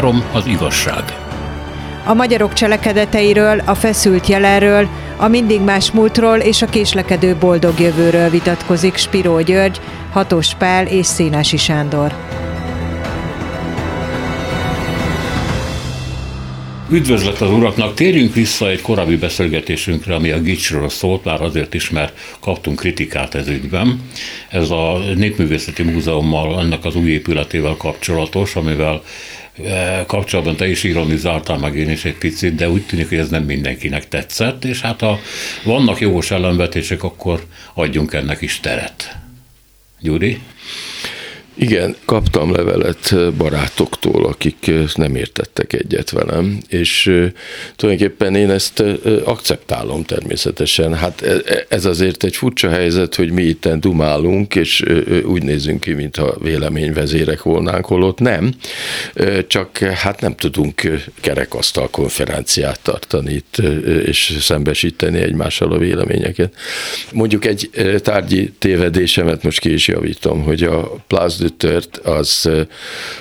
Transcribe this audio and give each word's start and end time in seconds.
Három 0.00 0.24
az 0.32 0.46
igazság. 0.46 1.04
A 2.04 2.14
magyarok 2.14 2.52
cselekedeteiről, 2.52 3.58
a 3.58 3.74
feszült 3.74 4.26
jelenről, 4.26 4.88
a 5.16 5.28
mindig 5.28 5.60
más 5.60 5.90
múltról 5.90 6.38
és 6.38 6.62
a 6.62 6.66
késlekedő 6.66 7.36
boldog 7.36 7.80
jövőről 7.80 8.30
vitatkozik 8.30 8.96
Spiró 8.96 9.40
György, 9.40 9.80
Hatos 10.12 10.54
Pál 10.54 10.86
és 10.86 11.06
Szénási 11.06 11.56
Sándor. 11.56 12.14
Üdvözlet 16.90 17.40
az 17.40 17.50
uraknak! 17.50 17.94
Térjünk 17.94 18.34
vissza 18.34 18.68
egy 18.68 18.80
korábbi 18.80 19.16
beszélgetésünkre, 19.16 20.14
ami 20.14 20.30
a 20.30 20.40
Gicsről 20.40 20.88
szólt, 20.88 21.24
már 21.24 21.42
azért 21.42 21.74
is, 21.74 21.90
mert 21.90 22.36
kaptunk 22.40 22.78
kritikát 22.78 23.34
ez 23.34 23.48
ügyben. 23.48 24.00
Ez 24.48 24.70
a 24.70 24.98
Népművészeti 25.14 25.82
Múzeummal, 25.82 26.60
ennek 26.60 26.84
az 26.84 26.94
új 26.96 27.10
épületével 27.10 27.74
kapcsolatos, 27.78 28.56
amivel 28.56 29.02
kapcsolatban 30.06 30.56
te 30.56 30.68
is 30.68 30.84
ironizáltál 30.84 31.58
meg 31.58 31.76
én 31.76 31.90
is 31.90 32.04
egy 32.04 32.18
picit, 32.18 32.54
de 32.54 32.70
úgy 32.70 32.82
tűnik, 32.82 33.08
hogy 33.08 33.18
ez 33.18 33.28
nem 33.28 33.42
mindenkinek 33.44 34.08
tetszett, 34.08 34.64
és 34.64 34.80
hát 34.80 35.00
ha 35.00 35.18
vannak 35.64 36.00
jogos 36.00 36.30
ellenvetések, 36.30 37.02
akkor 37.02 37.46
adjunk 37.74 38.12
ennek 38.12 38.40
is 38.40 38.60
teret. 38.60 39.16
Gyuri? 40.00 40.40
Igen, 41.62 41.96
kaptam 42.04 42.52
levelet 42.52 43.14
barátoktól, 43.36 44.26
akik 44.26 44.70
nem 44.94 45.14
értettek 45.14 45.72
egyet 45.72 46.10
velem, 46.10 46.58
és 46.68 47.02
tulajdonképpen 47.76 48.34
én 48.34 48.50
ezt 48.50 48.82
akceptálom 49.24 50.04
természetesen. 50.04 50.94
Hát 50.94 51.22
e, 51.22 51.30
e, 51.44 51.66
ez 51.68 51.84
azért 51.84 52.24
egy 52.24 52.36
furcsa 52.36 52.68
helyzet, 52.68 53.14
hogy 53.14 53.30
mi 53.30 53.42
itten 53.42 53.80
dumálunk, 53.80 54.54
és 54.54 54.84
úgy 55.24 55.42
nézünk 55.42 55.80
ki, 55.80 55.92
mintha 55.92 56.36
véleményvezérek 56.42 57.42
volnánk, 57.42 57.86
holott 57.86 58.18
nem. 58.18 58.54
Csak 59.46 59.78
hát 59.78 60.20
nem 60.20 60.34
tudunk 60.34 60.82
kerekasztal 61.20 61.90
konferenciát 61.90 62.80
tartani 62.82 63.32
itt, 63.32 63.56
és 64.06 64.36
szembesíteni 64.40 65.18
egymással 65.18 65.72
a 65.72 65.78
véleményeket. 65.78 66.54
Mondjuk 67.12 67.44
egy 67.44 67.70
tárgyi 68.02 68.52
tévedésemet 68.58 69.42
most 69.42 69.60
ki 69.60 69.72
is 69.72 69.88
javítom, 69.88 70.42
hogy 70.42 70.62
a 70.62 70.80
Place 71.06 71.48
Dutert 71.50 71.96
az 71.96 72.48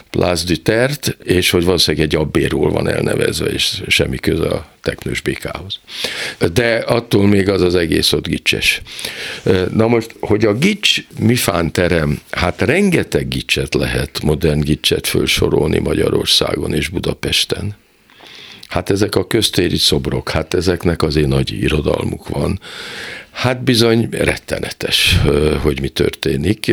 Place 0.09 0.44
Dutert, 0.45 1.17
és 1.23 1.49
hogy 1.49 1.63
valószínűleg 1.63 2.05
egy 2.05 2.16
abbéról 2.16 2.72
van 2.72 2.88
elnevezve, 2.88 3.47
és 3.47 3.81
semmi 3.88 4.17
köze 4.17 4.47
a 4.47 4.67
teknős 4.81 5.22
békához. 5.22 5.80
De 6.53 6.75
attól 6.75 7.27
még 7.27 7.50
az 7.50 7.61
az 7.61 7.75
egész 7.75 8.11
ott 8.11 8.27
gicses. 8.27 8.81
Na 9.73 9.88
most, 9.88 10.16
hogy 10.19 10.45
a 10.45 10.53
gics 10.53 11.03
mifán 11.19 11.72
terem, 11.72 12.19
hát 12.31 12.61
rengeteg 12.61 13.27
gicset 13.27 13.73
lehet, 13.73 14.22
modern 14.23 14.59
gicset 14.59 15.07
felsorolni 15.07 15.80
Magyarországon 15.80 16.73
és 16.73 16.88
Budapesten. 16.89 17.75
Hát 18.67 18.89
ezek 18.89 19.16
a 19.16 19.27
köztéri 19.27 19.77
szobrok, 19.77 20.30
hát 20.30 20.53
ezeknek 20.53 21.02
azért 21.02 21.27
nagy 21.27 21.52
irodalmuk 21.52 22.27
van. 22.27 22.59
Hát 23.31 23.63
bizony 23.63 24.08
rettenetes, 24.11 25.19
hogy 25.61 25.81
mi 25.81 25.89
történik, 25.89 26.72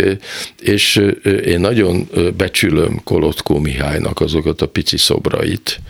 és 0.61 1.03
én 1.45 1.61
nagyon 1.61 2.09
becsülöm 2.37 3.01
Kolotkó 3.05 3.59
Mihálynak 3.59 4.21
azokat 4.21 4.63
a 4.63 4.69
pici 4.69 4.97
szobrait, 4.97 5.81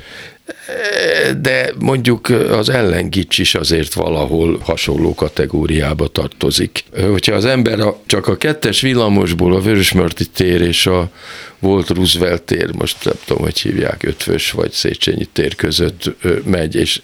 de 1.41 1.73
mondjuk 1.79 2.29
az 2.29 2.69
ellengics 2.69 3.39
is 3.39 3.55
azért 3.55 3.95
valahol 3.95 4.59
hasonló 4.63 5.15
kategóriába 5.15 6.07
tartozik. 6.07 6.85
Hogyha 7.11 7.35
az 7.35 7.45
ember 7.45 7.79
csak 8.07 8.27
a 8.27 8.37
kettes 8.37 8.81
villamosból 8.81 9.55
a 9.55 9.61
Vörösmörti 9.61 10.27
tér 10.27 10.61
és 10.61 10.87
a 10.87 11.11
volt 11.59 11.89
Roosevelt 11.89 12.43
tér, 12.43 12.75
most 12.75 13.05
nem 13.05 13.15
tudom, 13.25 13.43
hogy 13.43 13.59
hívják, 13.59 14.03
Ötvös 14.03 14.51
vagy 14.51 14.71
Széchenyi 14.71 15.25
tér 15.25 15.55
között 15.55 16.11
megy, 16.45 16.75
és 16.75 17.03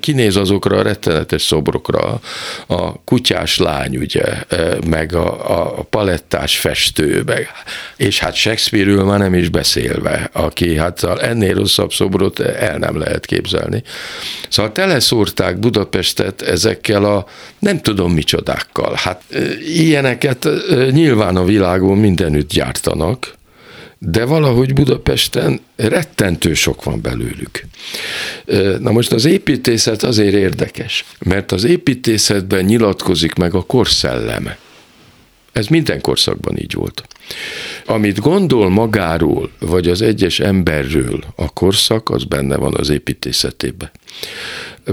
kinéz 0.00 0.36
azokra 0.36 0.76
a 0.76 0.82
rettenetes 0.82 1.42
szobrokra, 1.42 2.20
a 2.66 3.04
kutyás 3.04 3.58
lány, 3.58 3.96
ugye, 3.96 4.24
meg 4.86 5.14
a, 5.14 5.78
a 5.78 5.82
palettás 5.82 6.58
festő, 6.58 7.22
meg, 7.26 7.48
és 7.96 8.18
hát 8.18 8.34
Shakespeare-ről 8.34 9.04
már 9.04 9.18
nem 9.18 9.34
is 9.34 9.48
beszélve, 9.48 10.30
aki 10.32 10.76
hát 10.76 11.02
ennél 11.02 11.54
rosszabb 11.54 11.92
szobrot 11.92 12.40
el 12.40 12.78
nem 12.78 12.98
lehet 12.98 13.26
képzelni. 13.26 13.82
Szóval 14.48 14.72
teleszórták 14.72 15.58
Budapestet 15.58 16.42
ezekkel 16.42 17.04
a 17.04 17.26
nem 17.58 17.80
tudom 17.80 18.12
micsodákkal. 18.12 18.92
Hát 18.96 19.22
ilyeneket 19.74 20.48
nyilván 20.90 21.36
a 21.36 21.44
világon 21.44 21.98
mindenütt 21.98 22.48
gyártanak, 22.48 23.38
de 24.02 24.24
valahogy 24.24 24.72
Budapesten 24.72 25.60
rettentő 25.76 26.54
sok 26.54 26.84
van 26.84 27.00
belőlük. 27.00 27.64
Na 28.78 28.90
most 28.90 29.12
az 29.12 29.24
építészet 29.24 30.02
azért 30.02 30.34
érdekes, 30.34 31.04
mert 31.18 31.52
az 31.52 31.64
építészetben 31.64 32.64
nyilatkozik 32.64 33.34
meg 33.34 33.54
a 33.54 33.62
korszelleme. 33.62 34.58
Ez 35.52 35.66
minden 35.66 36.00
korszakban 36.00 36.58
így 36.58 36.74
volt. 36.74 37.06
Amit 37.86 38.20
gondol 38.20 38.68
magáról, 38.68 39.50
vagy 39.58 39.88
az 39.88 40.02
egyes 40.02 40.40
emberről 40.40 41.24
a 41.36 41.52
korszak, 41.52 42.10
az 42.10 42.24
benne 42.24 42.56
van 42.56 42.74
az 42.74 42.88
építészetében. 42.88 43.90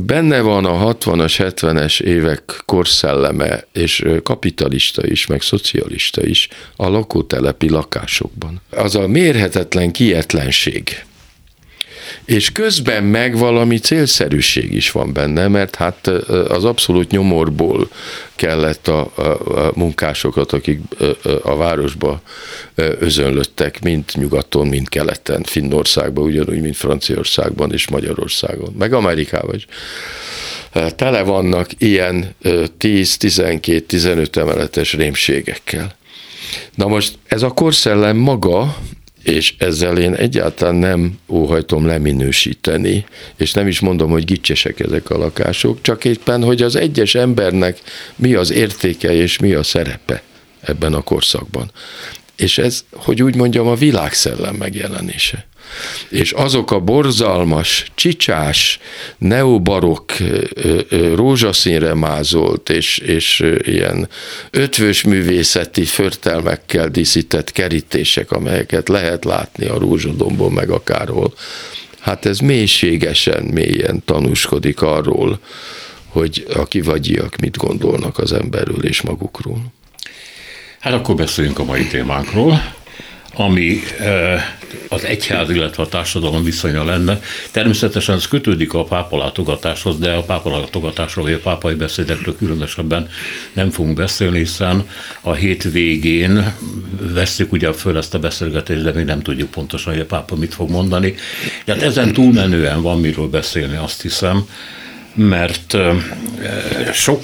Benne 0.01 0.41
van 0.41 0.65
a 0.65 0.93
60-as, 0.93 1.33
70-es 1.37 2.01
évek 2.01 2.61
korszelleme, 2.65 3.63
és 3.71 4.05
kapitalista 4.23 5.07
is, 5.07 5.27
meg 5.27 5.41
szocialista 5.41 6.25
is 6.25 6.47
a 6.75 6.87
lakótelepi 6.87 7.69
lakásokban. 7.69 8.61
Az 8.69 8.95
a 8.95 9.07
mérhetetlen 9.07 9.91
kietlenség, 9.91 11.05
és 12.27 12.51
közben 12.51 13.03
meg 13.03 13.37
valami 13.37 13.77
célszerűség 13.77 14.73
is 14.73 14.91
van 14.91 15.13
benne, 15.13 15.47
mert 15.47 15.75
hát 15.75 16.07
az 16.47 16.63
abszolút 16.63 17.11
nyomorból 17.11 17.89
kellett 18.35 18.87
a, 18.87 19.11
a, 19.15 19.21
a 19.65 19.71
munkásokat, 19.75 20.51
akik 20.51 20.79
a 21.41 21.55
városba 21.55 22.21
özönlöttek, 22.75 23.81
mind 23.81 24.03
nyugaton, 24.13 24.67
mind 24.67 24.89
keleten, 24.89 25.43
Finnországban, 25.43 26.23
ugyanúgy, 26.23 26.61
mint 26.61 26.75
Franciaországban 26.75 27.73
és 27.73 27.87
Magyarországon, 27.87 28.73
meg 28.77 28.93
Amerikában 28.93 29.55
is. 29.55 29.65
Tele 30.95 31.21
vannak 31.21 31.69
ilyen 31.77 32.35
10-12-15 32.43 34.35
emeletes 34.35 34.93
rémségekkel. 34.93 35.95
Na 36.75 36.87
most 36.87 37.17
ez 37.27 37.41
a 37.41 37.49
korszellem 37.49 38.17
maga 38.17 38.77
és 39.27 39.53
ezzel 39.57 39.97
én 39.97 40.13
egyáltalán 40.13 40.75
nem 40.75 41.19
óhajtom 41.27 41.85
leminősíteni, 41.85 43.05
és 43.37 43.51
nem 43.51 43.67
is 43.67 43.79
mondom, 43.79 44.09
hogy 44.09 44.25
gicsesek 44.25 44.79
ezek 44.79 45.09
a 45.09 45.17
lakások, 45.17 45.81
csak 45.81 46.05
éppen, 46.05 46.43
hogy 46.43 46.61
az 46.61 46.75
egyes 46.75 47.15
embernek 47.15 47.81
mi 48.15 48.33
az 48.33 48.51
értéke 48.51 49.13
és 49.13 49.37
mi 49.37 49.53
a 49.53 49.63
szerepe 49.63 50.21
ebben 50.61 50.93
a 50.93 51.01
korszakban. 51.01 51.71
És 52.35 52.57
ez, 52.57 52.85
hogy 52.91 53.23
úgy 53.23 53.35
mondjam, 53.35 53.67
a 53.67 53.75
világszellem 53.75 54.55
megjelenése 54.55 55.47
és 56.09 56.31
azok 56.31 56.71
a 56.71 56.79
borzalmas, 56.79 57.85
csicsás, 57.95 58.79
neobarok, 59.17 60.13
rózsaszínre 61.15 61.93
mázolt 61.93 62.69
és, 62.69 62.97
és 62.97 63.43
ilyen 63.61 64.09
ötvös 64.51 65.03
művészeti 65.03 65.85
förtelmekkel 65.85 66.87
díszített 66.87 67.51
kerítések, 67.51 68.31
amelyeket 68.31 68.89
lehet 68.89 69.25
látni 69.25 69.65
a 69.65 69.79
rózsadombon 69.79 70.51
meg 70.51 70.69
akárhol, 70.69 71.33
hát 71.99 72.25
ez 72.25 72.39
mélységesen, 72.39 73.43
mélyen 73.43 74.01
tanúskodik 74.05 74.81
arról, 74.81 75.39
hogy 76.07 76.45
a 76.53 76.65
kivagyiak 76.65 77.35
mit 77.35 77.57
gondolnak 77.57 78.17
az 78.17 78.33
emberről 78.33 78.83
és 78.85 79.01
magukról. 79.01 79.61
Hát 80.79 80.93
akkor 80.93 81.15
beszéljünk 81.15 81.59
a 81.59 81.63
mai 81.63 81.87
témánkról 81.87 82.75
ami 83.39 83.79
az 84.89 85.03
egyház, 85.03 85.49
illetve 85.49 85.83
a 85.83 85.87
társadalom 85.87 86.43
viszonya 86.43 86.83
lenne. 86.83 87.21
Természetesen 87.51 88.15
ez 88.15 88.27
kötődik 88.27 88.73
a 88.73 88.83
pápa 88.83 89.17
látogatáshoz, 89.17 89.99
de 89.99 90.11
a 90.11 90.21
pápa 90.21 90.59
látogatásról 90.59 91.25
vagy 91.25 91.33
a 91.33 91.39
pápai 91.39 91.73
beszédekről 91.73 92.35
különösebben 92.37 93.09
nem 93.53 93.69
fogunk 93.69 93.95
beszélni, 93.95 94.37
hiszen 94.37 94.87
a 95.21 95.33
hét 95.33 95.63
végén 95.63 96.53
veszük 96.99 97.51
ugye 97.51 97.73
föl 97.73 97.97
ezt 97.97 98.13
a 98.13 98.19
beszélgetést, 98.19 98.83
de 98.83 98.91
még 98.91 99.05
nem 99.05 99.21
tudjuk 99.21 99.51
pontosan, 99.51 99.93
hogy 99.93 100.01
a 100.01 100.05
pápa 100.05 100.35
mit 100.35 100.53
fog 100.53 100.69
mondani. 100.69 101.15
Tehát 101.65 101.81
ezen 101.81 102.13
túlmenően 102.13 102.81
van 102.81 102.99
miről 102.99 103.27
beszélni, 103.27 103.75
azt 103.75 104.01
hiszem 104.01 104.45
mert 105.17 105.77
sok 106.93 107.21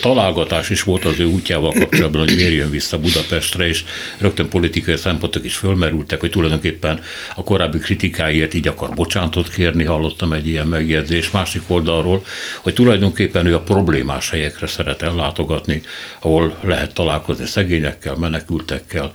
találgatás 0.00 0.70
is 0.70 0.82
volt 0.82 1.04
az 1.04 1.18
ő 1.18 1.24
útjával 1.24 1.72
kapcsolatban, 1.72 2.20
hogy 2.20 2.36
miért 2.36 2.52
jön 2.52 2.70
vissza 2.70 2.98
Budapestre, 2.98 3.66
és 3.66 3.84
rögtön 4.18 4.48
politikai 4.48 4.96
szempontok 4.96 5.44
is 5.44 5.56
fölmerültek, 5.56 6.20
hogy 6.20 6.30
tulajdonképpen 6.30 7.00
a 7.34 7.44
korábbi 7.44 7.78
kritikáért 7.78 8.54
így 8.54 8.68
akar 8.68 8.94
bocsánatot 8.94 9.48
kérni, 9.48 9.84
hallottam 9.84 10.32
egy 10.32 10.46
ilyen 10.46 10.66
megjegyzés 10.66 11.30
másik 11.30 11.62
oldalról, 11.66 12.24
hogy 12.62 12.74
tulajdonképpen 12.74 13.46
ő 13.46 13.54
a 13.54 13.60
problémás 13.60 14.30
helyekre 14.30 14.66
szeret 14.66 15.02
ellátogatni, 15.02 15.82
ahol 16.20 16.58
lehet 16.62 16.94
találkozni 16.94 17.46
szegényekkel, 17.46 18.14
menekültekkel, 18.14 19.12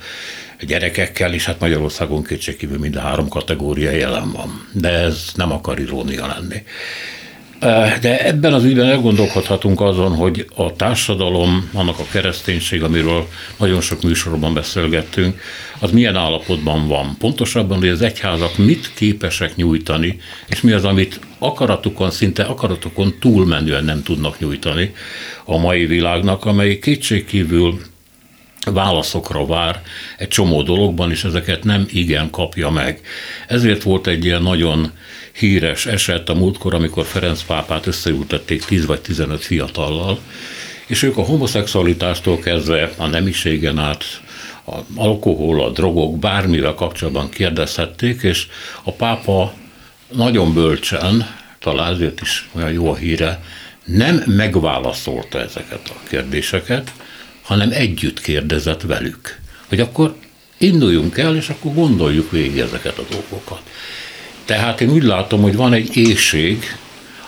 gyerekekkel, 0.68 1.34
és 1.34 1.46
hát 1.46 1.60
Magyarországon 1.60 2.24
kétségkívül 2.24 2.78
mind 2.78 2.96
a 2.96 3.00
három 3.00 3.28
kategória 3.28 3.92
jelen 3.92 4.32
van. 4.32 4.68
De 4.74 4.90
ez 4.90 5.32
nem 5.36 5.52
akar 5.52 5.80
irónia 5.80 6.28
lenni. 6.28 6.64
De 8.02 8.26
ebben 8.26 8.54
az 8.54 8.64
ügyben 8.64 8.86
elgondolkodhatunk 8.86 9.82
azon, 9.82 10.16
hogy 10.16 10.46
a 10.56 10.76
társadalom, 10.76 11.70
annak 11.74 12.00
a 12.00 12.06
kereszténység, 12.12 12.84
amiről 12.84 13.28
nagyon 13.58 13.82
sok 13.82 14.02
műsorban 14.02 14.54
beszélgettünk, 14.54 15.42
az 15.80 15.92
milyen 15.92 16.16
állapotban 16.16 16.88
van. 16.88 17.16
Pontosabban, 17.20 17.78
hogy 17.78 17.88
az 17.88 18.02
egyházak 18.02 18.58
mit 18.58 18.92
képesek 18.94 19.56
nyújtani, 19.56 20.20
és 20.48 20.62
mi 20.62 20.72
az, 20.72 20.86
amit 20.86 21.20
akaratukon, 21.40 22.12
szinte 22.12 22.44
akaratukon 22.44 23.16
túlmenően 23.20 23.84
nem 23.84 24.04
tudnak 24.04 24.40
nyújtani 24.40 24.94
a 25.46 25.58
mai 25.58 25.86
világnak, 25.86 26.46
amely 26.46 26.80
kétségkívül 26.80 27.80
válaszokra 28.66 29.46
vár 29.46 29.82
egy 30.18 30.28
csomó 30.28 30.62
dologban, 30.62 31.12
és 31.12 31.24
ezeket 31.24 31.64
nem 31.64 31.86
igen 31.90 32.30
kapja 32.30 32.70
meg. 32.70 33.02
Ezért 33.48 33.84
volt 33.84 34.08
egy 34.08 34.26
ilyen 34.26 34.42
nagyon 34.42 34.92
híres 35.34 35.86
eset 35.86 36.30
a 36.30 36.34
múltkor, 36.34 36.74
amikor 36.74 37.06
Ferenc 37.06 37.44
pápát 37.44 37.88
összeültették 37.88 38.66
10 38.66 38.86
vagy 38.86 39.02
15 39.02 39.42
fiatallal, 39.44 40.20
és 40.88 41.04
ők 41.04 41.18
a 41.18 41.24
homoszexualitástól 41.24 42.40
kezdve 42.40 42.92
a 42.98 43.08
nemiségen 43.08 43.78
át 43.78 44.04
a 44.66 44.76
alkohol, 44.96 45.64
a 45.64 45.70
drogok, 45.70 46.20
bármivel 46.20 46.74
kapcsolatban 46.74 47.30
kérdezhették, 47.30 48.22
és 48.22 48.48
a 48.84 48.92
pápa 48.92 49.54
nagyon 50.12 50.54
bölcsen, 50.54 51.36
talán 51.60 51.94
ezért 51.94 52.22
is 52.22 52.50
olyan 52.52 52.72
jó 52.72 52.92
a 52.92 52.96
híre, 52.96 53.44
nem 53.86 54.24
megválaszolta 54.26 55.40
ezeket 55.40 55.90
a 55.90 56.08
kérdéseket, 56.10 56.92
hanem 57.42 57.72
együtt 57.72 58.22
kérdezett 58.22 58.82
velük, 58.82 59.40
hogy 59.68 59.80
akkor 59.80 60.16
induljunk 60.58 61.18
el, 61.18 61.36
és 61.36 61.50
akkor 61.50 61.74
gondoljuk 61.74 62.32
végig 62.32 62.60
ezeket 62.60 62.98
a 62.98 63.06
dolgokat. 63.10 63.62
Tehát 64.46 64.82
én 64.82 64.90
úgy 64.90 65.04
látom, 65.04 65.42
hogy 65.42 65.56
van 65.56 65.74
egy 65.74 65.98
éjség 65.98 66.78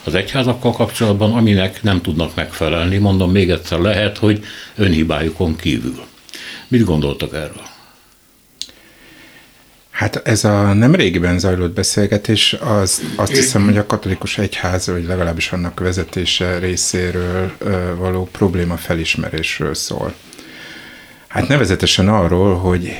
az 0.03 0.15
egyházakkal 0.15 0.71
kapcsolatban, 0.71 1.33
aminek 1.33 1.83
nem 1.83 2.01
tudnak 2.01 2.35
megfelelni. 2.35 2.97
Mondom 2.97 3.31
még 3.31 3.49
egyszer, 3.49 3.79
lehet, 3.79 4.17
hogy 4.17 4.43
önhibájukon 4.75 5.55
kívül. 5.55 6.03
Mit 6.67 6.83
gondoltak 6.83 7.33
erről? 7.33 7.71
Hát 9.91 10.15
ez 10.15 10.43
a 10.43 10.73
nem 10.73 10.95
régiben 10.95 11.39
zajlott 11.39 11.73
beszélgetés, 11.73 12.53
az, 12.53 13.01
azt 13.15 13.35
hiszem, 13.35 13.65
hogy 13.65 13.77
a 13.77 13.85
katolikus 13.85 14.37
egyház, 14.37 14.87
vagy 14.87 15.05
legalábbis 15.05 15.51
annak 15.51 15.79
vezetése 15.79 16.57
részéről 16.57 17.51
való 17.97 18.29
probléma 18.31 18.77
felismerésről 18.77 19.73
szól. 19.73 20.13
Hát 21.27 21.47
nevezetesen 21.47 22.09
arról, 22.09 22.57
hogy 22.57 22.91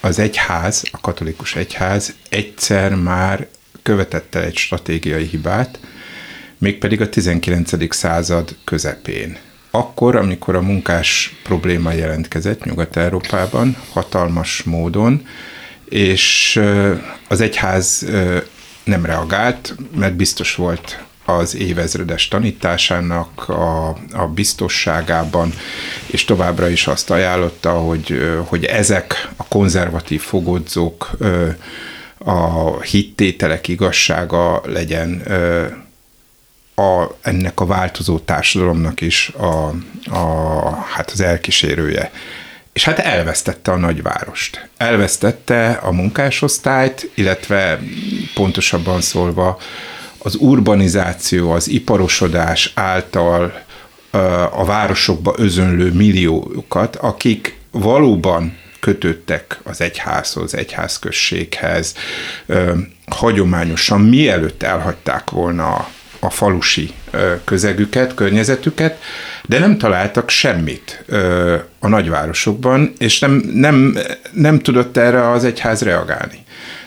az 0.00 0.18
egyház, 0.18 0.84
a 0.90 1.00
katolikus 1.00 1.56
egyház 1.56 2.14
egyszer 2.28 2.94
már 2.94 3.46
követett 3.82 4.34
el 4.34 4.42
egy 4.42 4.56
stratégiai 4.56 5.24
hibát, 5.24 5.80
mégpedig 6.58 7.00
a 7.00 7.08
19. 7.08 7.94
század 7.94 8.56
közepén. 8.64 9.36
Akkor, 9.70 10.16
amikor 10.16 10.54
a 10.54 10.60
munkás 10.60 11.36
probléma 11.42 11.92
jelentkezett 11.92 12.64
Nyugat-Európában, 12.64 13.76
hatalmas 13.92 14.62
módon, 14.62 15.26
és 15.88 16.60
az 17.28 17.40
egyház 17.40 18.06
nem 18.84 19.04
reagált, 19.04 19.74
mert 19.96 20.14
biztos 20.14 20.54
volt 20.54 21.04
az 21.24 21.56
évezredes 21.56 22.28
tanításának 22.28 23.48
a, 23.48 23.88
a 24.12 24.26
biztosságában, 24.34 25.52
és 26.06 26.24
továbbra 26.24 26.68
is 26.68 26.86
azt 26.86 27.10
ajánlotta, 27.10 27.70
hogy, 27.72 28.36
hogy 28.44 28.64
ezek 28.64 29.28
a 29.36 29.44
konzervatív 29.48 30.20
fogodzók 30.20 31.10
a 32.24 32.80
hittételek 32.80 33.68
igazsága 33.68 34.62
legyen 34.64 35.22
a, 36.74 37.06
ennek 37.20 37.60
a 37.60 37.66
változó 37.66 38.18
társadalomnak 38.18 39.00
is 39.00 39.28
a, 39.28 39.74
a, 40.16 40.74
hát 40.94 41.10
az 41.10 41.20
elkísérője. 41.20 42.10
És 42.72 42.84
hát 42.84 42.98
elvesztette 42.98 43.72
a 43.72 43.76
nagyvárost. 43.76 44.68
Elvesztette 44.76 45.70
a 45.70 45.92
munkásosztályt, 45.92 47.10
illetve 47.14 47.80
pontosabban 48.34 49.00
szólva 49.00 49.58
az 50.18 50.34
urbanizáció, 50.34 51.50
az 51.50 51.68
iparosodás 51.68 52.72
által 52.74 53.62
a 54.50 54.64
városokba 54.64 55.34
özönlő 55.36 55.92
milliókat, 55.92 56.96
akik 56.96 57.58
valóban 57.70 58.56
kötöttek 58.82 59.58
az 59.62 59.80
egyházhoz, 59.80 60.54
egyházközséghez, 60.54 61.94
hagyományosan 63.06 64.00
mielőtt 64.00 64.62
elhagyták 64.62 65.30
volna 65.30 65.88
a 66.20 66.30
falusi 66.30 66.92
közegüket, 67.44 68.14
környezetüket, 68.14 69.02
de 69.48 69.58
nem 69.58 69.78
találtak 69.78 70.28
semmit 70.28 71.04
a 71.78 71.88
nagyvárosokban, 71.88 72.92
és 72.98 73.18
nem, 73.18 73.32
nem, 73.54 73.98
nem 74.32 74.58
tudott 74.58 74.96
erre 74.96 75.30
az 75.30 75.44
egyház 75.44 75.82
reagálni. 75.82 76.44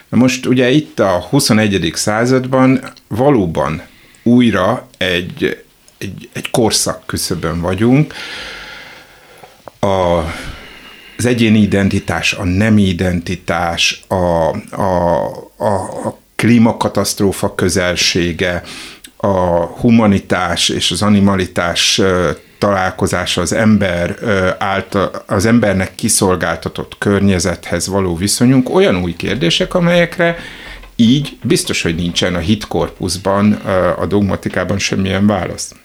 Na 0.09 0.17
most 0.17 0.45
ugye 0.45 0.69
itt 0.69 0.99
a 0.99 1.25
21. 1.29 1.91
században 1.95 2.91
valóban 3.07 3.81
újra 4.23 4.87
egy, 4.97 5.63
egy, 5.97 6.29
egy 6.33 6.49
korszak 6.51 7.05
küszöbön 7.05 7.61
vagyunk. 7.61 8.13
A, 9.79 10.21
az 11.17 11.25
egyéni 11.25 11.59
identitás, 11.59 12.33
a 12.33 12.43
nemi 12.43 12.81
identitás, 12.81 14.03
a, 14.07 14.15
a, 14.81 15.25
a, 15.57 15.73
a 16.05 16.17
klímakatasztrófa 16.35 17.55
közelsége, 17.55 18.63
a 19.17 19.65
humanitás 19.65 20.69
és 20.69 20.91
az 20.91 21.01
animalitás 21.01 22.01
találkozása 22.57 23.41
az 23.41 23.53
ember 23.53 24.15
által, 24.59 25.11
az 25.25 25.45
embernek 25.45 25.95
kiszolgáltatott 25.95 26.97
környezethez 26.97 27.87
való 27.87 28.15
viszonyunk 28.15 28.75
olyan 28.75 28.95
új 29.01 29.15
kérdések, 29.15 29.73
amelyekre 29.73 30.37
így 30.95 31.37
biztos, 31.43 31.81
hogy 31.81 31.95
nincsen 31.95 32.35
a 32.35 32.39
hitkorpuszban, 32.39 33.51
a 33.97 34.05
dogmatikában 34.05 34.79
semmilyen 34.79 35.27
válasz. 35.27 35.75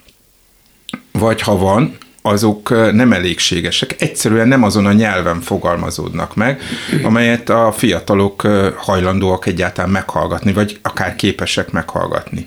Vagy 1.13 1.41
ha 1.41 1.57
van, 1.57 1.97
azok 2.23 2.93
nem 2.93 3.13
elégségesek, 3.13 3.95
egyszerűen 3.99 4.49
nem 4.49 4.63
azon 4.63 4.87
a 4.87 4.93
nyelven 4.93 5.41
fogalmazódnak 5.41 6.35
meg, 6.35 6.63
amelyet 7.03 7.49
a 7.49 7.73
fiatalok 7.73 8.43
hajlandóak 8.77 9.47
egyáltalán 9.47 9.91
meghallgatni, 9.91 10.53
vagy 10.53 10.79
akár 10.83 11.17
képesek 11.17 11.71
meghallgatni. 11.71 12.47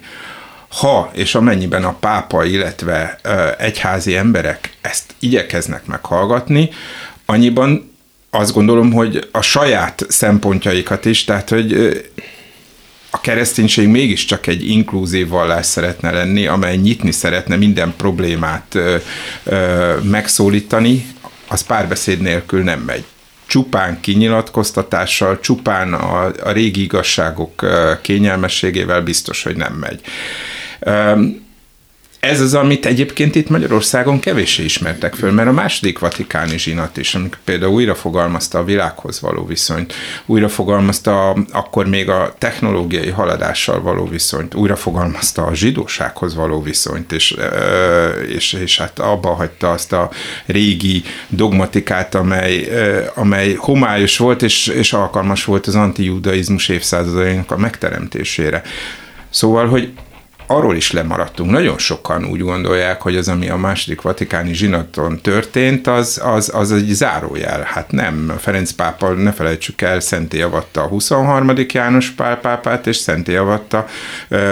Ha 0.68 1.12
és 1.14 1.36
amennyiben 1.36 1.84
a 1.84 1.96
pápa, 2.00 2.46
illetve 2.46 3.20
egyházi 3.58 4.16
emberek 4.16 4.78
ezt 4.82 5.14
igyekeznek 5.20 5.86
meghallgatni, 5.86 6.70
annyiban 7.26 7.92
azt 8.30 8.54
gondolom, 8.54 8.92
hogy 8.92 9.28
a 9.32 9.42
saját 9.42 10.06
szempontjaikat 10.08 11.06
is, 11.06 11.24
tehát 11.24 11.50
hogy 11.50 12.02
a 13.16 13.22
kereszténység 13.22 13.88
mégiscsak 13.88 14.48
egy 14.48 14.70
inkluzív 14.70 15.28
vallás 15.28 15.66
szeretne 15.66 16.12
lenni, 16.12 16.48
amely 16.48 16.76
nyitni 16.76 17.12
szeretne 17.12 17.56
minden 17.56 17.94
problémát 17.98 18.76
ö, 18.76 18.96
ö, 19.44 19.98
megszólítani, 20.02 21.06
az 21.48 21.62
párbeszéd 21.62 22.22
nélkül 22.22 22.64
nem 22.64 22.80
megy. 22.80 23.04
Csupán 23.46 24.00
kinyilatkoztatással, 24.00 25.40
csupán 25.40 25.94
a, 25.94 26.26
a 26.26 26.52
régi 26.52 26.82
igazságok 26.82 27.66
kényelmességével 28.02 29.02
biztos, 29.02 29.44
hogy 29.44 29.56
nem 29.56 29.74
megy. 29.74 30.02
Ez 32.24 32.42
az, 32.42 32.54
amit 32.54 32.86
egyébként 32.86 33.36
itt 33.36 33.50
Magyarországon 33.50 34.20
kevéssé 34.20 34.64
ismertek 34.64 35.14
föl, 35.14 35.32
mert 35.32 35.48
a 35.48 35.52
második 35.52 36.00
vatikáni 36.00 36.58
zsinat 36.58 36.98
is, 36.98 37.16
amikor 37.16 37.40
például 37.44 37.74
újra 37.74 37.96
fogalmazta 37.96 38.60
a 38.60 38.64
világhoz 38.64 39.22
való 39.22 39.46
viszonyt, 39.46 39.94
újra 40.26 40.50
fogalmazta 40.50 41.30
akkor 41.52 41.88
még 41.88 42.10
a 42.10 42.36
technológiai 42.38 43.10
haladással 43.10 43.82
való 43.82 44.06
viszonyt, 44.06 44.54
újra 44.54 44.76
fogalmazta 44.76 45.46
a 45.46 45.56
zsidósághoz 45.56 46.36
való 46.36 46.62
viszonyt, 46.62 47.12
és, 47.12 47.36
és, 48.36 48.54
és 48.54 48.78
hát 48.78 49.00
abba 49.00 49.34
hagyta 49.34 49.72
azt 49.72 49.94
a 49.94 50.10
régi 50.46 51.04
dogmatikát, 51.28 52.16
amely, 52.16 52.70
amely 53.16 53.54
homályos 53.54 54.18
volt, 54.18 54.42
és, 54.42 54.68
és 54.68 54.94
alkalmas 54.94 55.46
volt 55.46 55.68
az 55.68 55.76
antijudaizmus 55.76 56.70
évszázadainak 56.70 57.52
a 57.52 57.58
megteremtésére. 57.58 58.62
Szóval, 59.30 59.68
hogy 59.68 59.92
arról 60.48 60.76
is 60.76 60.92
lemaradtunk. 60.92 61.52
Nagyon 61.52 61.78
sokan 61.78 62.26
úgy 62.26 62.40
gondolják, 62.40 63.02
hogy 63.02 63.16
az, 63.16 63.28
ami 63.28 63.50
a 63.50 63.58
második 63.58 64.02
vatikáni 64.02 64.54
zsinaton 64.54 65.22
történt, 65.22 65.88
az, 65.88 66.22
az, 66.24 66.52
az 66.54 66.72
egy 66.72 66.88
zárójel. 66.88 67.62
Hát 67.62 67.92
nem. 67.92 68.34
Ferenc 68.40 68.72
pápa, 68.72 69.10
ne 69.10 69.32
felejtsük 69.32 69.82
el, 69.82 70.00
szenté 70.00 70.42
avatta 70.42 70.82
a 70.82 70.88
23. 70.88 71.52
János 71.74 72.10
Pál 72.10 72.38
pápát, 72.38 72.88
és 72.88 72.96
szenté 72.96 73.36
avatta 73.36 73.88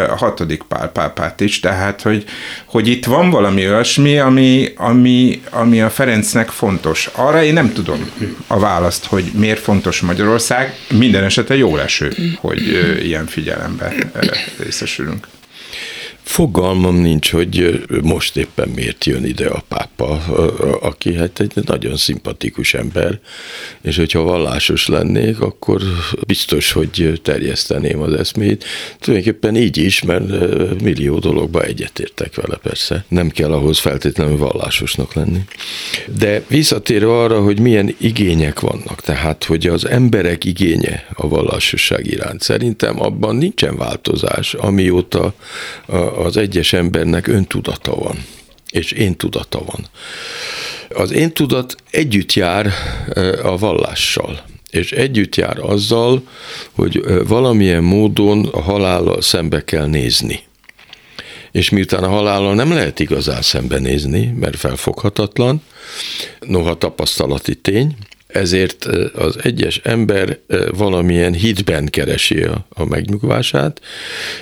a 0.10 0.16
6. 0.18 0.58
Pál 0.68 0.90
pápát 0.90 1.40
is. 1.40 1.60
Tehát, 1.60 2.02
hogy, 2.02 2.26
hogy 2.66 2.88
itt 2.88 3.06
van 3.06 3.30
valami 3.30 3.68
olyasmi, 3.68 4.18
ami, 4.18 4.74
ami, 4.76 5.42
ami 5.50 5.82
a 5.82 5.90
Ferencnek 5.90 6.50
fontos. 6.50 7.10
Arra 7.16 7.44
én 7.44 7.54
nem 7.54 7.74
tudom 7.74 8.12
a 8.48 8.60
választ, 8.60 9.06
hogy 9.06 9.32
miért 9.34 9.60
fontos 9.60 10.02
Magyarország. 10.02 10.76
Minden 10.98 11.24
esetre 11.24 11.56
jó 11.56 11.78
eső, 11.78 12.14
hogy 12.40 12.62
ilyen 13.04 13.26
figyelembe 13.26 13.94
részesülünk. 14.58 15.28
Fogalmam 16.32 16.96
nincs, 16.96 17.32
hogy 17.32 17.86
most 18.04 18.38
éppen 18.38 18.70
miért 18.70 19.06
jön 19.06 19.26
ide 19.26 19.48
a 19.48 19.64
pápa, 19.68 20.08
aki 20.82 21.16
hát 21.16 21.40
egy 21.40 21.52
nagyon 21.66 21.98
szimpatikus 21.98 22.74
ember, 22.74 23.20
és 23.82 23.98
hogyha 23.98 24.22
vallásos 24.22 24.88
lennék, 24.88 25.42
akkor 25.42 25.82
biztos, 26.28 26.72
hogy 26.72 27.20
terjeszteném 27.24 28.02
az 28.02 28.14
eszmét. 28.14 28.64
Tulajdonképpen 29.00 29.56
így 29.56 29.78
is, 29.78 30.02
mert 30.02 30.30
millió 30.82 31.20
dologba 31.20 31.64
egyetértek 31.64 32.36
vele 32.36 32.56
persze. 32.56 33.06
Nem 33.08 33.30
kell 33.30 33.52
ahhoz 33.52 33.80
feltétlenül 33.80 34.38
vallásosnak 34.38 35.14
lenni. 35.14 35.40
De 36.18 36.44
visszatérve 36.48 37.20
arra, 37.20 37.42
hogy 37.42 37.60
milyen 37.60 37.96
igények 37.98 38.60
vannak, 38.60 39.02
tehát 39.02 39.44
hogy 39.44 39.68
az 39.68 39.88
emberek 39.88 40.46
igénye 40.46 41.08
a 41.14 41.28
vallásosság 41.28 42.08
iránt, 42.08 42.42
szerintem 42.42 43.02
abban 43.02 43.36
nincsen 43.36 43.78
változás, 43.78 44.54
amióta 44.54 45.34
az 46.22 46.38
egyes 46.38 46.74
embernek 46.74 47.28
öntudata 47.28 47.96
van, 47.96 48.26
és 48.70 48.92
én 48.92 49.16
tudata 49.16 49.62
van. 49.66 49.88
Az 50.90 51.12
én 51.12 51.34
tudat 51.34 51.76
együtt 51.92 52.34
jár 52.34 52.74
a 53.44 53.58
vallással, 53.58 54.44
és 54.70 54.92
együtt 54.92 55.36
jár 55.36 55.60
azzal, 55.60 56.28
hogy 56.72 57.04
valamilyen 57.28 57.84
módon 57.84 58.46
a 58.46 58.62
halállal 58.62 59.22
szembe 59.22 59.64
kell 59.64 59.86
nézni. 59.86 60.40
És 61.52 61.70
miután 61.70 62.04
a 62.04 62.10
halállal 62.10 62.54
nem 62.54 62.74
lehet 62.74 63.00
igazán 63.00 63.42
szembenézni, 63.42 64.34
mert 64.40 64.58
felfoghatatlan, 64.58 65.62
noha 66.40 66.78
tapasztalati 66.78 67.56
tény, 67.56 67.96
ezért 68.34 68.86
az 69.14 69.38
egyes 69.44 69.80
ember 69.84 70.40
valamilyen 70.72 71.34
hitben 71.34 71.86
keresi 71.86 72.44
a, 72.44 72.86
megnyugvását, 72.86 73.82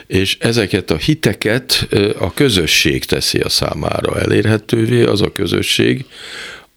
és 0.07 0.37
ezeket 0.39 0.91
a 0.91 0.97
hiteket 0.97 1.87
a 2.19 2.33
közösség 2.33 3.05
teszi 3.05 3.39
a 3.39 3.49
számára 3.49 4.19
elérhetővé, 4.19 5.03
az 5.03 5.21
a 5.21 5.31
közösség, 5.31 6.05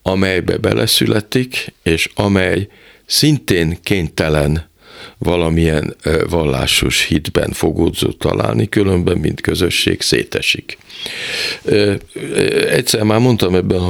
amelybe 0.03 0.57
beleszületik, 0.57 1.73
és 1.83 2.09
amely 2.15 2.69
szintén 3.07 3.79
kénytelen 3.83 4.71
valamilyen 5.23 5.97
vallásos 6.29 7.05
hitben 7.05 7.51
fogódzó 7.53 8.09
találni, 8.09 8.69
különben, 8.69 9.19
mint 9.19 9.41
közösség 9.41 10.01
szétesik. 10.01 10.79
Egyszer 12.69 13.03
már 13.03 13.19
mondtam 13.19 13.55
ebben 13.55 13.81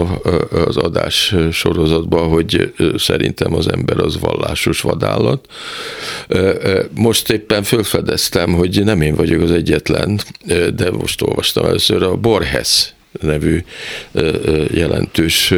az 0.67 0.77
adás 0.77 1.35
sorozatban, 1.53 2.29
hogy 2.29 2.73
szerintem 2.97 3.55
az 3.55 3.69
ember 3.69 3.99
az 3.99 4.19
vallásos 4.19 4.81
vadállat. 4.81 5.47
Most 6.95 7.31
éppen 7.31 7.62
fölfedeztem, 7.62 8.53
hogy 8.53 8.85
nem 8.85 9.01
én 9.01 9.15
vagyok 9.15 9.43
az 9.43 9.51
egyetlen, 9.51 10.21
de 10.75 10.91
most 10.91 11.23
olvastam 11.23 11.65
először 11.65 12.03
a 12.03 12.17
Borges 12.17 12.95
nevű 13.21 13.64
jelentős 14.73 15.54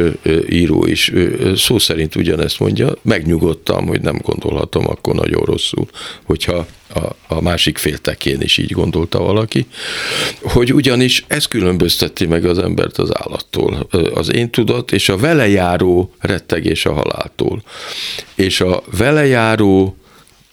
író 0.49 0.85
is 0.85 1.11
szó 1.55 1.79
szerint 1.79 2.15
ugyanezt 2.15 2.59
mondja, 2.59 2.93
megnyugodtam, 3.01 3.87
hogy 3.87 4.01
nem 4.01 4.17
gondolhatom 4.21 4.87
akkor 4.87 5.15
nagyon 5.15 5.43
rosszul, 5.43 5.87
hogyha 6.23 6.65
a, 6.93 7.15
a 7.27 7.41
másik 7.41 7.77
féltekén 7.77 8.41
is 8.41 8.57
így 8.57 8.71
gondolta 8.71 9.19
valaki, 9.19 9.65
hogy 10.41 10.73
ugyanis 10.73 11.23
ez 11.27 11.45
különbözteti 11.45 12.25
meg 12.25 12.45
az 12.45 12.57
embert 12.57 12.97
az 12.97 13.09
állattól. 13.13 13.87
Az 14.13 14.33
én 14.33 14.49
tudat 14.49 14.91
és 14.91 15.09
a 15.09 15.17
vele 15.17 15.47
járó 15.47 16.13
rettegés 16.19 16.85
a 16.85 16.93
haláltól. 16.93 17.63
És 18.35 18.61
a 18.61 18.83
vele 18.97 19.25
járó 19.25 19.97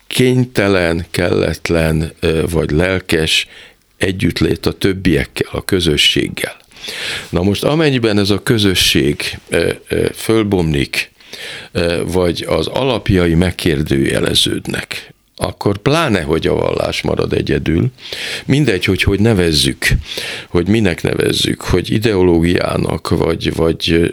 kénytelen, 0.07 1.07
kelletlen 1.11 2.13
vagy 2.51 2.71
lelkes 2.71 3.47
együttlét 3.97 4.67
a 4.67 4.73
többiekkel, 4.73 5.49
a 5.53 5.65
közösséggel. 5.65 6.57
Na 7.29 7.43
most 7.43 7.65
amennyiben 7.65 8.19
ez 8.19 8.31
a 8.31 8.43
közösség 8.43 9.39
fölbomlik, 10.15 11.11
vagy 12.05 12.45
az 12.49 12.67
alapjai 12.67 13.35
megkérdőjeleződnek, 13.35 15.15
akkor 15.43 15.79
pláne, 15.79 16.23
hogy 16.23 16.47
a 16.47 16.55
vallás 16.55 17.03
marad 17.03 17.33
egyedül. 17.33 17.91
Mindegy, 18.45 18.85
hogy 18.85 19.03
hogy 19.03 19.21
nevezzük, 19.21 19.87
hogy 20.49 20.69
minek 20.69 21.03
nevezzük, 21.03 21.61
hogy 21.61 21.91
ideológiának, 21.91 23.09
vagy, 23.09 23.55
vagy 23.55 24.13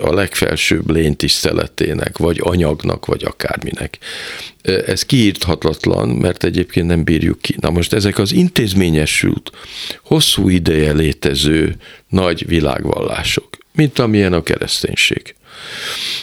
a 0.00 0.12
legfelsőbb 0.12 0.90
lény 0.90 1.16
tiszteletének, 1.16 2.18
vagy 2.18 2.40
anyagnak, 2.42 3.06
vagy 3.06 3.24
akárminek. 3.24 3.98
Ez 4.62 5.02
kiírthatatlan, 5.02 6.08
mert 6.08 6.44
egyébként 6.44 6.86
nem 6.86 7.04
bírjuk 7.04 7.40
ki. 7.40 7.56
Na 7.60 7.70
most 7.70 7.92
ezek 7.92 8.18
az 8.18 8.32
intézményesült, 8.32 9.50
hosszú 10.02 10.48
ideje 10.48 10.92
létező 10.92 11.76
nagy 12.08 12.46
világvallások, 12.46 13.48
mint 13.72 13.98
amilyen 13.98 14.32
a 14.32 14.42
kereszténység 14.42 15.34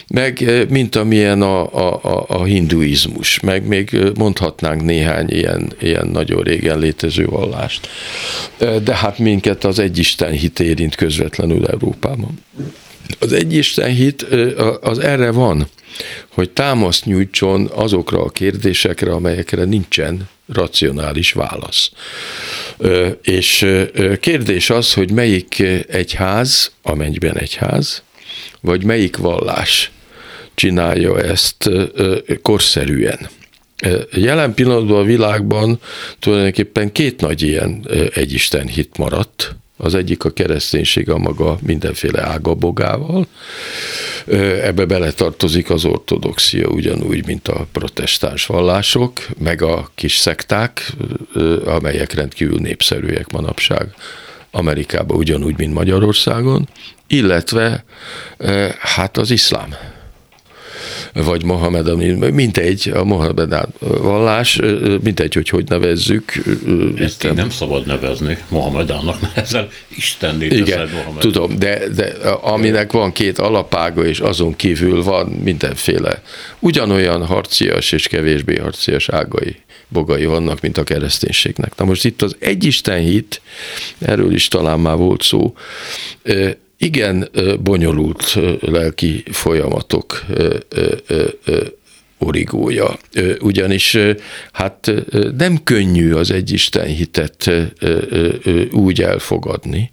meg 0.08 0.42
eh, 0.42 0.66
mint 0.70 0.96
amilyen 0.96 1.42
a, 1.42 1.62
a, 2.02 2.26
a 2.28 2.44
hinduizmus, 2.44 3.40
meg 3.40 3.68
még 3.68 3.90
eh, 3.94 4.10
mondhatnánk 4.16 4.84
néhány 4.84 5.30
ilyen, 5.30 5.74
ilyen 5.80 6.08
nagyon 6.08 6.44
régen 6.44 6.80
létező 6.80 7.26
vallást. 7.26 7.88
Eh, 8.58 8.76
de 8.76 8.96
hát 8.96 9.18
minket 9.18 9.64
az 9.64 9.80
egyisten 9.80 10.32
hit 10.32 10.60
érint 10.60 10.96
közvetlenül 10.96 11.66
Európában. 11.66 12.44
Az 13.20 13.34
egyisten 13.34 13.90
hit 13.90 14.22
az 14.82 15.00
erre 15.00 15.32
van, 15.32 15.68
hogy 16.28 16.50
támaszt 16.50 17.06
nyújtson 17.06 17.70
azokra 17.76 18.24
a 18.24 18.30
kérdésekre, 18.30 19.12
amelyekre 19.12 19.64
nincsen 19.64 20.30
racionális 20.48 21.32
válasz. 21.32 21.92
És 23.22 23.68
kérdés 24.20 24.70
az, 24.70 24.94
hogy 24.94 25.12
melyik 25.12 25.64
egyház, 25.88 26.72
amennyiben 26.82 27.38
egyház, 27.38 28.04
vagy 28.62 28.84
melyik 28.84 29.18
vallás 29.18 29.92
csinálja 30.54 31.22
ezt 31.22 31.70
korszerűen. 32.42 33.30
Jelen 34.12 34.54
pillanatban 34.54 34.98
a 34.98 35.04
világban 35.04 35.80
tulajdonképpen 36.20 36.92
két 36.92 37.22
nagy 37.22 37.42
ilyen 37.42 37.88
egyisten 38.14 38.68
hit 38.68 38.98
maradt. 38.98 39.56
Az 39.78 39.96
egyik 39.96 40.24
a 40.24 40.30
kereszténység 40.30 41.10
a 41.10 41.18
maga 41.18 41.58
mindenféle 41.62 42.22
ágabogával. 42.22 43.28
Ebbe 44.62 44.86
beletartozik 44.86 45.70
az 45.70 45.86
ortodoxia 45.86 46.68
ugyanúgy, 46.68 47.26
mint 47.26 47.48
a 47.48 47.68
protestáns 47.72 48.46
vallások, 48.46 49.28
meg 49.40 49.62
a 49.62 49.92
kis 49.96 50.18
szekták, 50.18 50.94
amelyek 51.66 52.14
rendkívül 52.14 52.60
népszerűek 52.60 53.32
manapság 53.32 53.94
Amerikában 54.52 55.18
ugyanúgy, 55.18 55.58
mint 55.58 55.74
Magyarországon, 55.74 56.68
illetve 57.08 57.84
hát 58.80 59.18
az 59.18 59.32
iszlám 59.32 59.76
vagy 61.14 61.44
Mohamed, 61.44 61.96
mint 62.34 62.58
egy 62.58 62.92
a 62.94 63.04
Mohamedán 63.04 63.68
vallás, 63.80 64.60
mint 65.04 65.20
egy, 65.20 65.34
hogy 65.34 65.50
hogy 65.50 65.68
nevezzük. 65.68 66.34
Ezt 66.98 67.24
én 67.24 67.34
nem 67.34 67.50
szabad 67.50 67.86
nevezni 67.86 68.38
Mohamedának, 68.50 69.22
mert 69.22 69.38
ezzel 69.38 69.70
Isten 69.96 70.42
Igen, 70.42 70.90
tudom, 71.20 71.60
de, 71.60 71.88
de 71.96 72.06
aminek 72.42 72.92
van 72.92 73.12
két 73.12 73.38
alapága, 73.38 74.06
és 74.06 74.20
azon 74.20 74.56
kívül 74.56 75.04
van 75.04 75.28
mindenféle 75.28 76.22
ugyanolyan 76.60 77.26
harcias 77.26 77.92
és 77.92 78.08
kevésbé 78.08 78.56
harcias 78.56 79.10
ágai 79.10 79.56
bogai 79.88 80.26
vannak, 80.26 80.62
mint 80.62 80.78
a 80.78 80.84
kereszténységnek. 80.84 81.76
Na 81.76 81.86
most 81.86 82.06
itt 82.06 82.22
az 82.22 82.36
egyisten 82.40 83.00
hit, 83.00 83.42
erről 84.00 84.34
is 84.34 84.48
talán 84.48 84.80
már 84.80 84.98
volt 84.98 85.22
szó, 85.22 85.54
igen 86.82 87.30
bonyolult 87.64 88.38
lelki 88.60 89.24
folyamatok 89.32 90.26
origója. 92.18 92.98
Ugyanis 93.40 93.98
hát 94.52 94.92
nem 95.38 95.64
könnyű 95.64 96.14
az 96.14 96.32
egyisten 96.32 96.86
hitet 96.86 97.52
úgy 98.72 99.02
elfogadni, 99.02 99.92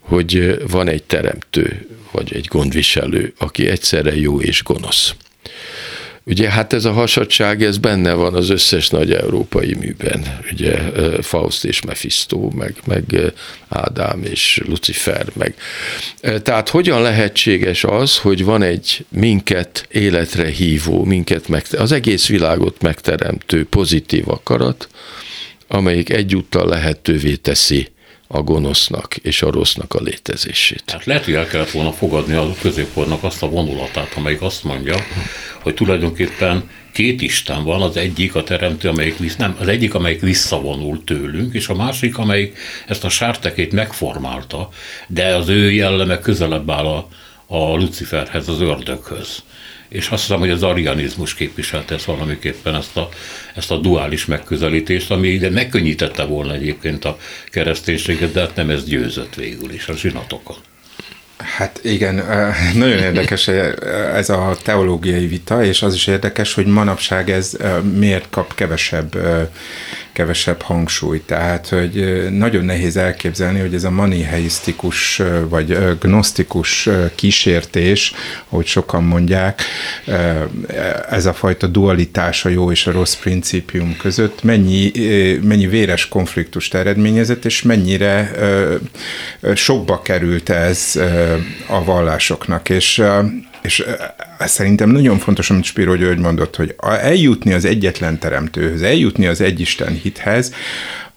hogy 0.00 0.62
van 0.68 0.88
egy 0.88 1.02
teremtő, 1.02 1.88
vagy 2.12 2.34
egy 2.34 2.46
gondviselő, 2.46 3.32
aki 3.38 3.68
egyszerre 3.68 4.16
jó 4.16 4.40
és 4.40 4.62
gonosz. 4.62 5.14
Ugye 6.28 6.50
hát 6.50 6.72
ez 6.72 6.84
a 6.84 6.92
hasadság, 6.92 7.62
ez 7.62 7.78
benne 7.78 8.12
van 8.12 8.34
az 8.34 8.50
összes 8.50 8.88
nagy 8.88 9.12
európai 9.12 9.74
műben, 9.74 10.40
ugye 10.52 10.78
Faust 11.22 11.64
és 11.64 11.82
Mephisto, 11.82 12.50
meg, 12.54 12.74
meg 12.84 13.04
Ádám 13.68 14.22
és 14.24 14.62
Lucifer, 14.66 15.26
meg. 15.32 15.54
Tehát 16.42 16.68
hogyan 16.68 17.02
lehetséges 17.02 17.84
az, 17.84 18.18
hogy 18.18 18.44
van 18.44 18.62
egy 18.62 19.04
minket 19.08 19.86
életre 19.90 20.46
hívó, 20.46 21.04
minket 21.04 21.48
meg, 21.48 21.64
az 21.78 21.92
egész 21.92 22.26
világot 22.26 22.82
megteremtő 22.82 23.64
pozitív 23.64 24.28
akarat, 24.28 24.88
amelyik 25.68 26.10
egyúttal 26.10 26.68
lehetővé 26.68 27.34
teszi 27.34 27.88
a 28.26 28.42
gonosznak 28.42 29.16
és 29.16 29.42
a 29.42 29.50
rossznak 29.50 29.94
a 29.94 30.02
létezését. 30.02 30.82
Hát 30.86 31.04
lehet, 31.04 31.24
hogy 31.24 31.34
el 31.34 31.46
kellett 31.46 31.70
volna 31.70 31.92
fogadni 31.92 32.34
a 32.34 32.54
középkornak 32.60 33.24
azt 33.24 33.42
a 33.42 33.48
vonulatát, 33.48 34.12
amelyik 34.16 34.42
azt 34.42 34.64
mondja, 34.64 34.96
hogy 35.62 35.74
tulajdonképpen 35.74 36.70
két 36.92 37.22
Isten 37.22 37.64
van, 37.64 37.82
az 37.82 37.96
egyik 37.96 38.34
a 38.34 38.42
teremtő, 38.42 38.88
amelyik 38.88 39.18
visz, 39.18 39.36
nem, 39.36 39.56
az 39.60 39.68
egyik, 39.68 39.94
amelyik 39.94 40.20
visszavonul 40.20 41.04
tőlünk, 41.04 41.54
és 41.54 41.68
a 41.68 41.74
másik, 41.74 42.18
amelyik 42.18 42.58
ezt 42.86 43.04
a 43.04 43.08
sártekét 43.08 43.72
megformálta, 43.72 44.68
de 45.08 45.34
az 45.34 45.48
ő 45.48 45.72
jelleme 45.72 46.18
közelebb 46.18 46.70
áll 46.70 46.86
a, 46.86 47.08
a 47.46 47.76
Luciferhez, 47.76 48.48
az 48.48 48.60
ördöghöz 48.60 49.42
és 49.88 50.08
azt 50.08 50.22
hiszem, 50.22 50.38
hogy 50.38 50.50
az 50.50 50.62
arianizmus 50.62 51.34
képviselte 51.34 51.94
ezt 51.94 52.04
valamiképpen 52.04 52.74
ezt 52.74 52.96
a, 52.96 53.08
ezt 53.54 53.70
a 53.70 53.76
duális 53.76 54.24
megközelítést, 54.24 55.10
ami 55.10 55.28
ide 55.28 55.50
megkönnyítette 55.50 56.24
volna 56.24 56.54
egyébként 56.54 57.04
a 57.04 57.18
kereszténységet, 57.46 58.32
de 58.32 58.40
hát 58.40 58.56
nem 58.56 58.70
ez 58.70 58.84
győzött 58.84 59.34
végül 59.34 59.72
is 59.72 59.88
a 59.88 59.96
zsinatokon. 59.96 60.56
Hát 61.36 61.80
igen, 61.82 62.14
nagyon 62.74 62.98
érdekes 62.98 63.48
ez 64.14 64.28
a 64.28 64.56
teológiai 64.62 65.26
vita, 65.26 65.64
és 65.64 65.82
az 65.82 65.94
is 65.94 66.06
érdekes, 66.06 66.54
hogy 66.54 66.66
manapság 66.66 67.30
ez 67.30 67.56
miért 67.92 68.26
kap 68.30 68.54
kevesebb 68.54 69.16
kevesebb 70.16 70.62
hangsúly. 70.62 71.22
Tehát, 71.26 71.68
hogy 71.68 72.26
nagyon 72.30 72.64
nehéz 72.64 72.96
elképzelni, 72.96 73.60
hogy 73.60 73.74
ez 73.74 73.84
a 73.84 73.90
maniheisztikus 73.90 75.22
vagy 75.48 75.78
gnosztikus 76.00 76.88
kísértés, 77.14 78.12
ahogy 78.48 78.66
sokan 78.66 79.04
mondják, 79.04 79.62
ez 81.10 81.26
a 81.26 81.32
fajta 81.32 81.66
dualitás 81.66 82.44
a 82.44 82.48
jó 82.48 82.70
és 82.70 82.86
a 82.86 82.92
rossz 82.92 83.14
principium 83.14 83.96
között 83.96 84.42
mennyi, 84.42 84.92
mennyi 85.42 85.66
véres 85.66 86.08
konfliktust 86.08 86.74
eredményezett, 86.74 87.44
és 87.44 87.62
mennyire 87.62 88.30
sokba 89.54 90.02
került 90.02 90.48
ez 90.48 90.98
a 91.68 91.84
vallásoknak. 91.84 92.68
És 92.68 93.02
és 93.66 93.84
szerintem 94.38 94.90
nagyon 94.90 95.18
fontos, 95.18 95.50
amit 95.50 95.64
Spiro 95.64 95.96
György 95.96 96.18
mondott, 96.18 96.56
hogy 96.56 96.74
eljutni 97.00 97.52
az 97.52 97.64
egyetlen 97.64 98.18
teremtőhöz, 98.18 98.82
eljutni 98.82 99.26
az 99.26 99.40
egyisten 99.40 99.92
hithez, 99.92 100.52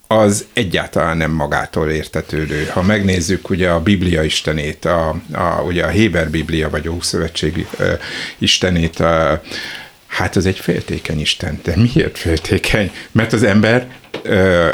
az 0.07 0.45
egyáltalán 0.53 1.17
nem 1.17 1.31
magától 1.31 1.89
értetődő. 1.89 2.65
Ha 2.65 2.81
megnézzük 2.81 3.49
ugye 3.49 3.69
a 3.69 3.81
Biblia 3.81 4.23
istenét, 4.23 4.85
a, 4.85 5.09
a, 5.33 5.61
ugye 5.65 5.83
a 5.83 5.87
Héber 5.89 6.29
Biblia, 6.29 6.69
vagy 6.69 6.87
a 6.87 6.91
Ószövetség 6.91 7.67
istenét, 8.37 8.99
uh, 8.99 9.07
hát 10.07 10.35
az 10.35 10.45
egy 10.45 10.59
féltékeny 10.59 11.19
isten. 11.19 11.59
De 11.63 11.73
miért 11.75 12.17
féltékeny? 12.17 12.91
Mert 13.11 13.33
az 13.33 13.43
ember 13.43 13.87
uh, 14.25 14.73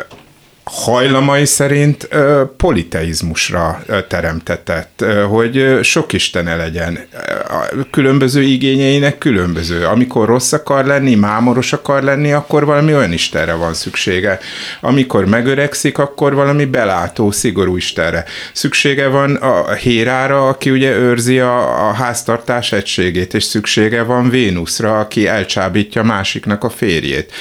hajlamai 0.65 1.45
szerint 1.45 2.07
ö, 2.09 2.43
politeizmusra 2.57 3.83
teremtetett, 4.07 5.05
hogy 5.29 5.79
sok 5.81 6.13
istene 6.13 6.55
legyen. 6.55 6.99
A 7.47 7.85
különböző 7.91 8.41
igényeinek 8.41 9.17
különböző. 9.17 9.85
Amikor 9.85 10.27
rossz 10.27 10.51
akar 10.51 10.85
lenni, 10.85 11.15
mámoros 11.15 11.73
akar 11.73 12.03
lenni, 12.03 12.31
akkor 12.31 12.65
valami 12.65 12.95
olyan 12.95 13.11
istenre 13.11 13.53
van 13.53 13.73
szüksége. 13.73 14.39
Amikor 14.81 15.25
megöregszik, 15.25 15.97
akkor 15.97 16.33
valami 16.33 16.65
belátó, 16.65 17.31
szigorú 17.31 17.75
istenre. 17.75 18.25
Szüksége 18.53 19.07
van 19.07 19.35
a 19.35 19.73
Hérára, 19.73 20.47
aki 20.47 20.71
ugye 20.71 20.91
őrzi 20.91 21.39
a, 21.39 21.87
a 21.89 21.93
háztartás 21.93 22.71
egységét, 22.71 23.33
és 23.33 23.43
szüksége 23.43 24.03
van 24.03 24.29
Vénuszra, 24.29 24.99
aki 24.99 25.27
elcsábítja 25.27 26.03
másiknak 26.03 26.63
a 26.63 26.69
férjét 26.69 27.31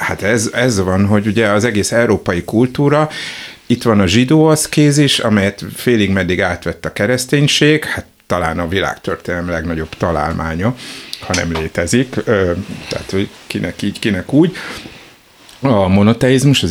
hát 0.00 0.22
ez, 0.22 0.50
ez 0.52 0.80
van, 0.80 1.06
hogy 1.06 1.26
ugye 1.26 1.48
az 1.48 1.64
egész 1.64 1.92
európai 1.92 2.44
kultúra, 2.44 3.08
itt 3.66 3.82
van 3.82 4.00
a 4.00 4.06
zsidó 4.06 4.46
aszkézis, 4.46 5.18
amelyet 5.18 5.64
félig 5.74 6.10
meddig 6.10 6.42
átvett 6.42 6.84
a 6.84 6.92
kereszténység, 6.92 7.84
hát 7.84 8.06
talán 8.26 8.58
a 8.58 8.68
világtörténelem 8.68 9.48
legnagyobb 9.48 9.88
találmánya, 9.88 10.74
ha 11.20 11.34
nem 11.34 11.52
létezik, 11.52 12.14
tehát 12.88 13.10
hogy 13.10 13.28
kinek 13.46 13.82
így, 13.82 13.98
kinek 13.98 14.32
úgy 14.32 14.56
a 15.60 15.88
monoteizmus, 15.88 16.62
az 16.62 16.70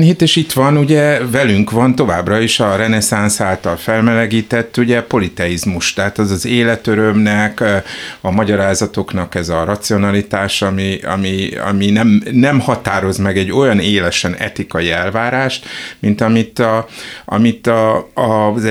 hit, 0.00 0.22
és 0.22 0.36
itt 0.36 0.52
van 0.52 0.76
ugye 0.76 1.26
velünk 1.26 1.70
van 1.70 1.94
továbbra 1.94 2.38
is 2.38 2.60
a 2.60 2.76
reneszánsz 2.76 3.40
által 3.40 3.76
felmelegített 3.76 4.76
ugye 4.76 5.02
politeizmus, 5.02 5.92
tehát 5.92 6.18
az 6.18 6.30
az 6.30 6.46
életörömnek, 6.46 7.64
a 8.20 8.30
magyarázatoknak 8.30 9.34
ez 9.34 9.48
a 9.48 9.64
racionalitás, 9.64 10.62
ami, 10.62 10.98
ami, 11.02 11.48
ami 11.56 11.90
nem, 11.90 12.22
nem 12.32 12.60
határoz 12.60 13.18
meg 13.18 13.38
egy 13.38 13.52
olyan 13.52 13.78
élesen 13.78 14.34
etikai 14.34 14.90
elvárást, 14.90 15.66
mint 15.98 16.20
amit, 16.20 16.58
a, 16.58 16.86
amit 17.24 17.66
a, 17.66 18.08
az 18.14 18.64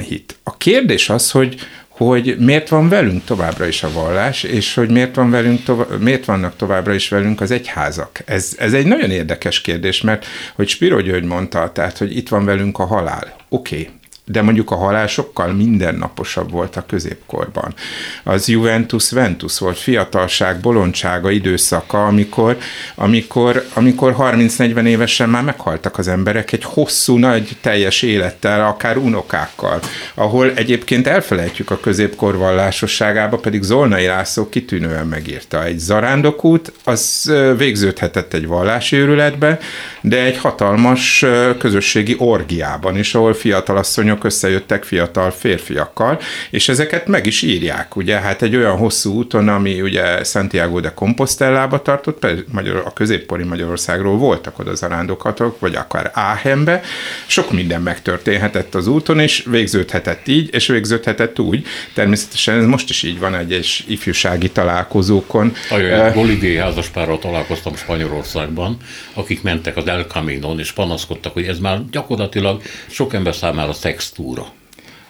hit. 0.00 0.36
A 0.44 0.56
kérdés 0.56 1.08
az, 1.08 1.30
hogy 1.30 1.56
hogy 1.96 2.36
miért 2.38 2.68
van 2.68 2.88
velünk 2.88 3.24
továbbra 3.24 3.66
is 3.66 3.82
a 3.82 3.92
vallás, 3.92 4.42
és 4.42 4.74
hogy 4.74 4.90
miért, 4.90 5.14
van 5.14 5.30
velünk 5.30 5.62
tovább, 5.62 6.00
miért 6.00 6.24
vannak 6.24 6.56
továbbra 6.56 6.94
is 6.94 7.08
velünk 7.08 7.40
az 7.40 7.50
egyházak. 7.50 8.18
Ez, 8.24 8.54
ez 8.58 8.72
egy 8.72 8.86
nagyon 8.86 9.10
érdekes 9.10 9.60
kérdés, 9.60 10.00
mert 10.00 10.26
hogy 10.54 10.68
Spiro 10.68 11.00
György 11.00 11.24
mondta, 11.24 11.72
tehát, 11.72 11.98
hogy 11.98 12.16
itt 12.16 12.28
van 12.28 12.44
velünk 12.44 12.78
a 12.78 12.84
halál. 12.84 13.36
Oké, 13.48 13.80
okay, 13.80 14.00
de 14.24 14.42
mondjuk 14.42 14.70
a 14.70 14.74
halál 14.74 15.06
sokkal 15.06 15.52
mindennaposabb 15.52 16.50
volt 16.50 16.76
a 16.76 16.84
középkorban. 16.86 17.74
Az 18.22 18.48
Juventus-Ventus 18.48 19.58
volt, 19.58 19.78
fiatalság, 19.78 20.60
bolondsága 20.60 21.30
időszaka, 21.30 22.06
amikor, 22.06 22.56
amikor, 22.94 23.64
amikor 23.74 24.16
30-40 24.18 24.84
évesen 24.84 25.28
már 25.28 25.42
meghaltak 25.42 25.98
az 25.98 26.08
emberek 26.08 26.52
egy 26.52 26.64
hosszú, 26.64 27.16
nagy, 27.16 27.56
teljes 27.60 28.02
élettel, 28.02 28.66
akár 28.66 28.96
unokákkal, 28.96 29.80
ahol 30.14 30.52
egyébként 30.54 31.06
elfelejtjük 31.06 31.70
a 31.70 31.80
középkor 31.80 32.36
vallásosságába, 32.36 33.36
pedig 33.36 33.62
Zolnai 33.62 34.06
László 34.06 34.48
kitűnően 34.48 35.06
megírta. 35.06 35.64
Egy 35.64 35.78
zarándokút, 35.78 36.72
az 36.84 37.32
végződhetett 37.56 38.34
egy 38.34 38.46
vallási 38.46 38.96
őrületbe, 38.96 39.58
de 40.00 40.22
egy 40.22 40.36
hatalmas 40.36 41.24
közösségi 41.58 42.14
orgiában 42.18 42.98
is, 42.98 43.14
ahol 43.14 43.34
fiatalasszonyok 43.34 44.11
lányok 44.12 44.24
összejöttek 44.24 44.84
fiatal 44.84 45.30
férfiakkal, 45.30 46.20
és 46.50 46.68
ezeket 46.68 47.06
meg 47.06 47.26
is 47.26 47.42
írják, 47.42 47.96
ugye, 47.96 48.18
hát 48.18 48.42
egy 48.42 48.56
olyan 48.56 48.76
hosszú 48.76 49.12
úton, 49.12 49.48
ami 49.48 49.80
ugye 49.80 50.24
Santiago 50.24 50.80
de 50.80 50.92
Compostellába 50.94 51.82
tartott, 51.82 52.26
Magyar, 52.52 52.82
a 52.84 52.92
középpori 52.92 53.44
Magyarországról 53.44 54.16
voltak 54.16 54.58
oda 54.58 54.74
zarándokatok, 54.74 55.60
vagy 55.60 55.74
akár 55.74 56.10
Áhenbe, 56.14 56.82
sok 57.26 57.52
minden 57.52 57.82
megtörténhetett 57.82 58.74
az 58.74 58.86
úton, 58.86 59.18
és 59.18 59.44
végződhetett 59.50 60.28
így, 60.28 60.54
és 60.54 60.66
végződhetett 60.66 61.38
úgy. 61.38 61.66
Természetesen 61.94 62.58
ez 62.58 62.64
most 62.64 62.90
is 62.90 63.02
így 63.02 63.18
van 63.18 63.34
egyes 63.34 63.84
ifjúsági 63.88 64.50
találkozókon. 64.50 65.52
Olyan 65.70 66.12
bolíviai 66.14 66.56
házaspárral 66.56 67.18
találkoztam 67.18 67.76
Spanyolországban, 67.76 68.76
akik 69.14 69.42
mentek 69.42 69.76
az 69.76 69.86
El 69.86 70.04
Camino-n, 70.04 70.58
és 70.58 70.72
panaszkodtak, 70.72 71.32
hogy 71.32 71.46
ez 71.46 71.58
már 71.58 71.80
gyakorlatilag 71.90 72.62
sok 72.90 73.14
ember 73.14 73.34
számára 73.34 73.72
szex 73.72 74.01
túra. 74.08 74.52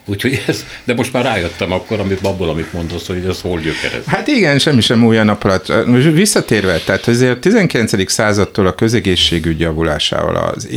Úgyhogy 0.05 0.43
ez, 0.47 0.65
de 0.85 0.95
most 0.95 1.13
már 1.13 1.25
rájöttem 1.25 1.73
akkor, 1.73 2.01
amit 2.01 2.27
abból, 2.27 2.49
amit 2.49 2.73
mondasz, 2.73 3.07
hogy 3.07 3.25
ez 3.25 3.41
hol 3.41 3.61
gyökerez. 3.61 4.05
Hát 4.07 4.27
igen, 4.27 4.59
semmi 4.59 4.81
sem 4.81 5.05
új 5.05 5.19
a 5.19 5.23
napra. 5.23 5.61
Most 5.87 6.11
visszatérve, 6.11 6.79
tehát 6.79 7.09
azért 7.09 7.37
a 7.37 7.39
19. 7.39 8.11
századtól 8.11 8.67
a 8.67 8.75
közegészségügy 8.75 9.61
javulásával, 9.61 10.37
az 10.37 10.69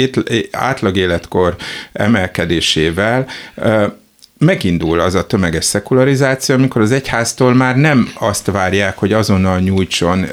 átlag 0.51 0.97
életkor 0.97 1.55
emelkedésével 1.93 3.27
megindul 4.37 4.99
az 4.99 5.15
a 5.15 5.27
tömeges 5.27 5.65
szekularizáció, 5.65 6.55
amikor 6.55 6.81
az 6.81 6.91
egyháztól 6.91 7.53
már 7.53 7.75
nem 7.75 8.11
azt 8.13 8.45
várják, 8.45 8.97
hogy 8.97 9.13
azonnal 9.13 9.59
nyújtson, 9.59 10.25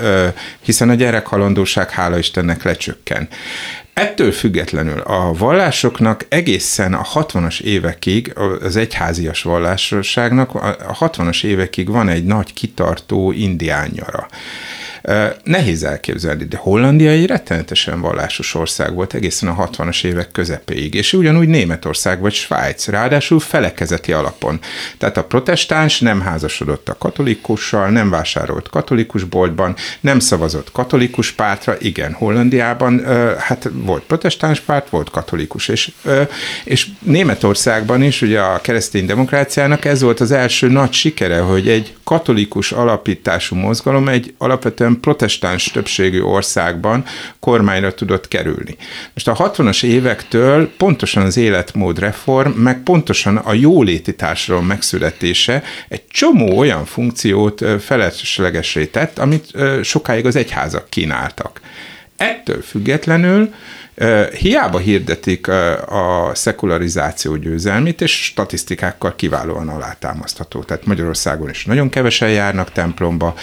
hiszen 0.60 0.88
a 0.88 0.94
gyerekhalandóság 0.94 1.90
hála 1.90 2.18
Istennek 2.18 2.62
lecsökken. 2.62 3.28
Ettől 3.94 4.32
függetlenül 4.32 5.00
a 5.00 5.32
vallásoknak 5.32 6.26
egészen 6.28 6.94
a 6.94 7.02
60-as 7.04 7.60
évekig, 7.60 8.32
az 8.60 8.76
egyházias 8.76 9.42
vallásosságnak 9.42 10.54
a 10.54 10.96
60-as 11.00 11.44
évekig 11.44 11.88
van 11.88 12.08
egy 12.08 12.24
nagy 12.24 12.52
kitartó 12.52 13.32
indiánnyara. 13.32 14.28
Nehéz 15.44 15.84
elképzelni, 15.84 16.44
de 16.44 16.56
Hollandia 16.56 17.10
egy 17.10 17.26
rettenetesen 17.26 18.00
vallásos 18.00 18.54
ország 18.54 18.94
volt 18.94 19.14
egészen 19.14 19.48
a 19.48 19.68
60-as 19.68 20.04
évek 20.04 20.30
közepéig, 20.30 20.94
és 20.94 21.12
ugyanúgy 21.12 21.48
Németország 21.48 22.20
vagy 22.20 22.32
Svájc, 22.32 22.88
ráadásul 22.88 23.40
felekezeti 23.40 24.12
alapon. 24.12 24.60
Tehát 24.98 25.16
a 25.16 25.24
protestáns 25.24 26.00
nem 26.00 26.20
házasodott 26.20 26.88
a 26.88 26.98
katolikussal, 26.98 27.88
nem 27.88 28.10
vásárolt 28.10 28.68
katolikus 28.68 29.24
boltban, 29.24 29.76
nem 30.00 30.18
szavazott 30.18 30.72
katolikus 30.72 31.32
pártra, 31.32 31.76
igen, 31.78 32.12
Hollandiában 32.12 33.04
hát 33.38 33.70
volt 33.72 34.02
protestáns 34.02 34.60
párt, 34.60 34.88
volt 34.88 35.10
katolikus, 35.10 35.68
és, 35.68 35.90
és 36.64 36.86
Németországban 36.98 38.02
is 38.02 38.22
ugye 38.22 38.40
a 38.40 38.60
keresztény 38.60 39.06
demokráciának 39.06 39.84
ez 39.84 40.02
volt 40.02 40.20
az 40.20 40.30
első 40.30 40.68
nagy 40.68 40.92
sikere, 40.92 41.38
hogy 41.38 41.68
egy 41.68 41.94
katolikus 42.04 42.72
alapítású 42.72 43.56
mozgalom 43.56 44.08
egy 44.08 44.34
alapvetően 44.38 44.91
protestáns 45.00 45.64
többségű 45.64 46.20
országban 46.20 47.04
kormányra 47.40 47.94
tudott 47.94 48.28
kerülni. 48.28 48.76
Most 49.14 49.28
a 49.28 49.36
60-as 49.36 49.84
évektől 49.84 50.70
pontosan 50.76 51.22
az 51.22 51.36
életmód 51.36 51.98
reform, 51.98 52.50
meg 52.50 52.82
pontosan 52.82 53.36
a 53.36 53.52
jóléti 53.52 54.14
társadalom 54.14 54.66
megszületése 54.66 55.62
egy 55.88 56.06
csomó 56.08 56.58
olyan 56.58 56.84
funkciót 56.84 57.64
feleslegesé 57.80 58.86
tett, 58.86 59.18
amit 59.18 59.52
sokáig 59.82 60.26
az 60.26 60.36
egyházak 60.36 60.90
kínáltak. 60.90 61.60
Ettől 62.16 62.62
függetlenül 62.62 63.54
Hiába 64.38 64.78
hirdetik 64.78 65.48
a 65.88 66.30
szekularizáció 66.34 67.36
győzelmét, 67.36 68.00
és 68.00 68.24
statisztikákkal 68.24 69.16
kiválóan 69.16 69.68
alátámasztható. 69.68 70.62
Tehát 70.62 70.86
Magyarországon 70.86 71.50
is 71.50 71.64
nagyon 71.64 71.88
kevesen 71.88 72.30
járnak 72.30 72.72
templomba, 72.72 73.34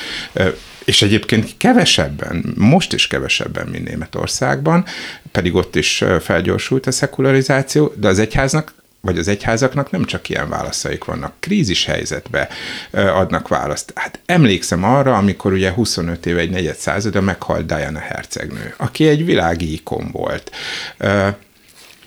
és 0.86 1.02
egyébként 1.02 1.58
kevesebben, 1.58 2.54
most 2.58 2.94
is 2.94 3.08
kevesebben, 3.08 3.68
mint 3.68 3.88
Németországban, 3.88 4.86
pedig 5.32 5.56
ott 5.56 5.76
is 5.76 6.04
felgyorsult 6.20 6.88
a 6.88 6.92
szekularizáció, 6.92 7.94
de 7.96 8.08
az 8.08 8.20
egyháznak 8.20 8.74
vagy 9.02 9.18
az 9.18 9.28
egyházaknak 9.28 9.92
nem 9.92 10.06
csak 10.06 10.30
ilyen 10.30 10.50
válaszaik 10.50 11.04
vannak, 11.04 11.34
krízis 11.40 11.86
helyzetbe 11.86 12.50
adnak 12.92 13.48
választ. 13.48 13.92
Hát 13.96 14.20
emlékszem 14.26 14.84
arra, 14.84 15.18
amikor 15.18 15.54
ugye 15.54 15.72
25 15.72 16.26
éve, 16.26 16.40
egy 16.40 16.50
negyed 16.50 16.76
százada 16.76 17.22
meghalt 17.22 17.66
Diana 17.66 18.00
hercegnő, 18.00 18.74
aki 18.78 19.08
egy 19.08 19.26
világi 19.26 19.74
ikon 19.74 20.10
volt. 20.12 20.52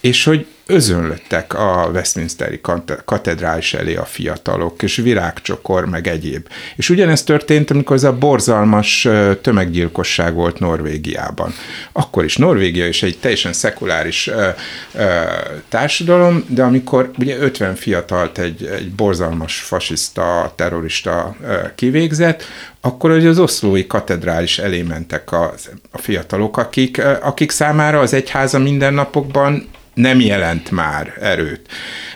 És 0.00 0.24
hogy 0.24 0.46
özönlöttek 0.72 1.54
a 1.54 1.90
Westminsteri 1.92 2.60
katedrális 3.04 3.74
elé 3.74 3.94
a 3.94 4.04
fiatalok, 4.04 4.82
és 4.82 4.96
virágcsokor, 4.96 5.84
meg 5.84 6.06
egyéb. 6.06 6.48
És 6.76 6.90
ugyanezt 6.90 7.26
történt, 7.26 7.70
amikor 7.70 7.96
ez 7.96 8.04
a 8.04 8.18
borzalmas 8.18 9.08
tömeggyilkosság 9.40 10.34
volt 10.34 10.58
Norvégiában. 10.58 11.52
Akkor 11.92 12.24
is 12.24 12.36
Norvégia 12.36 12.86
is 12.86 13.02
egy 13.02 13.18
teljesen 13.18 13.52
szekuláris 13.52 14.26
ö, 14.26 14.48
ö, 14.94 15.20
társadalom, 15.68 16.44
de 16.48 16.62
amikor 16.62 17.10
ugye 17.18 17.38
50 17.38 17.74
fiatalt 17.74 18.38
egy, 18.38 18.64
egy 18.64 18.90
borzalmas 18.90 19.58
fasiszta, 19.60 20.52
terrorista 20.56 21.36
ö, 21.42 21.56
kivégzett, 21.74 22.44
akkor 22.80 23.10
hogy 23.10 23.26
az 23.26 23.38
oszlói 23.38 23.86
katedrális 23.86 24.58
elé 24.58 24.82
mentek 24.82 25.32
a, 25.32 25.54
a 25.90 25.98
fiatalok, 25.98 26.56
akik, 26.56 27.02
akik 27.22 27.50
számára 27.50 28.00
az 28.00 28.12
egyháza 28.14 28.58
mindennapokban 28.58 29.68
nem 29.94 30.20
jelent 30.20 30.70
már 30.70 31.16
erőt. 31.20 31.68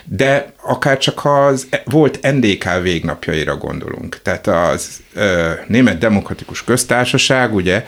De 0.03 0.53
akár 0.61 0.97
csak 0.97 1.25
az 1.25 1.67
volt 1.85 2.31
NDK 2.31 2.81
végnapjaira 2.81 3.55
gondolunk, 3.55 4.21
tehát 4.21 4.47
az 4.47 5.01
ö, 5.13 5.51
Német 5.67 5.97
Demokratikus 5.97 6.63
Köztársaság, 6.63 7.53
ugye, 7.53 7.83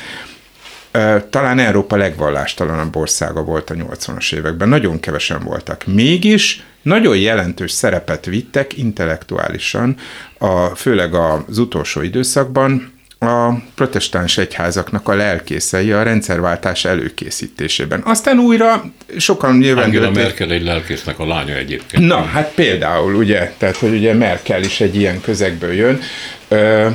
ö, 0.92 1.18
talán 1.30 1.60
Európa 1.60 1.96
legvallástalanabb 1.96 2.96
országa 2.96 3.44
volt 3.44 3.70
a 3.70 3.74
80-as 3.74 4.34
években, 4.34 4.70
nagyon 4.70 5.00
kevesen 5.00 5.44
voltak. 5.44 5.86
Mégis 5.86 6.64
nagyon 6.82 7.18
jelentős 7.18 7.72
szerepet 7.72 8.26
vittek 8.26 8.78
intellektuálisan, 8.78 9.96
a, 10.38 10.66
főleg 10.66 11.14
az 11.14 11.58
utolsó 11.58 12.02
időszakban, 12.02 12.99
a 13.20 13.54
protestáns 13.76 14.38
egyházaknak 14.38 15.08
a 15.08 15.14
lelkészei 15.14 15.92
a 15.92 16.04
rendszerváltás 16.04 16.86
előkészítésében. 16.86 18.02
Aztán 18.06 18.40
újra 18.40 18.84
sokan 19.18 19.58
nyilván... 19.58 19.84
Angela 19.84 20.12
Merkel 20.12 20.52
egy 20.52 20.64
lelkésznek 20.64 21.20
a 21.20 21.28
lánya 21.28 21.56
egyébként. 21.56 22.08
Na, 22.08 22.22
hát 22.22 22.54
például, 22.54 23.16
ugye, 23.16 23.54
tehát, 23.58 23.78
hogy 23.78 23.92
ugye 23.94 24.14
Merkel 24.14 24.64
is 24.64 24.82
egy 24.82 24.96
ilyen 24.96 25.22
közegből 25.22 25.74
jön, 25.74 26.00
Ö, 26.48 26.88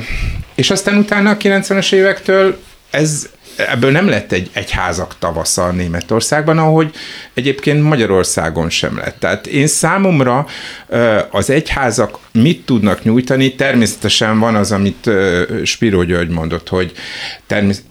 és 0.55 0.69
aztán 0.69 0.97
utána 0.97 1.29
a 1.29 1.37
90-es 1.37 1.93
évektől 1.93 2.59
ez 2.89 3.29
ebből 3.57 3.91
nem 3.91 4.07
lett 4.07 4.31
egy 4.31 4.49
egyházak 4.53 5.15
tavasza 5.19 5.71
Németországban, 5.71 6.57
ahogy 6.57 6.93
egyébként 7.33 7.83
Magyarországon 7.83 8.69
sem 8.69 8.97
lett. 8.97 9.19
Tehát 9.19 9.47
én 9.47 9.67
számomra 9.67 10.45
az 11.29 11.49
egyházak 11.49 12.19
mit 12.31 12.65
tudnak 12.65 13.03
nyújtani, 13.03 13.55
természetesen 13.55 14.39
van 14.39 14.55
az, 14.55 14.71
amit 14.71 15.09
Spiró 15.63 16.03
György 16.03 16.29
mondott, 16.29 16.69
hogy 16.69 16.91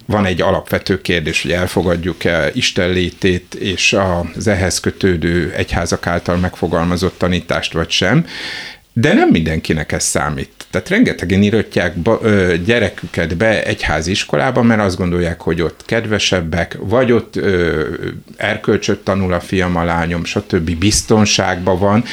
van 0.06 0.26
egy 0.26 0.42
alapvető 0.42 1.00
kérdés, 1.00 1.42
hogy 1.42 1.52
elfogadjuk-e 1.52 2.50
Isten 2.52 2.90
létét 2.90 3.54
és 3.54 3.96
az 4.36 4.46
ehhez 4.46 4.80
kötődő 4.80 5.52
egyházak 5.56 6.06
által 6.06 6.36
megfogalmazott 6.36 7.18
tanítást, 7.18 7.72
vagy 7.72 7.90
sem. 7.90 8.26
De 8.96 9.12
nem 9.12 9.28
mindenkinek 9.28 9.92
ez 9.92 10.04
számít. 10.04 10.50
Tehát 10.70 10.88
rengetegen 10.88 11.42
írotják 11.42 11.94
gyereküket 12.64 13.36
be 13.36 13.64
egyházi 13.64 14.10
iskolába, 14.10 14.62
mert 14.62 14.80
azt 14.80 14.96
gondolják, 14.96 15.40
hogy 15.40 15.62
ott 15.62 15.82
kedvesebbek, 15.84 16.76
vagy 16.80 17.12
ott 17.12 17.36
ö, 17.36 17.82
erkölcsöt 18.36 18.98
tanul 18.98 19.32
a 19.32 19.40
fiam, 19.40 19.76
a 19.76 19.84
lányom, 19.84 20.24
stb. 20.24 20.70
biztonságban 20.70 21.78
van. 21.78 22.04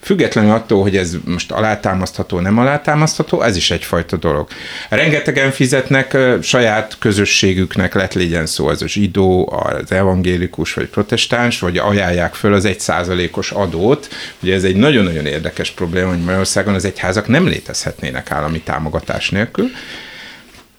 Függetlenül 0.00 0.50
attól, 0.50 0.82
hogy 0.82 0.96
ez 0.96 1.16
most 1.24 1.52
alátámasztható, 1.52 2.40
nem 2.40 2.58
alátámasztható, 2.58 3.42
ez 3.42 3.56
is 3.56 3.70
egyfajta 3.70 4.16
dolog. 4.16 4.48
Rengetegen 4.88 5.50
fizetnek 5.50 6.12
ö, 6.12 6.36
saját 6.42 6.96
közösségüknek, 6.98 7.94
lett 7.94 8.12
legyen 8.12 8.46
szó 8.46 8.66
az 8.66 8.84
zsidó, 8.86 9.52
az 9.64 9.92
evangélikus 9.92 10.74
vagy 10.74 10.86
protestáns, 10.86 11.58
vagy 11.58 11.76
ajánlják 11.76 12.34
föl 12.34 12.52
az 12.52 12.64
egy 12.64 12.80
százalékos 12.80 13.50
adót. 13.50 14.08
Ugye 14.42 14.54
ez 14.54 14.64
egy 14.64 14.76
nagyon-nagyon 14.76 15.26
érdekes 15.26 15.70
probléma, 15.70 16.08
hogy 16.08 16.24
Magyarországon 16.28 16.74
az 16.74 16.84
egyházak 16.84 17.26
nem 17.26 17.46
létezhetnének 17.46 18.30
állami 18.30 18.60
támogatás 18.60 19.30
nélkül, 19.30 19.70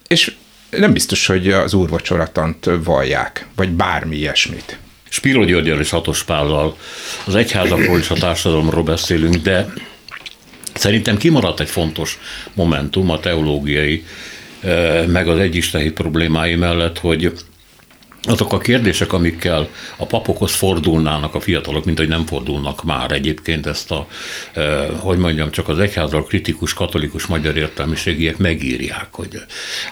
és 0.08 0.34
nem 0.70 0.92
biztos, 0.92 1.26
hogy 1.26 1.50
az 1.50 1.74
úrvacsoratant 1.74 2.70
vallják, 2.84 3.46
vagy 3.56 3.68
bármi 3.68 4.16
ilyesmit. 4.16 4.78
Spiro 5.08 5.44
Györgyel 5.44 5.80
és 5.80 5.90
Hatos 5.90 6.22
Pállal 6.22 6.76
az 7.24 7.34
egyházakról 7.34 7.98
és 7.98 8.10
a 8.10 8.14
társadalomról 8.14 8.82
beszélünk, 8.82 9.34
de 9.34 9.72
szerintem 10.74 11.16
kimaradt 11.16 11.60
egy 11.60 11.68
fontos 11.68 12.18
momentum 12.54 13.10
a 13.10 13.20
teológiai, 13.20 14.04
eh, 14.60 15.06
meg 15.06 15.28
az 15.28 15.38
egyistehi 15.38 15.90
problémái 15.90 16.54
mellett, 16.54 16.98
hogy 16.98 17.32
azok 18.22 18.52
a 18.52 18.58
kérdések, 18.58 19.12
amikkel 19.12 19.68
a 19.96 20.06
papokhoz 20.06 20.52
fordulnának 20.52 21.34
a 21.34 21.40
fiatalok, 21.40 21.84
mint 21.84 21.98
hogy 21.98 22.08
nem 22.08 22.26
fordulnak 22.26 22.84
már 22.84 23.12
egyébként 23.12 23.66
ezt 23.66 23.90
a, 23.90 24.06
eh, 24.52 24.86
hogy 24.98 25.18
mondjam, 25.18 25.50
csak 25.50 25.68
az 25.68 25.78
egyházal 25.78 26.24
kritikus 26.24 26.74
katolikus 26.74 27.26
magyar 27.26 27.56
értelmiségiek 27.56 28.36
megírják, 28.36 29.08
hogy 29.10 29.42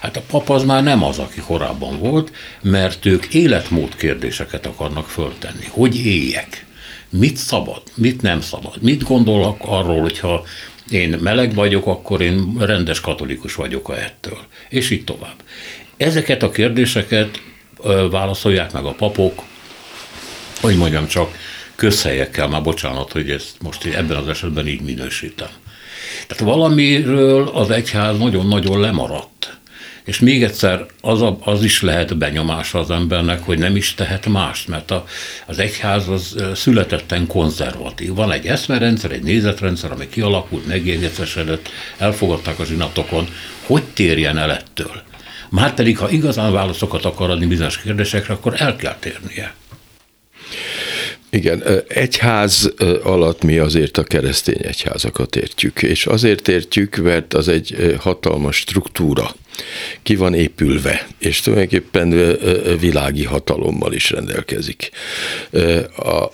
hát 0.00 0.16
a 0.16 0.22
pap 0.30 0.50
az 0.50 0.64
már 0.64 0.82
nem 0.82 1.04
az, 1.04 1.18
aki 1.18 1.40
korábban 1.40 1.98
volt, 1.98 2.32
mert 2.62 3.06
ők 3.06 3.34
életmód 3.34 3.96
kérdéseket 3.96 4.66
akarnak 4.66 5.08
föltenni. 5.08 5.66
Hogy 5.68 6.06
éljek? 6.06 6.66
Mit 7.10 7.36
szabad? 7.36 7.82
Mit 7.94 8.22
nem 8.22 8.40
szabad? 8.40 8.82
Mit 8.82 9.02
gondolok 9.02 9.56
arról, 9.60 10.00
hogyha 10.00 10.44
én 10.90 11.18
meleg 11.20 11.54
vagyok, 11.54 11.86
akkor 11.86 12.20
én 12.20 12.56
rendes 12.58 13.00
katolikus 13.00 13.54
vagyok 13.54 13.88
a 13.88 13.98
ettől. 13.98 14.38
És 14.68 14.90
így 14.90 15.04
tovább. 15.04 15.36
Ezeket 15.96 16.42
a 16.42 16.50
kérdéseket 16.50 17.40
válaszolják 18.10 18.72
meg 18.72 18.84
a 18.84 18.92
papok, 18.92 19.42
hogy 20.60 20.76
mondjam 20.76 21.06
csak, 21.06 21.36
közhelyekkel, 21.74 22.48
már 22.48 22.62
bocsánat, 22.62 23.12
hogy 23.12 23.30
ezt 23.30 23.56
most 23.60 23.84
ebben 23.84 24.16
az 24.16 24.28
esetben 24.28 24.66
így 24.66 24.80
minősítem. 24.80 25.48
Tehát 26.26 26.44
valamiről 26.54 27.48
az 27.48 27.70
egyház 27.70 28.18
nagyon-nagyon 28.18 28.80
lemaradt. 28.80 29.58
És 30.04 30.18
még 30.18 30.42
egyszer, 30.42 30.86
az, 31.00 31.22
a, 31.22 31.38
az 31.40 31.64
is 31.64 31.82
lehet 31.82 32.16
benyomása 32.16 32.78
az 32.78 32.90
embernek, 32.90 33.42
hogy 33.42 33.58
nem 33.58 33.76
is 33.76 33.94
tehet 33.94 34.26
mást, 34.26 34.68
mert 34.68 34.90
a, 34.90 35.04
az 35.46 35.58
egyház 35.58 36.08
az 36.08 36.36
születetten 36.54 37.26
konzervatív. 37.26 38.14
Van 38.14 38.32
egy 38.32 38.46
eszmerendszer, 38.46 39.10
egy 39.10 39.22
nézetrendszer, 39.22 39.92
ami 39.92 40.08
kialakult, 40.08 40.66
megjegyzetesedett, 40.66 41.68
elfogadták 41.96 42.58
a 42.58 42.64
zsinatokon. 42.64 43.28
Hogy 43.66 43.82
térjen 43.82 44.38
el 44.38 44.52
ettől? 44.52 45.02
Márpedig, 45.50 45.98
ha 45.98 46.10
igazán 46.10 46.52
válaszokat 46.52 47.04
akar 47.04 47.30
adni 47.30 47.46
bizonyos 47.46 47.78
kérdésekre, 47.78 48.34
akkor 48.34 48.54
el 48.56 48.76
kell 48.76 48.96
térnie. 48.98 49.54
Igen, 51.38 51.62
egyház 51.88 52.72
alatt 53.02 53.42
mi 53.42 53.58
azért 53.58 53.98
a 53.98 54.02
keresztény 54.02 54.60
egyházakat 54.62 55.36
értjük, 55.36 55.82
és 55.82 56.06
azért 56.06 56.48
értjük, 56.48 56.96
mert 56.96 57.34
az 57.34 57.48
egy 57.48 57.96
hatalmas 57.98 58.56
struktúra. 58.56 59.34
ki 60.02 60.16
van 60.16 60.34
épülve, 60.34 61.06
és 61.18 61.40
tulajdonképpen 61.40 62.36
világi 62.78 63.24
hatalommal 63.24 63.92
is 63.92 64.10
rendelkezik. 64.10 64.90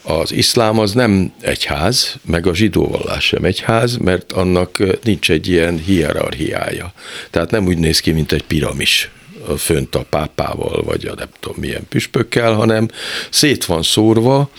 Az 0.02 0.32
iszlám 0.32 0.78
az 0.78 0.92
nem 0.92 1.32
egyház, 1.40 2.16
meg 2.24 2.46
a 2.46 2.54
zsidó 2.54 2.86
vallás 2.88 3.24
sem 3.24 3.44
egyház, 3.44 3.96
mert 3.96 4.32
annak 4.32 4.82
nincs 5.02 5.30
egy 5.30 5.48
ilyen 5.48 5.78
hierarchiája. 5.78 6.92
Tehát 7.30 7.50
nem 7.50 7.66
úgy 7.66 7.78
néz 7.78 8.00
ki, 8.00 8.10
mint 8.10 8.32
egy 8.32 8.44
piramis 8.44 9.10
fönt 9.56 9.94
a 9.94 10.04
pápával, 10.10 10.82
vagy 10.82 11.06
a 11.06 11.14
nem 11.14 11.28
tudom 11.40 11.56
milyen 11.60 11.86
püspökkel, 11.88 12.52
hanem 12.52 12.88
szét 13.30 13.64
van 13.64 13.82
szórva, 13.82 14.50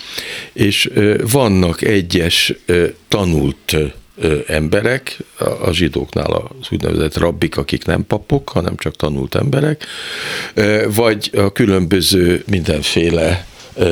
és 0.54 0.90
vannak 1.32 1.82
egyes 1.82 2.54
tanult 3.08 3.76
emberek, 4.48 5.18
a 5.62 5.72
zsidóknál 5.72 6.32
az 6.32 6.68
úgynevezett 6.72 7.18
rabbik, 7.18 7.58
akik 7.58 7.86
nem 7.86 8.06
papok, 8.08 8.50
hanem 8.50 8.76
csak 8.76 8.96
tanult 8.96 9.36
emberek, 9.36 9.86
vagy 10.88 11.30
a 11.34 11.52
különböző 11.52 12.44
mindenféle 12.48 13.46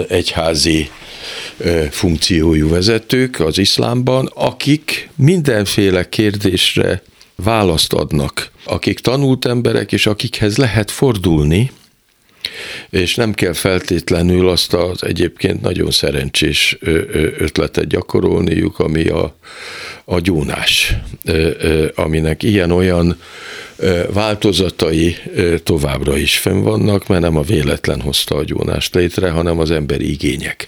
egyházi 0.07 0.89
funkciójú 1.89 2.69
vezetők 2.69 3.39
az 3.39 3.57
iszlámban, 3.57 4.31
akik 4.33 5.09
mindenféle 5.15 6.09
kérdésre 6.09 7.01
választ 7.35 7.93
adnak, 7.93 8.51
akik 8.65 8.99
tanult 8.99 9.45
emberek, 9.45 9.91
és 9.91 10.05
akikhez 10.05 10.57
lehet 10.57 10.91
fordulni, 10.91 11.71
és 12.89 13.15
nem 13.15 13.33
kell 13.33 13.53
feltétlenül 13.53 14.49
azt 14.49 14.73
az 14.73 15.03
egyébként 15.03 15.61
nagyon 15.61 15.91
szerencsés 15.91 16.77
ötletet 17.37 17.87
gyakorolniuk, 17.87 18.79
ami 18.79 19.07
a, 19.07 19.35
a 20.05 20.19
gyónás, 20.19 20.95
aminek 21.95 22.43
ilyen-olyan 22.43 23.19
változatai 24.13 25.15
továbbra 25.63 26.17
is 26.17 26.37
fenn 26.37 26.61
vannak, 26.61 27.07
mert 27.07 27.21
nem 27.21 27.37
a 27.37 27.41
véletlen 27.41 28.01
hozta 28.01 28.35
a 28.35 28.43
gyónást 28.43 28.95
létre, 28.95 29.29
hanem 29.29 29.59
az 29.59 29.71
emberi 29.71 30.11
igények. 30.11 30.67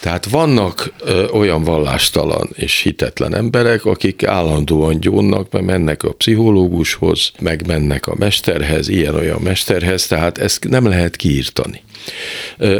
Tehát 0.00 0.26
vannak 0.26 0.92
olyan 1.32 1.64
vallástalan 1.64 2.48
és 2.54 2.80
hitetlen 2.80 3.34
emberek, 3.34 3.84
akik 3.84 4.26
állandóan 4.26 5.00
gyónnak, 5.00 5.50
mert 5.50 5.64
mennek 5.64 6.02
a 6.02 6.12
pszichológushoz, 6.12 7.32
meg 7.40 7.66
mennek 7.66 8.06
a 8.06 8.14
mesterhez, 8.18 8.88
ilyen-olyan 8.88 9.40
mesterhez, 9.40 10.06
tehát 10.06 10.38
ezt 10.38 10.68
nem 10.68 10.86
lehet 10.86 11.16
kiírtani. 11.16 11.82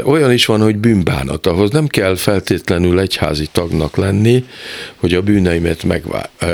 Olyan 0.03 0.31
is 0.31 0.45
van, 0.45 0.61
hogy 0.61 0.77
bűnbánat, 0.77 1.47
ahhoz 1.47 1.71
nem 1.71 1.87
kell 1.87 2.15
feltétlenül 2.15 2.99
egyházi 2.99 3.47
tagnak 3.51 3.95
lenni, 3.95 4.45
hogy 4.95 5.13
a 5.13 5.21
bűneimet 5.21 5.83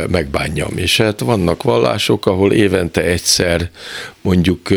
megbánjam. 0.10 0.72
És 0.76 0.98
hát 0.98 1.20
vannak 1.20 1.64
vallások, 1.64 2.26
ahol 2.26 2.52
évente 2.54 3.04
egyszer 3.04 3.70
mondjuk 4.22 4.68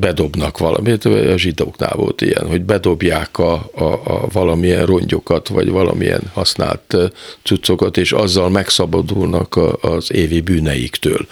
bedobnak 0.00 0.58
valamit, 0.58 1.04
a 1.04 1.36
zsidóknál 1.36 1.94
volt 1.96 2.20
ilyen, 2.20 2.46
hogy 2.46 2.62
bedobják 2.62 3.38
a, 3.38 3.52
a, 3.74 3.84
a 3.84 4.26
valamilyen 4.32 4.86
rongyokat, 4.86 5.48
vagy 5.48 5.70
valamilyen 5.70 6.22
használt 6.32 6.96
cuccokat, 7.42 7.96
és 7.96 8.12
azzal 8.12 8.50
megszabadulnak 8.50 9.56
a, 9.56 9.76
az 9.80 10.12
évi 10.12 10.40
bűneiktől. 10.40 11.26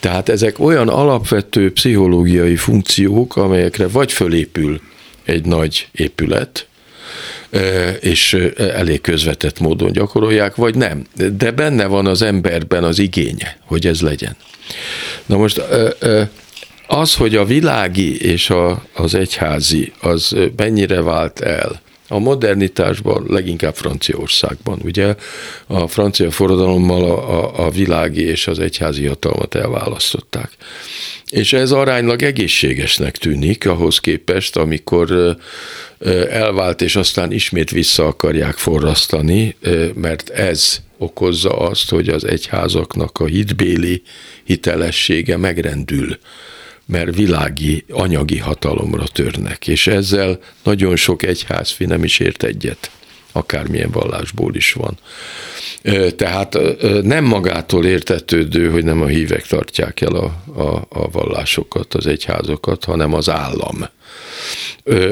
Tehát 0.00 0.28
ezek 0.28 0.58
olyan 0.58 0.88
alapvető 0.88 1.72
pszichológiai 1.72 2.56
funkciók, 2.56 3.36
amelyekre 3.36 3.88
vagy 3.88 4.12
fölépül 4.12 4.80
egy 5.26 5.44
nagy 5.44 5.88
épület, 5.92 6.66
és 8.00 8.36
elég 8.56 9.00
közvetett 9.00 9.60
módon 9.60 9.92
gyakorolják, 9.92 10.54
vagy 10.54 10.74
nem. 10.74 11.06
De 11.32 11.50
benne 11.50 11.86
van 11.86 12.06
az 12.06 12.22
emberben 12.22 12.84
az 12.84 12.98
igénye, 12.98 13.58
hogy 13.64 13.86
ez 13.86 14.00
legyen. 14.00 14.36
Na 15.26 15.36
most 15.36 15.62
az, 16.86 17.14
hogy 17.14 17.36
a 17.36 17.44
világi 17.44 18.20
és 18.20 18.50
a, 18.50 18.84
az 18.94 19.14
egyházi, 19.14 19.92
az 20.00 20.36
mennyire 20.56 21.02
vált 21.02 21.40
el, 21.40 21.80
a 22.08 22.18
modernitásban, 22.18 23.24
leginkább 23.28 23.74
Franciaországban. 23.74 24.80
Ugye 24.84 25.14
a 25.66 25.86
francia 25.86 26.30
forradalommal 26.30 27.04
a, 27.04 27.44
a, 27.44 27.66
a 27.66 27.70
világi 27.70 28.22
és 28.22 28.46
az 28.46 28.58
egyházi 28.58 29.06
hatalmat 29.06 29.54
elválasztották. 29.54 30.50
És 31.30 31.52
ez 31.52 31.70
aránylag 31.70 32.22
egészségesnek 32.22 33.16
tűnik 33.16 33.66
ahhoz 33.66 33.98
képest, 33.98 34.56
amikor 34.56 35.36
elvált, 36.30 36.80
és 36.80 36.96
aztán 36.96 37.32
ismét 37.32 37.70
vissza 37.70 38.06
akarják 38.06 38.54
forrasztani, 38.54 39.56
mert 39.94 40.28
ez 40.28 40.78
okozza 40.98 41.58
azt, 41.58 41.90
hogy 41.90 42.08
az 42.08 42.24
egyházaknak 42.24 43.18
a 43.18 43.24
hitbéli 43.24 44.02
hitelessége 44.44 45.36
megrendül 45.36 46.18
mert 46.86 47.14
világi, 47.14 47.84
anyagi 47.90 48.38
hatalomra 48.38 49.04
törnek, 49.06 49.68
és 49.68 49.86
ezzel 49.86 50.38
nagyon 50.62 50.96
sok 50.96 51.22
egyházfi 51.22 51.84
nem 51.84 52.04
is 52.04 52.18
ért 52.18 52.42
egyet, 52.42 52.90
akármilyen 53.32 53.90
vallásból 53.90 54.54
is 54.54 54.72
van. 54.72 54.98
Tehát 56.16 56.58
nem 57.02 57.24
magától 57.24 57.84
értetődő, 57.84 58.70
hogy 58.70 58.84
nem 58.84 59.02
a 59.02 59.06
hívek 59.06 59.46
tartják 59.46 60.00
el 60.00 60.14
a, 60.14 60.42
a, 60.60 60.86
a 60.88 61.10
vallásokat, 61.10 61.94
az 61.94 62.06
egyházokat, 62.06 62.84
hanem 62.84 63.14
az 63.14 63.30
állam 63.30 63.88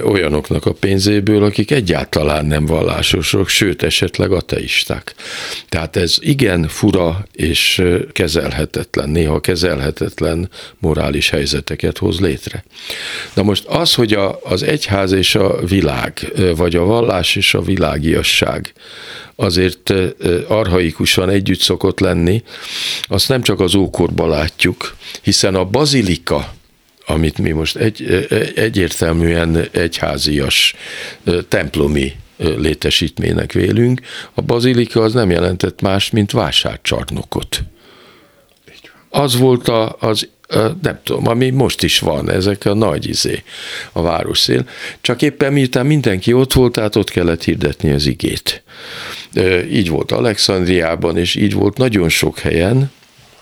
olyanoknak 0.04 0.66
a 0.66 0.72
pénzéből, 0.72 1.44
akik 1.44 1.70
egyáltalán 1.70 2.46
nem 2.46 2.66
vallásosok, 2.66 3.48
sőt 3.48 3.82
esetleg 3.82 4.32
ateisták. 4.32 5.14
Tehát 5.68 5.96
ez 5.96 6.16
igen 6.20 6.68
fura 6.68 7.26
és 7.32 7.82
kezelhetetlen, 8.12 9.08
néha 9.08 9.40
kezelhetetlen 9.40 10.50
morális 10.78 11.30
helyzeteket 11.30 11.98
hoz 11.98 12.20
létre. 12.20 12.64
Na 13.34 13.42
most 13.42 13.64
az, 13.64 13.94
hogy 13.94 14.12
a, 14.12 14.38
az 14.42 14.62
egyház 14.62 15.12
és 15.12 15.34
a 15.34 15.64
világ, 15.66 16.32
vagy 16.56 16.76
a 16.76 16.84
vallás 16.84 17.36
és 17.36 17.54
a 17.54 17.62
világiasság 17.62 18.72
azért 19.36 19.92
arhaikusan 20.48 21.28
együtt 21.28 21.60
szokott 21.60 22.00
lenni, 22.00 22.42
azt 23.02 23.28
nem 23.28 23.42
csak 23.42 23.60
az 23.60 23.74
ókorban 23.74 24.28
látjuk, 24.28 24.96
hiszen 25.22 25.54
a 25.54 25.64
bazilika, 25.64 26.54
amit 27.06 27.38
mi 27.38 27.50
most 27.50 27.76
egy, 27.76 28.26
egyértelműen 28.54 29.68
egyházias 29.70 30.74
templomi 31.48 32.12
létesítménynek 32.36 33.52
vélünk, 33.52 34.00
a 34.34 34.40
bazilika 34.40 35.02
az 35.02 35.12
nem 35.12 35.30
jelentett 35.30 35.80
más, 35.80 36.10
mint 36.10 36.30
vásárcsarnokot. 36.30 37.62
Az 39.10 39.36
volt 39.36 39.68
a, 39.68 39.96
az 40.00 40.28
nem 40.82 41.00
tudom, 41.02 41.28
ami 41.28 41.50
most 41.50 41.82
is 41.82 41.98
van, 41.98 42.30
ezek 42.30 42.64
a 42.64 42.74
nagy 42.74 43.08
izé, 43.08 43.42
a 43.92 44.02
városszél. 44.02 44.68
Csak 45.00 45.22
éppen 45.22 45.52
miután 45.52 45.86
mindenki 45.86 46.32
ott 46.32 46.52
volt, 46.52 46.72
tehát 46.72 46.96
ott 46.96 47.10
kellett 47.10 47.44
hirdetni 47.44 47.90
az 47.90 48.06
igét. 48.06 48.62
Így 49.70 49.88
volt 49.88 50.12
Alexandriában, 50.12 51.16
és 51.16 51.34
így 51.34 51.52
volt 51.52 51.76
nagyon 51.76 52.08
sok 52.08 52.38
helyen, 52.38 52.90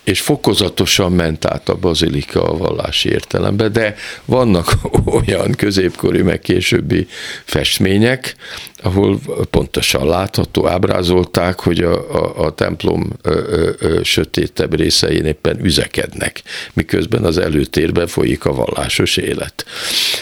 és 0.03 0.21
fokozatosan 0.21 1.11
ment 1.11 1.45
át 1.45 1.69
a 1.69 1.75
bazilika 1.75 2.43
a 2.43 2.57
vallási 2.57 3.09
értelembe, 3.09 3.67
de 3.69 3.95
vannak 4.25 4.73
olyan 5.27 5.51
középkori, 5.51 6.21
meg 6.21 6.39
későbbi 6.39 7.07
festmények, 7.43 8.35
ahol 8.83 9.19
pontosan 9.49 10.07
látható, 10.07 10.67
ábrázolták, 10.67 11.59
hogy 11.59 11.79
a, 11.79 11.93
a, 11.93 12.45
a 12.45 12.53
templom 12.53 13.09
ö, 13.21 13.69
ö, 13.79 13.99
sötétebb 14.03 14.75
részein 14.75 15.25
éppen 15.25 15.65
üzekednek, 15.65 16.41
miközben 16.73 17.23
az 17.23 17.37
előtérben 17.37 18.07
folyik 18.07 18.45
a 18.45 18.53
vallásos 18.53 19.17
élet. 19.17 19.65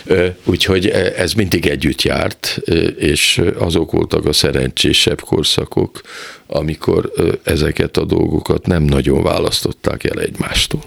Ö, 0.06 0.28
úgyhogy 0.44 0.88
ez 1.18 1.34
mindig 1.34 1.68
együtt 1.68 2.02
járt, 2.02 2.62
és 2.98 3.42
azok 3.58 3.92
voltak 3.92 4.26
a 4.26 4.34
szerencsésebb 4.34 5.22
korszakok, 5.22 6.02
amikor 6.48 7.12
ezeket 7.44 7.98
a 7.98 8.06
dolgokat 8.06 8.66
nem 8.66 8.84
nagyon 8.84 9.24
választották 9.24 10.04
el 10.04 10.20
egymástól. 10.20 10.82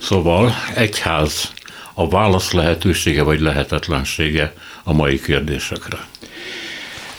Szóval 0.00 0.54
egyház 0.74 1.52
a 1.94 2.08
válasz 2.08 2.52
lehetősége 2.52 3.22
vagy 3.22 3.40
lehetetlensége 3.40 4.52
a 4.84 4.92
mai 4.92 5.20
kérdésekre. 5.20 5.98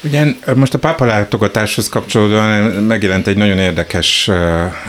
Ugye 0.05 0.25
most 0.55 0.73
a 0.73 0.79
pápa 0.79 1.05
látogatáshoz 1.05 1.89
kapcsolódóan 1.89 2.61
megjelent 2.71 3.27
egy 3.27 3.37
nagyon 3.37 3.57
érdekes 3.57 4.29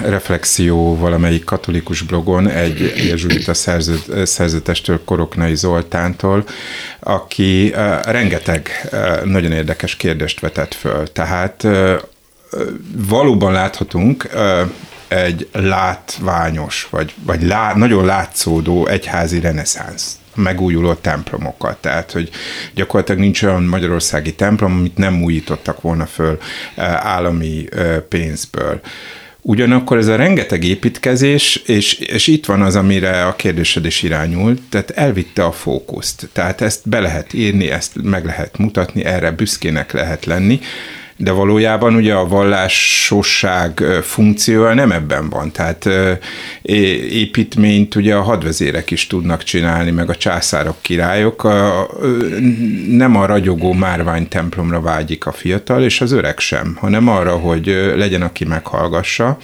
reflexió 0.02 0.96
valamelyik 0.96 1.44
katolikus 1.44 2.02
blogon, 2.02 2.48
egy 2.48 2.92
jezsuita 3.08 3.54
szerzetestől, 4.24 5.04
Koroknai 5.04 5.54
Zoltántól, 5.54 6.44
aki 7.00 7.74
rengeteg 8.02 8.88
nagyon 9.24 9.52
érdekes 9.52 9.96
kérdést 9.96 10.40
vetett 10.40 10.74
föl. 10.74 11.12
Tehát 11.12 11.66
valóban 13.08 13.52
láthatunk 13.52 14.28
egy 15.08 15.48
látványos, 15.52 16.86
vagy, 16.90 17.14
vagy 17.22 17.42
lá, 17.42 17.74
nagyon 17.74 18.04
látszódó 18.04 18.86
egyházi 18.86 19.40
reneszánsz 19.40 20.18
megújuló 20.36 20.94
templomokat. 20.94 21.76
Tehát, 21.80 22.12
hogy 22.12 22.30
gyakorlatilag 22.74 23.20
nincs 23.20 23.42
olyan 23.42 23.62
magyarországi 23.62 24.34
templom, 24.34 24.72
amit 24.72 24.96
nem 24.96 25.22
újítottak 25.22 25.80
volna 25.80 26.06
föl 26.06 26.38
állami 26.96 27.64
pénzből. 28.08 28.80
Ugyanakkor 29.48 29.98
ez 29.98 30.06
a 30.06 30.16
rengeteg 30.16 30.64
építkezés, 30.64 31.56
és, 31.56 31.98
és 31.98 32.26
itt 32.26 32.46
van 32.46 32.62
az, 32.62 32.76
amire 32.76 33.26
a 33.26 33.36
kérdésed 33.36 33.84
is 33.84 34.02
irányult, 34.02 34.60
tehát 34.68 34.90
elvitte 34.90 35.44
a 35.44 35.52
fókuszt. 35.52 36.28
Tehát 36.32 36.60
ezt 36.60 36.88
be 36.88 37.00
lehet 37.00 37.32
írni, 37.32 37.70
ezt 37.70 38.02
meg 38.02 38.24
lehet 38.24 38.58
mutatni, 38.58 39.04
erre 39.04 39.30
büszkének 39.30 39.92
lehet 39.92 40.24
lenni, 40.24 40.60
de 41.16 41.30
valójában 41.30 41.94
ugye 41.94 42.14
a 42.14 42.26
vallásosság 42.28 43.84
funkciója 44.02 44.74
nem 44.74 44.92
ebben 44.92 45.28
van. 45.28 45.52
Tehát 45.52 45.88
építményt 47.10 47.94
ugye 47.94 48.14
a 48.14 48.22
hadvezérek 48.22 48.90
is 48.90 49.06
tudnak 49.06 49.42
csinálni, 49.42 49.90
meg 49.90 50.10
a 50.10 50.14
császárok, 50.14 50.76
királyok. 50.80 51.42
Nem 52.88 53.16
a 53.16 53.26
ragyogó 53.26 53.72
márvány 53.72 54.28
templomra 54.28 54.80
vágyik 54.80 55.26
a 55.26 55.32
fiatal, 55.32 55.82
és 55.82 56.00
az 56.00 56.12
öreg 56.12 56.38
sem, 56.38 56.76
hanem 56.80 57.08
arra, 57.08 57.36
hogy 57.36 57.66
legyen, 57.96 58.22
aki 58.22 58.44
meghallgassa. 58.44 59.38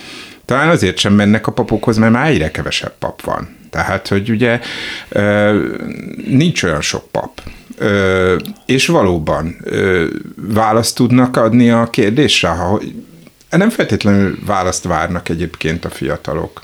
Talán 0.45 0.69
azért 0.69 0.99
sem 0.99 1.13
mennek 1.15 1.47
a 1.47 1.53
papokhoz, 1.53 1.97
mert 1.97 2.13
már 2.13 2.31
egyre 2.31 2.51
kevesebb 2.51 2.93
pap 2.99 3.23
van. 3.23 3.57
Tehát, 3.71 4.09
hogy 4.09 4.31
ugye 4.31 4.61
nincs 6.27 6.63
olyan 6.63 6.81
sok 6.81 7.11
pap 7.11 7.41
és 8.67 8.87
valóban 8.87 9.57
választ 10.37 10.95
tudnak 10.97 11.37
adni 11.37 11.71
a 11.71 11.91
kérdésre, 11.91 12.49
ha 12.49 12.81
nem 13.51 13.71
feltétlenül 13.71 14.39
választ 14.47 14.85
várnak 14.85 15.29
egyébként 15.29 15.85
a 15.85 15.91
fiatalok, 15.91 16.63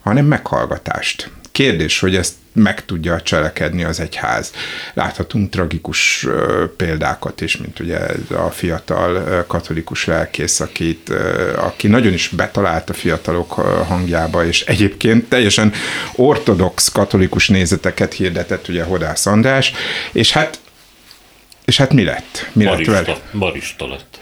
hanem 0.00 0.26
meghallgatást. 0.26 1.30
Kérdés, 1.52 1.98
hogy 1.98 2.16
ezt 2.16 2.34
meg 2.58 2.84
tudja 2.84 3.20
cselekedni 3.20 3.84
az 3.84 4.00
egyház. 4.00 4.52
Láthatunk 4.94 5.50
tragikus 5.50 6.26
példákat 6.76 7.40
is, 7.40 7.56
mint 7.56 7.80
ugye 7.80 7.98
a 8.36 8.50
fiatal 8.50 9.44
katolikus 9.46 10.04
lelkész, 10.04 10.60
akit, 10.60 11.12
aki 11.56 11.86
nagyon 11.86 12.12
is 12.12 12.28
betalált 12.28 12.90
a 12.90 12.92
fiatalok 12.94 13.52
hangjába, 13.88 14.44
és 14.46 14.62
egyébként 14.62 15.28
teljesen 15.28 15.72
ortodox 16.14 16.88
katolikus 16.88 17.48
nézeteket 17.48 18.12
hirdetett 18.12 18.68
ugye 18.68 18.82
Hodász 18.82 19.26
András, 19.26 19.72
és 20.12 20.32
hát 20.32 20.60
és 21.64 21.76
hát 21.76 21.92
mi 21.92 22.04
lett? 22.04 22.48
Mi 22.52 22.64
barista, 22.64 22.92
lett 22.92 23.06
vele? 23.06 23.18
Barista 23.32 23.88
lett. 23.88 24.18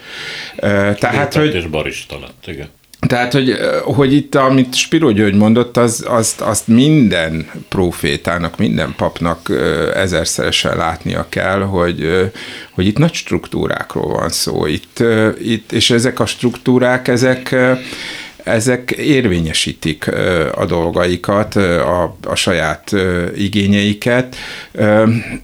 Tehát, 0.99 1.35
hogy... 1.35 1.55
És 1.55 1.67
barista 1.67 2.19
lett, 2.19 2.47
igen. 2.47 2.69
Tehát, 3.07 3.33
hogy, 3.33 3.57
hogy 3.85 4.13
itt, 4.13 4.35
amit 4.35 4.75
Spiro 4.75 5.11
György 5.11 5.35
mondott, 5.35 5.77
az, 5.77 6.05
azt, 6.09 6.41
azt 6.41 6.69
minden 6.69 7.51
profétának, 7.69 8.59
minden 8.59 8.95
papnak 8.97 9.53
ezerszeresen 9.95 10.77
látnia 10.77 11.27
kell, 11.29 11.61
hogy, 11.61 12.31
hogy 12.71 12.87
itt 12.87 12.99
nagy 12.99 13.15
struktúrákról 13.15 14.09
van 14.09 14.29
szó. 14.29 14.67
Itt, 14.67 15.03
itt, 15.43 15.73
és 15.73 15.91
ezek 15.91 16.21
a 16.21 16.27
struktúrák, 16.27 17.09
ezek 17.09 17.55
ezek 18.47 18.91
érvényesítik 18.91 20.09
a 20.55 20.65
dolgaikat, 20.67 21.55
a, 21.55 22.17
a 22.25 22.35
saját 22.35 22.93
igényeiket. 23.37 24.37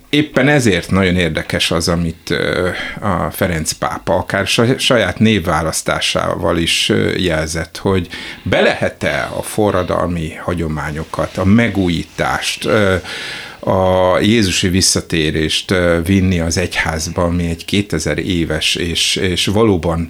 Éppen 0.08 0.48
ezért 0.48 0.90
nagyon 0.90 1.16
érdekes 1.16 1.70
az, 1.70 1.88
amit 1.88 2.34
a 3.00 3.30
Ferenc 3.30 3.72
pápa 3.72 4.14
akár 4.14 4.46
saját 4.76 5.18
névválasztásával 5.18 6.58
is 6.58 6.92
jelzett, 7.16 7.76
hogy 7.76 8.08
be 8.42 8.60
lehet-e 8.60 9.28
a 9.36 9.42
forradalmi 9.42 10.34
hagyományokat, 10.34 11.36
a 11.36 11.44
megújítást, 11.44 12.68
a 13.64 14.18
Jézusi 14.20 14.68
visszatérést 14.68 15.74
vinni 16.04 16.40
az 16.40 16.56
egyházba, 16.56 17.22
ami 17.22 17.48
egy 17.48 17.64
2000 17.64 18.18
éves, 18.18 18.74
és, 18.74 19.16
és 19.16 19.46
valóban 19.46 20.08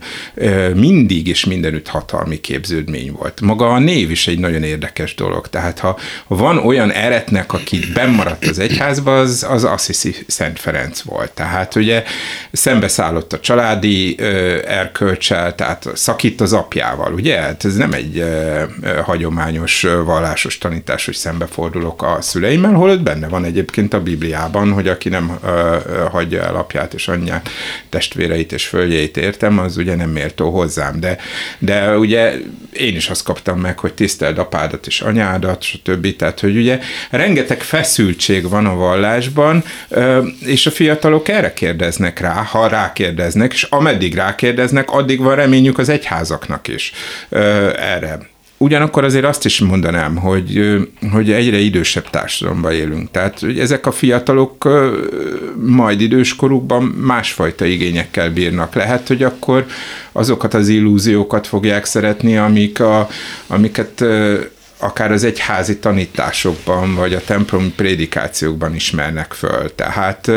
mindig 0.75 1.27
és 1.29 1.45
mindenütt 1.45 1.89
hatalmi 1.89 2.41
képződmény 2.41 3.13
volt. 3.13 3.41
Maga 3.41 3.69
a 3.69 3.79
név 3.79 4.11
is 4.11 4.27
egy 4.27 4.39
nagyon 4.39 4.63
érdekes 4.63 5.15
dolog. 5.15 5.49
Tehát 5.49 5.79
ha 5.79 5.99
van 6.27 6.59
olyan 6.59 6.93
eretnek, 6.93 7.53
aki 7.53 7.81
bemaradt 7.95 8.47
az 8.47 8.59
egyházba, 8.59 9.19
az, 9.19 9.47
az 9.49 9.65
Assisi 9.65 10.15
Szent 10.27 10.61
Ferenc 10.61 11.01
volt. 11.01 11.31
Tehát 11.31 11.75
ugye 11.75 12.05
szembeszállott 12.53 13.33
a 13.33 13.41
családi 13.41 14.21
erkölcsel, 14.67 15.55
tehát 15.55 15.89
szakít 15.95 16.41
az 16.41 16.53
apjával, 16.53 17.13
ugye? 17.13 17.41
Hát 17.41 17.65
ez 17.65 17.75
nem 17.75 17.93
egy 17.93 18.25
hagyományos 19.05 19.87
vallásos 20.05 20.59
tanítás, 20.59 21.05
hogy 21.05 21.15
szembefordulok 21.15 22.03
a 22.03 22.19
szüleimmel, 22.21 22.73
holott 22.73 23.03
benne 23.03 23.29
van 23.29 23.42
van 23.43 23.51
egyébként 23.51 23.95
a 23.95 24.03
Bibliában, 24.03 24.73
hogy 24.73 24.89
aki 24.89 25.09
nem 25.09 25.39
hagyja 26.11 26.43
el 26.43 26.57
apját 26.57 26.95
és 26.95 27.09
anyját, 27.09 27.49
testvéreit 27.89 28.53
és 28.53 28.67
földjeit 28.67 29.17
értem, 29.17 29.59
az 29.59 29.77
ugye 29.77 29.95
nem 29.95 30.11
méltó 30.11 30.51
hozzám. 30.51 31.01
De, 31.01 31.17
de 31.59 31.99
ugye 31.99 32.35
én 32.73 32.97
is 32.97 33.09
azt 33.09 33.25
kaptam 33.25 33.61
meg, 33.61 33.79
hogy 33.79 33.95
tiszteld 33.95 34.39
apádat 34.39 34.87
és 34.87 35.01
anyádat, 35.01 35.63
stb. 35.63 36.17
Tehát, 36.17 36.41
hogy 36.41 36.57
ugye 36.57 36.79
rengeteg 37.11 37.61
feszültség 37.61 38.49
van 38.49 38.67
a 38.67 38.75
vallásban, 38.75 39.65
és 40.45 40.67
a 40.67 40.71
fiatalok 40.71 41.29
erre 41.29 41.53
kérdeznek 41.53 42.21
rá, 42.21 42.43
ha 42.43 42.67
rákérdeznek, 42.67 43.53
és 43.53 43.63
ameddig 43.63 44.15
rákérdeznek, 44.15 44.91
addig 44.91 45.21
van 45.21 45.35
reményük 45.35 45.79
az 45.79 45.89
egyházaknak 45.89 46.69
is 46.69 46.93
erre. 47.77 48.32
Ugyanakkor 48.63 49.05
azért 49.05 49.25
azt 49.25 49.45
is 49.45 49.61
mondanám, 49.61 50.17
hogy, 50.17 50.79
hogy 51.13 51.33
egyre 51.33 51.59
idősebb 51.59 52.11
társadalomban 52.11 52.73
élünk. 52.73 53.11
Tehát 53.11 53.41
hogy 53.41 53.59
ezek 53.59 53.87
a 53.87 53.93
fiatalok 53.93 54.69
majd 55.57 56.01
időskorukban 56.01 56.83
másfajta 56.83 57.65
igényekkel 57.65 58.31
bírnak. 58.31 58.75
Lehet, 58.75 59.09
hogy 59.09 59.23
akkor 59.23 59.67
azokat 60.13 60.55
az 60.55 60.69
illúziókat 60.69 61.47
fogják 61.47 61.85
szeretni, 61.85 62.37
amik 62.37 62.81
a, 62.81 63.09
amiket 63.47 64.05
akár 64.79 65.13
az 65.13 65.25
egyházi 65.25 65.79
tanításokban, 65.79 66.95
vagy 66.95 67.15
a 67.15 67.25
templomi 67.25 67.73
prédikációkban 67.77 68.75
ismernek 68.75 69.33
föl. 69.33 69.75
Tehát 69.75 70.31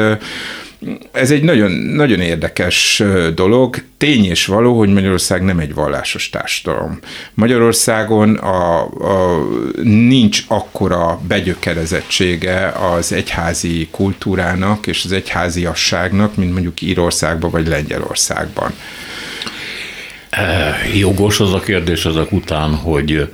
ez 1.12 1.32
egy 1.32 1.43
nagyon, 1.43 1.71
nagyon 1.71 2.19
érdekes 2.19 3.04
dolog. 3.36 3.84
Tény 3.98 4.26
és 4.26 4.45
való, 4.45 4.78
hogy 4.78 4.89
Magyarország 4.89 5.43
nem 5.43 5.60
egy 5.60 5.74
vallásos 5.74 6.30
társadalom. 6.30 7.00
Magyarországon 7.34 8.36
a, 8.36 8.82
a, 8.84 9.43
nincs 9.84 10.43
akkora 10.48 11.19
begyökerezettsége 11.28 12.67
az 12.67 13.12
egyházi 13.12 13.88
kultúrának 13.91 14.88
és 14.88 15.06
az 15.06 15.12
egyháziasságnak, 15.12 16.36
mint 16.36 16.52
mondjuk 16.52 16.82
Írországban 16.82 17.52
vagy 17.52 17.67
Lengyelországban. 17.67 18.74
Jogos 20.93 21.39
az 21.39 21.54
a 21.54 21.60
kérdés 21.60 22.06
ezek 22.06 22.32
után, 22.32 22.76
hogy 22.76 23.30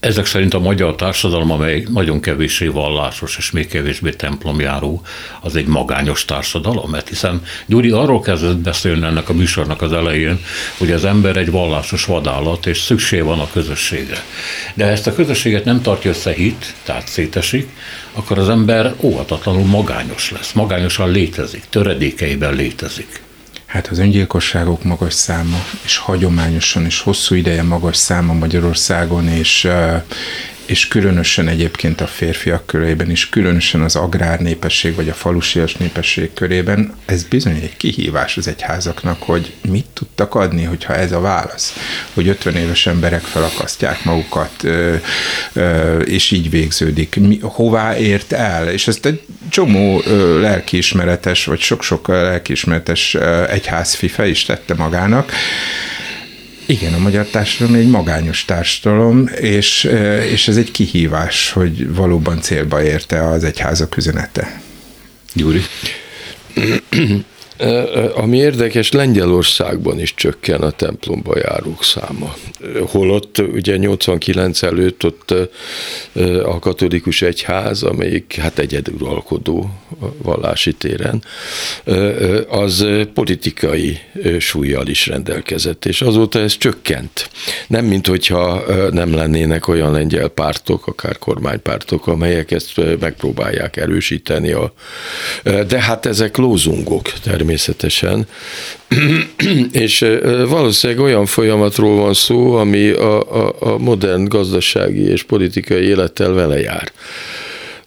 ezek 0.00 0.26
szerint 0.26 0.54
a 0.54 0.58
magyar 0.58 0.94
társadalom, 0.94 1.50
amely 1.50 1.84
nagyon 1.88 2.20
kevéssé 2.20 2.66
vallásos 2.66 3.36
és 3.36 3.50
még 3.50 3.66
kevésbé 3.66 4.10
templomjáró, 4.10 5.02
az 5.40 5.56
egy 5.56 5.66
magányos 5.66 6.24
társadalom, 6.24 6.90
mert 6.90 7.08
hiszen 7.08 7.42
Gyuri 7.66 7.90
arról 7.90 8.20
kezdett 8.20 8.56
beszélni 8.56 9.06
ennek 9.06 9.28
a 9.28 9.32
műsornak 9.32 9.82
az 9.82 9.92
elején, 9.92 10.40
hogy 10.78 10.92
az 10.92 11.04
ember 11.04 11.36
egy 11.36 11.50
vallásos 11.50 12.04
vadállat, 12.04 12.66
és 12.66 12.80
szükség 12.80 13.24
van 13.24 13.38
a 13.38 13.50
közösségre. 13.52 14.24
De 14.74 14.84
ha 14.84 14.90
ezt 14.90 15.06
a 15.06 15.14
közösséget 15.14 15.64
nem 15.64 15.82
tartja 15.82 16.10
össze 16.10 16.32
hit, 16.32 16.74
tehát 16.82 17.08
szétesik, 17.08 17.68
akkor 18.12 18.38
az 18.38 18.48
ember 18.48 18.94
óhatatlanul 19.00 19.66
magányos 19.66 20.30
lesz, 20.30 20.52
magányosan 20.52 21.10
létezik, 21.10 21.62
töredékeiben 21.70 22.54
létezik. 22.54 23.20
Hát 23.70 23.86
az 23.86 23.98
öngyilkosságok 23.98 24.82
magas 24.82 25.14
száma, 25.14 25.64
és 25.82 25.96
hagyományosan 25.96 26.84
és 26.84 27.00
hosszú 27.00 27.34
ideje 27.34 27.62
magas 27.62 27.96
száma 27.96 28.32
Magyarországon, 28.32 29.28
és 29.28 29.68
és 30.70 30.88
különösen 30.88 31.48
egyébként 31.48 32.00
a 32.00 32.06
férfiak 32.06 32.66
körében 32.66 33.10
is, 33.10 33.28
különösen 33.28 33.80
az 33.80 33.96
agrár 33.96 34.40
népesség 34.40 34.94
vagy 34.94 35.08
a 35.08 35.14
falusias 35.14 35.74
népesség 35.74 36.30
körében, 36.34 36.94
ez 37.04 37.24
bizony 37.24 37.54
egy 37.54 37.76
kihívás 37.76 38.36
az 38.36 38.48
egyházaknak, 38.48 39.22
hogy 39.22 39.54
mit 39.68 39.86
tudtak 39.94 40.34
adni, 40.34 40.64
hogyha 40.64 40.94
ez 40.94 41.12
a 41.12 41.20
válasz, 41.20 41.74
hogy 42.14 42.28
50 42.28 42.56
éves 42.56 42.86
emberek 42.86 43.20
felakasztják 43.20 44.04
magukat, 44.04 44.64
és 46.04 46.30
így 46.30 46.50
végződik. 46.50 47.16
Mi, 47.16 47.38
hová 47.42 47.96
ért 47.96 48.32
el? 48.32 48.68
És 48.68 48.88
ezt 48.88 49.06
egy 49.06 49.22
csomó 49.48 50.02
lelkiismeretes, 50.40 51.44
vagy 51.44 51.60
sok-sok 51.60 52.08
lelkiismeretes 52.08 53.14
egyházfi 53.48 54.08
fel 54.08 54.26
is 54.26 54.44
tette 54.44 54.74
magának, 54.74 55.32
igen, 56.70 56.92
a 56.94 56.98
magyar 56.98 57.26
társadalom 57.26 57.80
egy 57.80 57.88
magányos 57.88 58.44
társadalom, 58.44 59.26
és, 59.40 59.84
és 60.30 60.48
ez 60.48 60.56
egy 60.56 60.70
kihívás, 60.70 61.50
hogy 61.50 61.94
valóban 61.94 62.40
célba 62.40 62.82
érte 62.82 63.28
az 63.28 63.44
egyházak 63.44 63.96
üzenete. 63.96 64.60
Gyuri? 65.34 65.60
Ami 68.14 68.36
érdekes, 68.36 68.92
Lengyelországban 68.92 70.00
is 70.00 70.14
csökken 70.14 70.60
a 70.60 70.70
templomba 70.70 71.38
járók 71.38 71.84
száma. 71.84 72.34
Holott 72.86 73.38
ugye 73.38 73.76
89 73.76 74.62
előtt 74.62 75.04
ott 75.04 75.34
a 76.44 76.58
katolikus 76.58 77.22
egyház, 77.22 77.82
amelyik 77.82 78.34
hát 78.34 78.58
egyedülalkodó 78.58 79.70
vallási 80.22 80.72
téren, 80.72 81.22
az 82.48 82.86
politikai 83.14 83.98
súlyjal 84.38 84.86
is 84.86 85.06
rendelkezett, 85.06 85.84
és 85.84 86.02
azóta 86.02 86.38
ez 86.38 86.56
csökkent. 86.56 87.30
Nem, 87.66 87.84
mint 87.84 88.06
hogyha 88.06 88.62
nem 88.90 89.14
lennének 89.14 89.68
olyan 89.68 89.92
lengyel 89.92 90.28
pártok, 90.28 90.86
akár 90.86 91.18
kormánypártok, 91.18 92.06
amelyek 92.06 92.50
ezt 92.50 92.80
megpróbálják 93.00 93.76
erősíteni. 93.76 94.50
A, 94.52 94.72
de 95.42 95.80
hát 95.80 96.06
ezek 96.06 96.36
lózungok 96.36 97.02
természetesen 97.02 97.48
természetesen. 97.50 98.26
és 99.84 100.06
valószínűleg 100.48 101.02
olyan 101.02 101.26
folyamatról 101.26 101.96
van 101.96 102.14
szó, 102.14 102.52
ami 102.54 102.88
a, 102.88 103.46
a, 103.46 103.54
a 103.60 103.78
modern 103.78 104.24
gazdasági 104.24 105.02
és 105.02 105.22
politikai 105.22 105.82
élettel 105.82 106.32
vele 106.32 106.60
jár. 106.60 106.92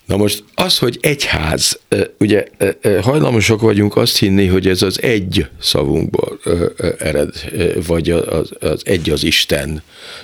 Na 0.05 0.17
most 0.17 0.43
az, 0.55 0.77
hogy 0.77 0.97
egyház, 1.01 1.79
ugye 2.19 2.45
hajlamosak 3.01 3.61
vagyunk 3.61 3.95
azt 3.95 4.17
hinni, 4.17 4.47
hogy 4.47 4.67
ez 4.67 4.81
az 4.81 5.01
egy 5.01 5.47
szavunkból 5.61 6.39
ered, 6.99 7.29
vagy 7.87 8.09
az, 8.09 8.49
az 8.59 8.81
egy 8.85 9.09
az 9.09 9.23
Isten 9.23 9.83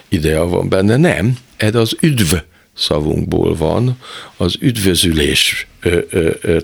idea 0.09 0.47
van 0.47 0.69
benne. 0.69 0.97
Nem, 0.97 1.37
ez 1.57 1.75
az 1.75 1.95
üdv 2.01 2.33
szavunkból 2.73 3.55
van, 3.55 3.97
az 4.37 4.55
üdvözülés, 4.59 5.67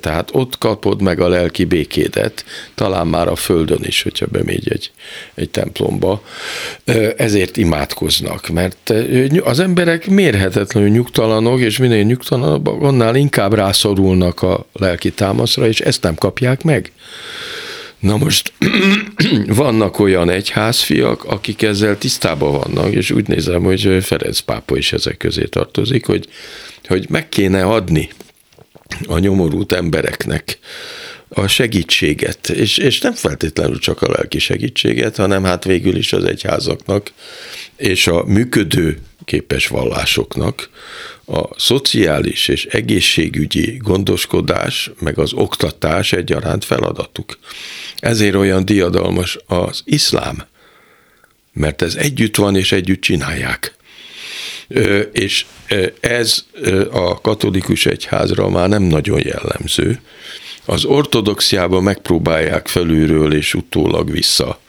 tehát 0.01 0.30
ott 0.32 0.57
kapod 0.57 1.01
meg 1.01 1.20
a 1.20 1.28
lelki 1.28 1.63
békédet, 1.66 2.45
talán 2.76 3.07
már 3.07 3.28
a 3.28 3.36
földön 3.36 3.82
is, 3.82 4.01
hogyha 4.01 4.26
bemegy 4.26 4.72
egy, 4.72 4.91
egy 5.34 5.49
templomba. 5.49 6.24
Ezért 7.18 7.57
imádkoznak, 7.57 8.47
mert 8.47 8.93
az 9.43 9.59
emberek 9.59 10.07
mérhetetlenül 10.07 10.89
nyugtalanok, 10.89 11.59
és 11.59 11.78
minél 11.78 12.03
nyugtalanabbak, 12.03 12.82
annál 12.82 13.16
inkább 13.16 13.53
rászorulnak 13.53 14.41
a 14.41 14.66
lelki 14.74 15.11
támaszra, 15.11 15.68
és 15.68 15.80
ezt 15.80 16.01
nem 16.01 16.16
kapják 16.16 16.63
meg. 16.63 16.91
Na 17.99 18.18
most 18.18 18.53
vannak 19.47 19.99
olyan 19.99 20.30
egyházfiak, 20.30 21.24
akik 21.24 21.61
ezzel 21.61 21.97
tisztában 21.97 22.51
vannak, 22.51 22.93
és 22.93 23.11
úgy 23.11 23.28
nézem, 23.28 23.63
hogy 23.63 23.97
Ferenc 24.01 24.39
pápa 24.39 24.78
is 24.78 24.93
ezek 24.93 25.18
közé 25.18 25.43
tartozik, 25.43 26.05
hogy, 26.05 26.28
hogy 26.88 27.05
meg 27.09 27.30
kéne 27.30 27.63
adni 27.63 28.09
a 29.07 29.17
nyomorult 29.17 29.71
embereknek 29.71 30.59
a 31.29 31.47
segítséget, 31.47 32.49
és, 32.49 32.77
és 32.77 32.99
nem 32.99 33.13
feltétlenül 33.13 33.79
csak 33.79 34.01
a 34.01 34.11
lelki 34.11 34.39
segítséget, 34.39 35.15
hanem 35.15 35.43
hát 35.43 35.63
végül 35.63 35.95
is 35.95 36.13
az 36.13 36.23
egyházaknak 36.23 37.11
és 37.75 38.07
a 38.07 38.23
működő 38.23 38.99
képes 39.25 39.67
vallásoknak 39.67 40.69
a 41.25 41.59
szociális 41.59 42.47
és 42.47 42.65
egészségügyi 42.65 43.77
gondoskodás, 43.83 44.91
meg 44.99 45.17
az 45.17 45.33
oktatás 45.33 46.13
egyaránt 46.13 46.65
feladatuk. 46.65 47.39
Ezért 47.97 48.36
olyan 48.36 48.65
diadalmas 48.65 49.38
az 49.45 49.81
iszlám, 49.86 50.43
mert 51.53 51.81
ez 51.81 51.95
együtt 51.95 52.36
van 52.36 52.55
és 52.55 52.71
együtt 52.71 53.01
csinálják. 53.01 53.74
És 55.11 55.45
ez 55.99 56.45
a 56.91 57.22
katolikus 57.22 57.86
egyházra 57.86 58.49
már 58.49 58.70
nem 58.70 58.84
nagyon 58.84 59.22
jellemző. 59.24 59.99
Az 60.66 60.86
ortodoxiában 60.86 61.84
megpróbálják 61.84 62.68
felülről 62.68 63.34
és 63.34 63.53
utólag 63.53 64.11
vissza 64.11 64.59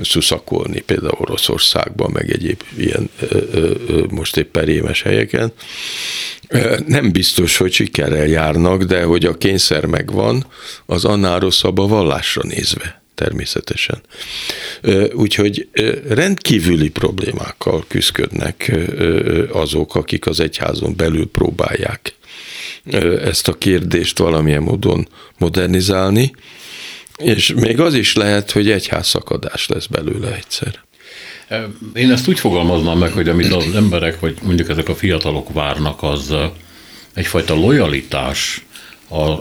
szuszakolni, 0.00 0.80
például 0.80 1.16
Oroszországban, 1.18 2.10
meg 2.10 2.30
egyéb 2.30 2.62
ilyen 2.76 3.10
most 4.10 4.36
éppen 4.36 4.64
rémes 4.64 5.02
helyeken. 5.02 5.52
Nem 6.86 7.12
biztos, 7.12 7.56
hogy 7.56 7.72
sikerrel 7.72 8.26
járnak, 8.26 8.82
de 8.82 9.02
hogy 9.02 9.24
a 9.24 9.38
kényszer 9.38 9.84
megvan, 9.84 10.46
az 10.86 11.04
annál 11.04 11.38
rosszabb 11.38 11.78
a 11.78 11.86
vallásra 11.86 12.42
nézve 12.44 13.02
természetesen. 13.18 14.00
Úgyhogy 15.12 15.68
rendkívüli 16.08 16.90
problémákkal 16.90 17.84
küzdködnek 17.88 18.72
azok, 19.52 19.94
akik 19.94 20.26
az 20.26 20.40
egyházon 20.40 20.96
belül 20.96 21.30
próbálják 21.30 22.14
ezt 23.24 23.48
a 23.48 23.52
kérdést 23.52 24.18
valamilyen 24.18 24.62
módon 24.62 25.08
modernizálni, 25.38 26.30
és 27.16 27.52
még 27.56 27.80
az 27.80 27.94
is 27.94 28.14
lehet, 28.14 28.50
hogy 28.50 28.70
egyház 28.70 29.06
szakadás 29.06 29.68
lesz 29.68 29.86
belőle 29.86 30.34
egyszer. 30.34 30.80
Én 31.94 32.10
ezt 32.10 32.28
úgy 32.28 32.38
fogalmaznám 32.38 32.98
meg, 32.98 33.12
hogy 33.12 33.28
amit 33.28 33.52
az 33.52 33.74
emberek, 33.74 34.20
vagy 34.20 34.36
mondjuk 34.42 34.68
ezek 34.68 34.88
a 34.88 34.94
fiatalok 34.94 35.52
várnak, 35.52 36.02
az 36.02 36.34
egyfajta 37.14 37.54
lojalitás 37.54 38.66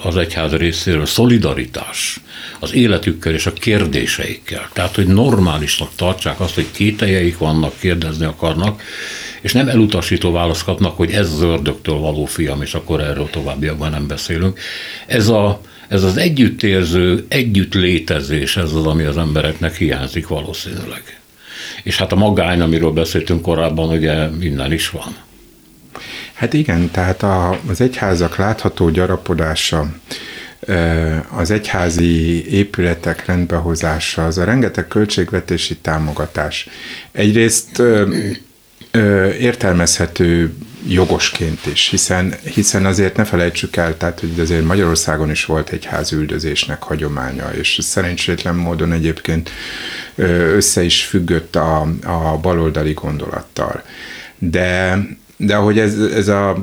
az 0.03 0.18
egyház 0.18 0.51
részéről, 0.51 1.05
szolidaritás 1.05 2.20
az 2.59 2.74
életükkel 2.74 3.34
és 3.34 3.45
a 3.45 3.53
kérdéseikkel. 3.53 4.70
Tehát, 4.74 4.95
hogy 4.95 5.07
normálisnak 5.07 5.89
tartsák 5.95 6.39
azt, 6.39 6.55
hogy 6.55 6.72
kételjeik 6.72 7.38
vannak, 7.38 7.80
kérdezni 7.80 8.26
akarnak, 8.26 8.82
és 9.41 9.53
nem 9.53 9.68
elutasító 9.68 10.32
választ 10.32 10.63
kapnak, 10.63 10.97
hogy 10.97 11.11
ez 11.11 11.36
zördöktől 11.36 11.97
való 11.97 12.26
fiam, 12.26 12.61
és 12.61 12.74
akkor 12.74 13.01
erről 13.01 13.30
továbbiakban 13.30 13.89
nem 13.89 14.07
beszélünk. 14.07 14.59
Ez 15.05 15.28
a, 15.28 15.61
ez 15.88 16.03
az 16.03 16.18
együttérző, 16.18 17.26
együtt 17.28 17.74
létezés, 17.74 18.57
ez 18.57 18.74
az, 18.74 18.86
ami 18.86 19.03
az 19.03 19.18
embereknek 19.18 19.76
hiányzik 19.76 20.28
valószínűleg. 20.28 21.20
És 21.84 21.97
hát 21.97 22.11
a 22.11 22.15
magány, 22.15 22.61
amiről 22.61 22.91
beszéltünk 22.91 23.41
korábban, 23.41 23.89
ugye 23.89 24.30
innen 24.41 24.72
is 24.72 24.89
van. 24.89 25.27
Hát 26.38 26.54
igen, 26.54 26.92
tehát 26.92 27.24
a, 27.24 27.60
az 27.68 27.82
egyházak 27.82 28.36
látható 28.36 28.90
gyarapodása, 28.90 29.94
az 31.30 31.52
egyházi 31.52 32.52
épületek 32.52 33.26
rendbehozása, 33.26 34.26
az 34.26 34.38
a 34.38 34.44
rengeteg 34.44 34.88
költségvetési 34.88 35.76
támogatás. 35.76 36.70
Egyrészt 37.12 37.82
értelmezhető 39.40 40.54
jogosként 40.88 41.66
is, 41.66 41.88
hiszen, 41.90 42.34
hiszen 42.54 42.86
azért 42.86 43.16
ne 43.16 43.24
felejtsük 43.24 43.76
el, 43.76 43.98
tehát 43.98 44.20
hogy 44.20 44.40
azért 44.40 44.66
Magyarországon 44.66 45.30
is 45.30 45.46
volt 45.46 45.70
egy 45.70 45.86
házüldözésnek 45.86 46.84
hagyománya, 46.84 47.50
és 47.50 47.78
szerencsétlen 47.82 48.56
módon 48.56 48.92
egyébként 48.92 49.50
össze 50.56 50.84
is 50.84 51.04
függött 51.04 51.56
a, 51.56 51.82
a 52.04 52.38
baloldali 52.42 52.94
gondolattal. 52.94 53.84
De 54.38 55.00
de 55.38 55.56
ahogy 55.56 55.80
ez, 55.80 56.00
ez 56.00 56.28
a 56.28 56.58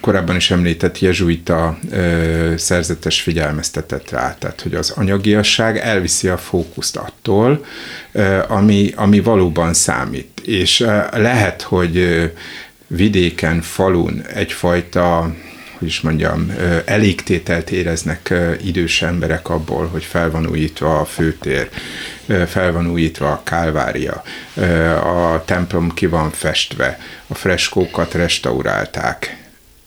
korábban 0.00 0.36
is 0.36 0.50
említett 0.50 0.98
jezsuita 0.98 1.78
ö, 1.90 2.52
szerzetes 2.56 3.20
figyelmeztetett 3.20 4.10
rá, 4.10 4.36
tehát 4.38 4.60
hogy 4.60 4.74
az 4.74 4.90
anyagiasság 4.90 5.76
elviszi 5.76 6.28
a 6.28 6.36
fókuszt 6.36 6.96
attól, 6.96 7.64
ö, 8.12 8.38
ami, 8.48 8.92
ami 8.96 9.20
valóban 9.20 9.74
számít. 9.74 10.40
És 10.44 10.80
ö, 10.80 10.98
lehet, 11.12 11.62
hogy 11.62 11.96
ö, 11.96 12.24
vidéken, 12.86 13.60
falun 13.60 14.22
egyfajta 14.34 15.34
hogy 15.78 15.88
is 15.88 16.00
mondjam, 16.00 16.52
elégtételt 16.84 17.70
éreznek 17.70 18.34
idős 18.64 19.02
emberek 19.02 19.48
abból, 19.48 19.86
hogy 19.86 20.04
fel 20.04 20.30
van 20.30 20.46
újítva 20.46 21.00
a 21.00 21.04
főtér, 21.04 21.68
fel 22.46 22.72
van 22.72 22.90
újítva 22.90 23.30
a 23.30 23.40
kálvária, 23.44 24.22
a 25.02 25.44
templom 25.44 25.94
ki 25.94 26.06
van 26.06 26.30
festve, 26.30 26.98
a 27.26 27.34
freskókat 27.34 28.14
restaurálták, 28.14 29.36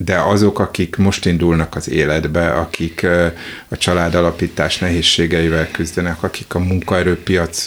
de 0.05 0.15
azok, 0.15 0.59
akik 0.59 0.95
most 0.95 1.25
indulnak 1.25 1.75
az 1.75 1.89
életbe, 1.89 2.51
akik 2.51 3.07
a 3.67 3.77
családalapítás 3.77 4.77
nehézségeivel 4.77 5.71
küzdenek, 5.71 6.23
akik 6.23 6.55
a 6.55 6.59
munkaerőpiac 6.59 7.65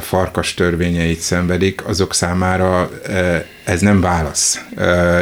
farkas 0.00 0.54
törvényeit 0.54 1.20
szenvedik, 1.20 1.86
azok 1.86 2.14
számára 2.14 2.90
ez 3.64 3.80
nem 3.80 4.00
válasz. 4.00 4.64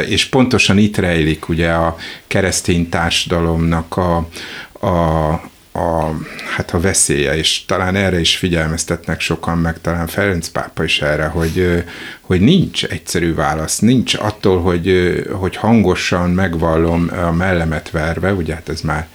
És 0.07 0.25
pontosan 0.25 0.77
itt 0.77 0.97
rejlik 0.97 1.49
ugye 1.49 1.71
a 1.71 1.95
keresztény 2.27 2.89
társadalomnak 2.89 3.97
a, 3.97 4.27
a, 4.87 5.31
a, 5.79 6.17
hát 6.55 6.71
a 6.71 6.79
veszélye, 6.79 7.37
és 7.37 7.65
talán 7.65 7.95
erre 7.95 8.19
is 8.19 8.37
figyelmeztetnek 8.37 9.19
sokan, 9.19 9.57
meg 9.57 9.81
talán 9.81 10.07
Ferenc 10.07 10.47
pápa 10.47 10.83
is 10.83 11.01
erre, 11.01 11.25
hogy, 11.25 11.83
hogy 12.21 12.41
nincs 12.41 12.85
egyszerű 12.85 13.33
válasz, 13.33 13.79
nincs 13.79 14.13
attól, 14.13 14.61
hogy, 14.61 15.19
hogy 15.31 15.55
hangosan 15.55 16.29
megvallom 16.29 17.09
a 17.27 17.31
mellemet 17.31 17.91
verve, 17.91 18.33
ugye 18.33 18.53
hát 18.53 18.69
ez 18.69 18.81
már, 18.81 19.07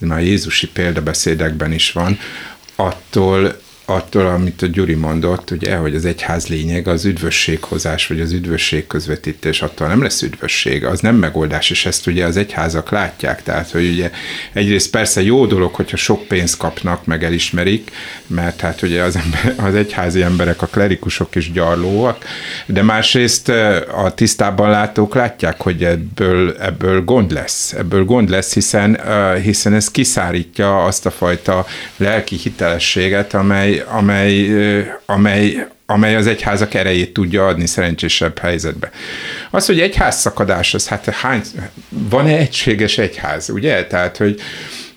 ez 0.00 0.08
már 0.08 0.22
Jézusi 0.22 0.68
példabeszédekben 0.68 1.72
is 1.72 1.92
van, 1.92 2.18
attól 2.76 3.60
attól, 3.90 4.26
amit 4.26 4.62
a 4.62 4.66
Gyuri 4.66 4.94
mondott, 4.94 5.50
ugye, 5.50 5.76
hogy 5.76 5.94
az 5.94 6.04
egyház 6.04 6.46
lényeg 6.46 6.88
az 6.88 7.04
üdvösséghozás, 7.04 8.06
vagy 8.06 8.20
az 8.20 8.32
üdvösség 8.32 8.86
közvetítés, 8.86 9.62
attól 9.62 9.88
nem 9.88 10.02
lesz 10.02 10.22
üdvösség, 10.22 10.84
az 10.84 11.00
nem 11.00 11.16
megoldás, 11.16 11.70
és 11.70 11.86
ezt 11.86 12.06
ugye 12.06 12.24
az 12.24 12.36
egyházak 12.36 12.90
látják, 12.90 13.42
tehát, 13.42 13.70
hogy 13.70 13.88
ugye 13.88 14.10
egyrészt 14.52 14.90
persze 14.90 15.22
jó 15.22 15.46
dolog, 15.46 15.74
hogyha 15.74 15.96
sok 15.96 16.26
pénzt 16.26 16.56
kapnak, 16.56 17.04
meg 17.04 17.24
elismerik, 17.24 17.90
mert 18.26 18.60
hát 18.60 18.82
ugye 18.82 19.02
az, 19.02 19.16
ember, 19.16 19.66
az 19.68 19.74
egyházi 19.74 20.22
emberek, 20.22 20.62
a 20.62 20.66
klerikusok 20.66 21.34
is 21.34 21.52
gyarlóak, 21.52 22.24
de 22.66 22.82
másrészt 22.82 23.48
a 23.94 24.12
tisztában 24.14 24.70
látók 24.70 25.14
látják, 25.14 25.60
hogy 25.60 25.84
ebből, 25.84 26.56
ebből 26.60 27.04
gond 27.04 27.32
lesz, 27.32 27.72
ebből 27.72 28.04
gond 28.04 28.30
lesz, 28.30 28.54
hiszen, 28.54 29.00
hiszen 29.42 29.74
ez 29.74 29.90
kiszárítja 29.90 30.84
azt 30.84 31.06
a 31.06 31.10
fajta 31.10 31.66
lelki 31.96 32.36
hitelességet, 32.36 33.34
amely, 33.34 33.77
amely, 33.86 34.50
amely, 35.06 35.66
amely 35.86 36.14
az 36.14 36.26
egyházak 36.26 36.74
erejét 36.74 37.12
tudja 37.12 37.46
adni 37.46 37.66
szerencsésebb 37.66 38.38
helyzetbe. 38.38 38.90
Az, 39.50 39.66
hogy 39.66 39.80
egyház 39.80 40.20
szakadás, 40.20 40.74
az 40.74 40.88
hát 40.88 41.04
hány, 41.04 41.42
van-e 41.88 42.36
egységes 42.36 42.98
egyház, 42.98 43.48
ugye? 43.48 43.86
Tehát, 43.86 44.16
hogy 44.16 44.40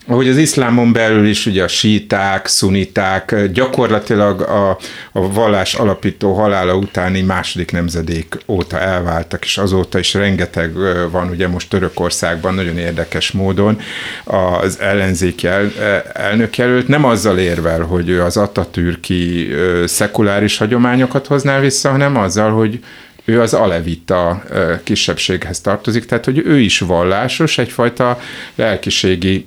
ahogy 0.08 0.28
az 0.28 0.38
iszlámon 0.38 0.93
belül 0.93 1.28
is 1.28 1.45
ugye 1.45 1.64
a 1.64 1.68
síták, 1.68 2.47
szuniták 2.47 3.45
gyakorlatilag 3.52 4.41
a, 4.41 4.70
a 5.12 5.32
vallás 5.32 5.74
alapító 5.74 6.34
halála 6.34 6.76
utáni 6.76 7.22
második 7.22 7.72
nemzedék 7.72 8.38
óta 8.47 8.80
elváltak, 8.80 9.43
és 9.43 9.58
azóta 9.58 9.99
is 9.99 10.14
rengeteg 10.14 10.74
van, 11.12 11.30
ugye 11.30 11.47
most 11.47 11.70
Törökországban 11.70 12.54
nagyon 12.54 12.78
érdekes 12.78 13.32
módon 13.32 13.80
az 14.24 14.80
ellenzéki 14.80 15.47
el, 15.47 15.72
elnökjelölt, 16.14 16.88
nem 16.88 17.06
azzal 17.06 17.38
érvel, 17.38 17.82
hogy 17.82 18.10
ő 18.10 18.22
az 18.22 18.38
atatürki 18.38 19.49
szekuláris 19.86 20.58
hagyományokat 20.58 21.28
hozná 21.28 21.60
vissza, 21.60 21.89
hanem 21.89 22.18
azzal, 22.18 22.52
hogy 22.52 22.80
ő 23.26 23.41
az 23.41 23.54
alevita 23.54 24.43
kisebbséghez 24.84 25.62
tartozik, 25.62 26.06
tehát 26.06 26.26
hogy 26.26 26.41
ő 26.45 26.60
is 26.60 26.80
vallásos, 26.80 27.58
egyfajta 27.58 28.20
lelkiségi 28.56 29.45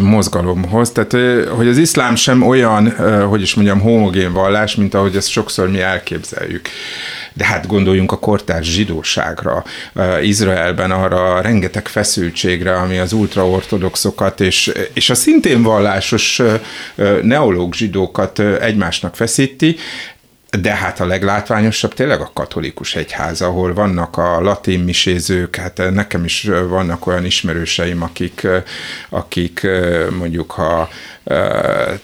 mozgalomhoz. 0.00 0.90
Tehát, 0.90 1.12
hogy 1.48 1.68
az 1.68 1.78
iszlám 1.78 2.14
sem 2.14 2.42
olyan, 2.42 2.90
hogy 3.26 3.42
is 3.42 3.54
mondjam, 3.54 3.80
homogén 3.80 4.32
vallás, 4.32 4.74
mint 4.74 4.94
ahogy 4.94 5.16
ezt 5.16 5.30
sokszor 5.30 5.70
mi 5.70 5.80
elképzeljük. 5.80 6.68
De 7.32 7.44
hát 7.44 7.66
gondoljunk 7.66 8.12
a 8.12 8.18
kortárs 8.18 8.66
zsidóságra, 8.66 9.64
Izraelben 10.22 10.90
arra 10.90 11.34
a 11.34 11.40
rengeteg 11.40 11.88
feszültségre, 11.88 12.76
ami 12.76 12.98
az 12.98 13.12
ultraortodoxokat 13.12 14.40
és, 14.40 14.72
és 14.92 15.10
a 15.10 15.14
szintén 15.14 15.62
vallásos 15.62 16.42
neológ 17.22 17.74
zsidókat 17.74 18.38
egymásnak 18.38 19.16
feszíti, 19.16 19.76
de 20.50 20.74
hát 20.74 21.00
a 21.00 21.06
leglátványosabb 21.06 21.94
tényleg 21.94 22.20
a 22.20 22.30
katolikus 22.34 22.94
egyház, 22.94 23.40
ahol 23.40 23.74
vannak 23.74 24.16
a 24.16 24.40
latin 24.40 24.80
misézők, 24.80 25.56
hát 25.56 25.90
nekem 25.90 26.24
is 26.24 26.50
vannak 26.68 27.06
olyan 27.06 27.24
ismerőseim, 27.24 28.02
akik, 28.02 28.46
akik 29.08 29.66
mondjuk 30.18 30.50
ha 30.50 30.88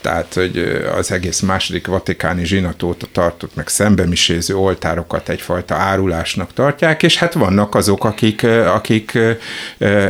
tehát 0.01 0.35
hogy 0.35 0.83
az 0.97 1.13
egész 1.13 1.41
második 1.41 1.87
vatikáni 1.87 2.45
zsinatóta 2.45 3.07
tartott 3.13 3.55
meg 3.55 3.69
szembemiséző 3.69 4.57
oltárokat 4.57 5.29
egyfajta 5.29 5.75
árulásnak 5.75 6.53
tartják, 6.53 7.03
és 7.03 7.19
hát 7.19 7.33
vannak 7.33 7.75
azok, 7.75 8.05
akik, 8.05 8.47
akik 8.75 9.19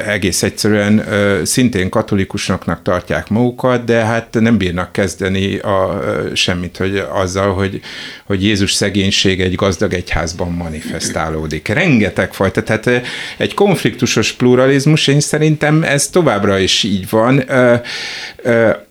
egész 0.06 0.42
egyszerűen 0.42 1.04
szintén 1.44 1.88
katolikusnak 1.88 2.82
tartják 2.82 3.28
magukat, 3.28 3.84
de 3.84 4.04
hát 4.04 4.40
nem 4.40 4.56
bírnak 4.56 4.92
kezdeni 4.92 5.58
a, 5.58 6.02
semmit, 6.34 6.76
hogy 6.76 7.04
azzal, 7.10 7.54
hogy, 7.54 7.80
hogy 8.24 8.44
Jézus 8.44 8.72
szegénység 8.72 9.40
egy 9.40 9.54
gazdag 9.54 9.92
egyházban 9.92 10.52
manifestálódik. 10.52 11.68
Rengeteg 11.68 12.34
fajta, 12.34 12.62
tehát 12.62 13.06
egy 13.36 13.54
konfliktusos 13.54 14.32
pluralizmus, 14.32 15.06
én 15.06 15.20
szerintem 15.20 15.82
ez 15.82 16.08
továbbra 16.08 16.58
is 16.58 16.82
így 16.82 17.08
van 17.10 17.44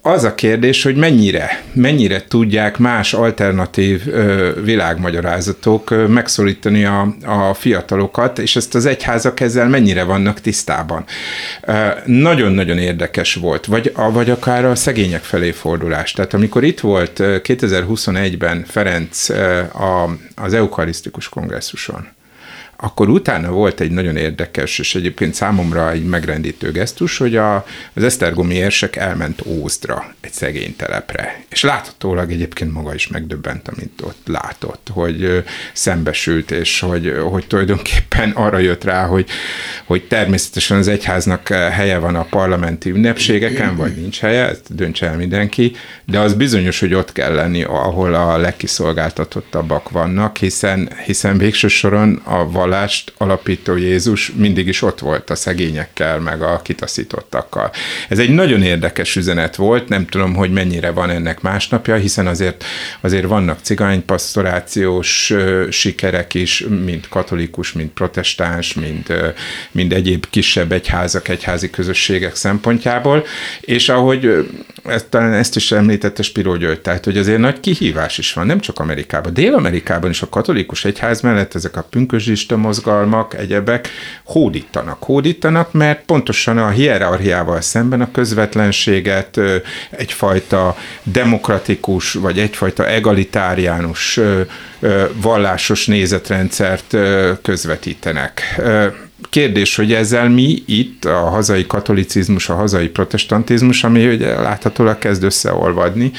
az 0.06 0.24
a 0.24 0.36
kérdés, 0.36 0.84
hogy 0.84 0.96
mennyire, 0.96 1.64
mennyire 1.74 2.24
tudják 2.28 2.78
más 2.78 3.14
alternatív 3.14 4.04
világmagyarázatok 4.64 6.08
megszólítani 6.08 6.86
a, 6.86 7.16
a 7.26 7.54
fiatalokat, 7.54 8.40
és 8.40 8.56
ezt 8.56 8.76
az 8.76 8.86
egyházak 8.86 9.40
ezzel 9.40 9.68
mennyire 9.68 10.04
vannak 10.04 10.40
tisztában. 10.40 11.06
Nagyon-nagyon 12.06 12.78
érdekes 12.78 13.34
volt, 13.34 13.66
vagy, 13.66 13.94
vagy 14.12 14.30
akár 14.30 14.66
a 14.66 14.76
szegények 14.76 15.24
felé 15.24 15.52
fordulás. 15.52 16.12
Tehát 16.12 16.34
amikor 16.34 16.64
itt 16.64 16.80
volt 16.80 17.20
2021-ben 17.20 18.64
Ferenc 18.68 19.30
a, 19.30 20.18
az 20.36 20.54
eukarisztikus 20.54 21.30
kongresszuson, 21.30 22.08
akkor 22.84 23.10
utána 23.10 23.52
volt 23.52 23.80
egy 23.80 23.92
nagyon 23.92 24.16
érdekes, 24.16 24.80
és 24.80 24.96
egyébként 24.96 25.34
számomra 25.34 25.92
egy 25.92 26.06
megrendítő 26.06 26.72
gesztus, 26.72 27.18
hogy 27.18 27.36
a, 27.36 27.66
az 27.94 28.04
Esztergomi 28.04 28.56
érsek 28.56 28.96
elment 28.96 29.42
Ózdra, 29.46 30.14
egy 30.22 30.32
szegény 30.32 30.76
telepre. 30.76 31.44
És 31.50 31.64
láthatólag 31.64 32.32
egyébként 32.32 32.74
maga 32.74 32.94
is 32.94 33.08
megdöbbent, 33.08 33.68
amit 33.68 34.02
ott 34.04 34.22
látott, 34.26 34.88
hogy 34.92 35.44
szembesült, 35.74 36.52
és 36.52 36.80
hogy, 36.80 37.14
hogy 37.30 37.48
tulajdonképpen 37.48 38.30
arra 38.30 38.58
jött 38.58 38.84
rá, 38.84 39.06
hogy, 39.06 39.30
hogy 39.86 40.04
természetesen 40.04 40.78
az 40.78 40.88
egyháznak 40.88 41.48
helye 41.48 41.98
van 41.98 42.16
a 42.16 42.24
parlamenti 42.24 42.90
ünnepségeken, 42.90 43.76
vagy 43.76 43.96
nincs 43.96 44.20
helye, 44.20 44.48
ezt 44.48 44.76
döntse 44.76 45.08
el 45.08 45.16
mindenki, 45.16 45.76
de 46.06 46.20
az 46.20 46.34
bizonyos, 46.34 46.80
hogy 46.80 46.94
ott 46.94 47.12
kell 47.12 47.34
lenni, 47.34 47.64
ahol 47.64 48.14
a 48.14 48.38
legkiszolgáltatottabbak 48.38 49.90
vannak, 49.90 50.38
hiszen, 50.38 50.90
hiszen 51.06 51.38
végső 51.38 51.68
soron 51.68 52.22
a 52.24 52.50
vallást 52.74 53.14
alapító 53.18 53.76
Jézus 53.76 54.32
mindig 54.36 54.68
is 54.68 54.82
ott 54.82 55.00
volt 55.00 55.30
a 55.30 55.36
szegényekkel, 55.36 56.20
meg 56.20 56.42
a 56.42 56.62
kitaszítottakkal. 56.64 57.72
Ez 58.10 58.20
egy 58.20 58.30
nagyon 58.30 58.62
érdekes 58.62 59.16
üzenet 59.16 59.56
volt, 59.56 59.88
nem 59.88 60.06
tudom, 60.06 60.36
hogy 60.36 60.52
mennyire 60.52 60.92
van 60.92 61.10
ennek 61.10 61.42
másnapja, 61.42 61.96
hiszen 61.96 62.28
azért, 62.28 62.64
azért 63.02 63.26
vannak 63.26 63.60
cigánypastorációs 63.62 65.34
sikerek 65.70 66.34
is, 66.34 66.66
mint 66.86 67.08
katolikus, 67.08 67.74
mint 67.74 67.92
protestáns, 67.92 68.74
mint, 68.74 69.14
mint 69.72 69.94
egyéb 69.94 70.26
kisebb 70.30 70.72
egyházak, 70.72 71.28
egyházi 71.28 71.70
közösségek 71.70 72.36
szempontjából, 72.36 73.26
és 73.62 73.90
ahogy 73.90 74.48
ezt, 74.86 75.08
talán 75.08 75.34
ezt 75.34 75.56
is 75.56 75.72
említette 75.72 76.24
Spiró 76.24 76.56
György, 76.56 76.82
tehát 76.82 77.06
hogy 77.06 77.18
azért 77.18 77.40
nagy 77.40 77.60
kihívás 77.60 78.18
is 78.18 78.34
van, 78.34 78.46
nem 78.46 78.60
csak 78.60 78.80
Amerikában. 78.80 79.34
Dél-Amerikában 79.34 80.10
is 80.10 80.22
a 80.22 80.30
katolikus 80.30 80.86
egyház 80.86 81.22
mellett 81.22 81.56
ezek 81.56 81.78
a 81.78 81.84
pünkösdista 81.90 82.58
mozgalmak, 82.64 83.34
egyebek 83.34 83.90
hódítanak. 84.24 85.04
Hódítanak, 85.04 85.72
mert 85.72 86.06
pontosan 86.06 86.58
a 86.58 86.70
hierarchiával 86.70 87.62
szemben 87.62 88.02
a 88.02 88.12
közvetlenséget 88.12 89.40
egyfajta 89.90 90.76
demokratikus, 91.04 92.14
vagy 92.14 92.40
egyfajta 92.40 92.88
egalitáriánus 92.88 94.20
vallásos 95.14 95.86
nézetrendszert 95.86 96.98
közvetítenek 97.42 98.62
kérdés, 99.30 99.76
hogy 99.76 99.94
ezzel 99.94 100.30
mi 100.30 100.64
itt, 100.66 101.06
a 101.06 101.30
hazai 101.30 101.68
katolicizmus, 101.68 102.50
a 102.50 102.56
hazai 102.56 102.88
protestantizmus, 102.88 103.84
ami 103.84 104.08
ugye 104.08 104.42
láthatólag 104.42 104.98
kezd 104.98 105.24
összeolvadni, 105.24 106.12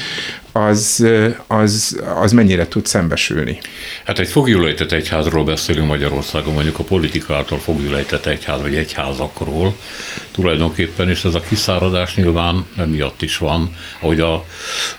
az, 0.51 1.05
az, 1.47 2.01
az 2.21 2.31
mennyire 2.31 2.67
tud 2.67 2.85
szembesülni? 2.85 3.59
Hát 4.05 4.19
egy 4.19 4.27
fogjulejtett 4.27 4.91
egyházról 4.91 5.43
beszélünk 5.43 5.87
Magyarországon, 5.87 6.53
mondjuk 6.53 6.79
a 6.79 6.83
politika 6.83 7.35
által 7.35 7.59
fogjulejtett 7.59 8.25
egyház, 8.25 8.61
vagy 8.61 8.75
egyházakról 8.75 9.75
tulajdonképpen, 10.31 11.09
és 11.09 11.23
ez 11.23 11.35
a 11.35 11.39
kiszáradás 11.39 12.15
nyilván 12.15 12.65
emiatt 12.77 13.21
is 13.21 13.37
van, 13.37 13.75
ahogy 13.99 14.19
a, 14.19 14.45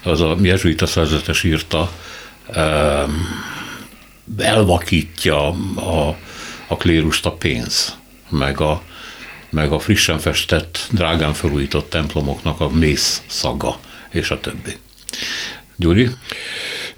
az 0.02 0.20
a 0.20 0.36
jezsuita 0.42 0.86
szerzetes 0.86 1.42
írta, 1.42 1.90
elvakítja 4.38 5.48
a, 5.76 6.16
a 6.66 6.76
klérust 6.76 7.26
a 7.26 7.32
pénz, 7.32 7.96
meg 8.28 8.60
a, 8.60 8.82
meg 9.50 9.72
a 9.72 9.78
frissen 9.78 10.18
festett, 10.18 10.88
drágán 10.90 11.32
felújított 11.34 11.90
templomoknak 11.90 12.60
a 12.60 12.68
mész 12.68 13.22
szaga, 13.26 13.78
és 14.10 14.30
a 14.30 14.40
többi. 14.40 14.76
Gyuri? 15.76 16.08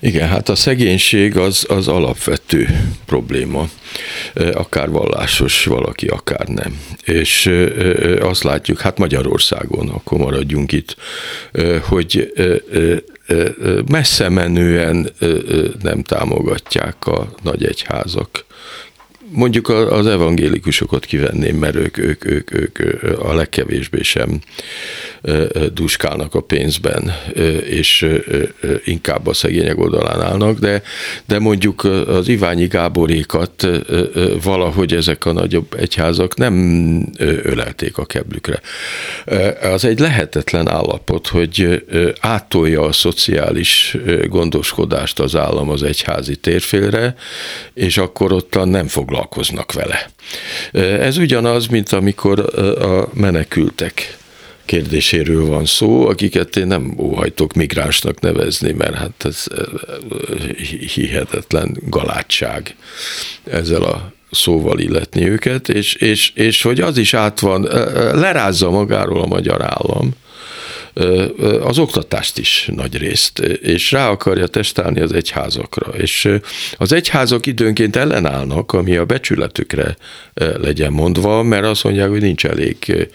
Igen, 0.00 0.28
hát 0.28 0.48
a 0.48 0.54
szegénység 0.54 1.36
az, 1.36 1.64
az 1.68 1.88
alapvető 1.88 2.68
probléma, 3.06 3.68
akár 4.52 4.90
vallásos 4.90 5.64
valaki, 5.64 6.06
akár 6.06 6.46
nem. 6.46 6.80
És 7.04 7.50
azt 8.20 8.42
látjuk, 8.42 8.80
hát 8.80 8.98
Magyarországon, 8.98 9.88
akkor 9.88 10.18
maradjunk 10.18 10.72
itt, 10.72 10.96
hogy 11.82 12.32
messze 13.86 14.28
menően 14.28 15.10
nem 15.82 16.02
támogatják 16.02 17.06
a 17.06 17.34
nagy 17.42 17.64
egyházak 17.64 18.46
mondjuk 19.30 19.68
az 19.68 20.06
evangélikusokat 20.06 21.04
kivenném, 21.04 21.56
mert 21.56 21.76
ők, 21.76 21.98
ők, 21.98 22.24
ők, 22.24 22.54
ők 22.54 22.78
a 23.18 23.34
legkevésbé 23.34 24.02
sem 24.02 24.40
duskálnak 25.72 26.34
a 26.34 26.40
pénzben, 26.40 27.12
és 27.68 28.06
inkább 28.84 29.26
a 29.26 29.32
szegények 29.32 29.78
oldalán 29.78 30.20
állnak, 30.20 30.58
de, 30.58 30.82
de 31.26 31.38
mondjuk 31.38 31.84
az 31.84 32.28
Iványi 32.28 32.66
Gáborékat 32.66 33.68
valahogy 34.42 34.94
ezek 34.94 35.24
a 35.24 35.32
nagyobb 35.32 35.74
egyházak 35.78 36.36
nem 36.36 36.54
ölelték 37.42 37.98
a 37.98 38.06
keblükre. 38.06 38.60
Az 39.62 39.84
egy 39.84 39.98
lehetetlen 39.98 40.68
állapot, 40.68 41.26
hogy 41.26 41.84
átolja 42.20 42.82
a 42.82 42.92
szociális 42.92 43.96
gondoskodást 44.26 45.20
az 45.20 45.36
állam 45.36 45.70
az 45.70 45.82
egyházi 45.82 46.36
térfélre, 46.36 47.14
és 47.74 47.98
akkor 47.98 48.32
ottan 48.32 48.68
nem 48.68 48.86
foglalkoznak 49.18 49.72
vele. 49.72 50.10
Ez 51.00 51.16
ugyanaz, 51.16 51.66
mint 51.66 51.92
amikor 51.92 52.38
a 52.82 53.08
menekültek 53.12 54.16
kérdéséről 54.64 55.46
van 55.46 55.64
szó, 55.64 56.08
akiket 56.08 56.56
én 56.56 56.66
nem 56.66 56.94
óhajtok 56.98 57.52
migránsnak 57.52 58.20
nevezni, 58.20 58.72
mert 58.72 58.94
hát 58.94 59.24
ez 59.24 59.44
hihetetlen 60.94 61.76
galátság 61.86 62.76
ezzel 63.44 63.82
a 63.82 64.12
szóval 64.30 64.78
illetni 64.78 65.28
őket, 65.28 65.68
és, 65.68 65.94
és, 65.94 66.30
és 66.34 66.62
hogy 66.62 66.80
az 66.80 66.98
is 66.98 67.14
át 67.14 67.40
van, 67.40 67.62
lerázza 68.12 68.70
magáról 68.70 69.22
a 69.22 69.26
magyar 69.26 69.62
állam, 69.62 70.14
az 71.60 71.78
oktatást 71.78 72.38
is 72.38 72.70
nagy 72.74 72.96
részt, 72.96 73.38
és 73.38 73.92
rá 73.92 74.08
akarja 74.08 74.46
testálni 74.46 75.00
az 75.00 75.12
egyházakra. 75.12 75.92
És 75.92 76.28
az 76.76 76.92
egyházak 76.92 77.46
időnként 77.46 77.96
ellenállnak, 77.96 78.72
ami 78.72 78.96
a 78.96 79.04
becsületükre 79.04 79.96
legyen 80.34 80.92
mondva, 80.92 81.42
mert 81.42 81.64
azt 81.64 81.84
mondják, 81.84 82.08
hogy 82.08 82.20
nincs 82.20 82.46
elég 82.46 83.08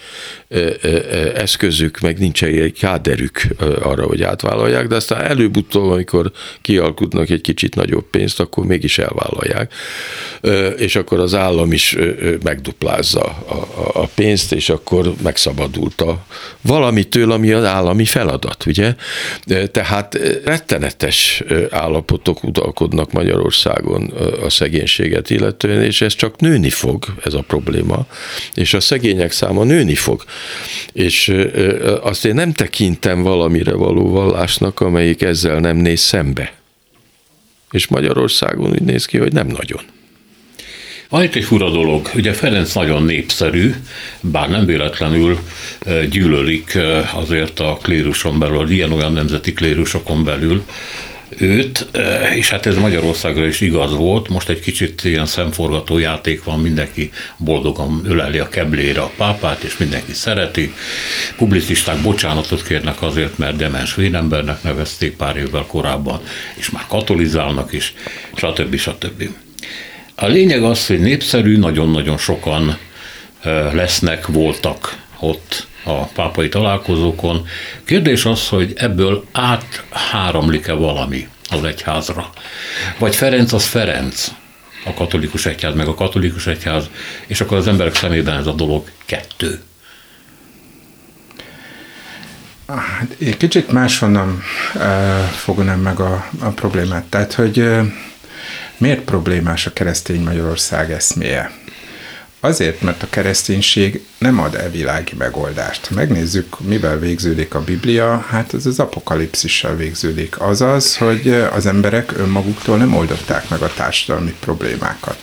eszközük, 1.35 1.99
meg 1.99 2.17
nincs 2.19 2.43
elég 2.43 2.79
káderük 2.79 3.41
arra, 3.81 4.05
hogy 4.05 4.23
átvállalják, 4.23 4.87
de 4.87 4.95
aztán 4.95 5.21
előbb-utóbb, 5.21 5.91
amikor 5.91 6.31
kialkudnak 6.61 7.29
egy 7.29 7.41
kicsit 7.41 7.75
nagyobb 7.75 8.05
pénzt, 8.09 8.39
akkor 8.39 8.65
mégis 8.65 8.97
elvállalják. 8.97 9.73
És 10.77 10.95
akkor 10.95 11.19
az 11.19 11.33
állam 11.33 11.71
is 11.71 11.97
megduplázza 12.43 13.21
a 13.93 14.05
pénzt, 14.05 14.53
és 14.53 14.69
akkor 14.69 15.13
megszabadult 15.23 16.01
a 16.01 16.25
valamitől, 16.61 17.31
ami 17.31 17.51
az 17.51 17.63
állami 17.63 18.05
feladat, 18.05 18.65
ugye? 18.65 18.95
Tehát 19.71 20.19
rettenetes 20.45 21.43
állapotok 21.69 22.43
udalkodnak 22.43 23.11
Magyarországon 23.11 24.13
a 24.43 24.49
szegénységet 24.49 25.29
illetően, 25.29 25.83
és 25.83 26.01
ez 26.01 26.15
csak 26.15 26.39
nőni 26.39 26.69
fog, 26.69 27.05
ez 27.23 27.33
a 27.33 27.43
probléma, 27.47 28.05
és 28.53 28.73
a 28.73 28.79
szegények 28.79 29.31
száma 29.31 29.63
nőni 29.63 29.95
fog. 29.95 30.23
És 30.93 31.33
azt 32.01 32.25
én 32.25 32.33
nem 32.33 32.53
tekintem 32.53 33.21
valamire 33.21 33.73
való 33.73 34.09
vallásnak, 34.09 34.79
amelyik 34.79 35.21
ezzel 35.21 35.59
nem 35.59 35.77
néz 35.77 36.01
szembe. 36.01 36.53
És 37.71 37.87
Magyarországon 37.87 38.71
úgy 38.71 38.81
néz 38.81 39.05
ki, 39.05 39.17
hogy 39.17 39.33
nem 39.33 39.47
nagyon. 39.47 39.81
Van 41.09 41.23
itt 41.23 41.35
egy 41.35 41.43
fura 41.43 41.69
dolog, 41.69 42.09
ugye 42.15 42.33
Ferenc 42.33 42.73
nagyon 42.73 43.03
népszerű, 43.03 43.73
bár 44.21 44.49
nem 44.49 44.65
véletlenül 44.65 45.39
gyűlölik 46.09 46.77
azért 47.13 47.59
a 47.59 47.77
kléruson 47.81 48.39
belül, 48.39 48.69
ilyen-olyan 48.69 49.13
nemzeti 49.13 49.53
klérusokon 49.53 50.23
belül, 50.23 50.63
őt, 51.37 51.87
és 52.35 52.49
hát 52.49 52.65
ez 52.65 52.75
Magyarországra 52.75 53.45
is 53.45 53.61
igaz 53.61 53.91
volt, 53.95 54.29
most 54.29 54.49
egy 54.49 54.59
kicsit 54.59 55.03
ilyen 55.03 55.25
szemforgató 55.25 55.97
játék 55.97 56.43
van, 56.43 56.59
mindenki 56.59 57.11
boldogan 57.37 58.01
öleli 58.05 58.37
a 58.37 58.49
keblére 58.49 59.01
a 59.01 59.11
pápát, 59.17 59.63
és 59.63 59.77
mindenki 59.77 60.13
szereti. 60.13 60.73
Publicisták 61.37 62.01
bocsánatot 62.01 62.63
kérnek 62.63 63.01
azért, 63.01 63.37
mert 63.37 63.55
demens 63.55 63.95
vénembernek 63.95 64.63
nevezték 64.63 65.15
pár 65.15 65.37
évvel 65.37 65.65
korábban, 65.67 66.21
és 66.55 66.69
már 66.69 66.85
katolizálnak 66.87 67.73
is, 67.73 67.93
stb. 68.35 68.75
stb. 68.75 69.29
A 70.15 70.25
lényeg 70.25 70.63
az, 70.63 70.87
hogy 70.87 70.99
népszerű, 70.99 71.57
nagyon-nagyon 71.57 72.17
sokan 72.17 72.77
lesznek, 73.71 74.27
voltak 74.27 75.01
ott 75.19 75.67
a 75.83 76.03
pápai 76.03 76.49
találkozókon. 76.49 77.47
Kérdés 77.83 78.25
az, 78.25 78.47
hogy 78.47 78.73
ebből 78.75 79.25
átháramlik-e 79.31 80.73
valami 80.73 81.27
az 81.49 81.63
egyházra. 81.63 82.29
Vagy 82.97 83.15
Ferenc 83.15 83.53
az 83.53 83.65
Ferenc, 83.65 84.31
a 84.85 84.93
katolikus 84.93 85.45
egyház, 85.45 85.75
meg 85.75 85.87
a 85.87 85.93
katolikus 85.93 86.47
egyház, 86.47 86.89
és 87.27 87.41
akkor 87.41 87.57
az 87.57 87.67
emberek 87.67 87.95
szemében 87.95 88.37
ez 88.37 88.47
a 88.47 88.53
dolog 88.53 88.89
kettő. 89.05 89.61
Hát, 92.67 93.15
egy 93.19 93.37
kicsit 93.37 93.71
máshonnan 93.71 94.43
uh, 94.75 94.81
fognám 95.23 95.79
meg 95.79 95.99
a, 95.99 96.29
a 96.39 96.47
problémát. 96.47 97.03
Tehát, 97.03 97.33
hogy 97.33 97.59
uh, 97.59 97.85
miért 98.77 99.01
problémás 99.01 99.65
a 99.65 99.73
keresztény 99.73 100.21
Magyarország 100.21 100.91
eszméje? 100.91 101.51
Azért, 102.43 102.81
mert 102.81 103.03
a 103.03 103.09
kereszténység 103.09 104.01
nem 104.17 104.39
ad 104.39 104.55
el 104.55 104.69
világi 104.69 105.13
megoldást. 105.17 105.89
Megnézzük, 105.89 106.59
mivel 106.59 106.99
végződik 106.99 107.53
a 107.53 107.63
Biblia, 107.63 108.25
hát 108.29 108.53
ez 108.53 108.65
az 108.65 108.79
apokalipszissel 108.79 109.75
végződik. 109.75 110.41
Azaz, 110.41 110.97
hogy 110.97 111.27
az 111.31 111.65
emberek 111.65 112.17
önmaguktól 112.17 112.77
nem 112.77 112.95
oldották 112.95 113.49
meg 113.49 113.61
a 113.61 113.73
társadalmi 113.75 114.35
problémákat. 114.39 115.17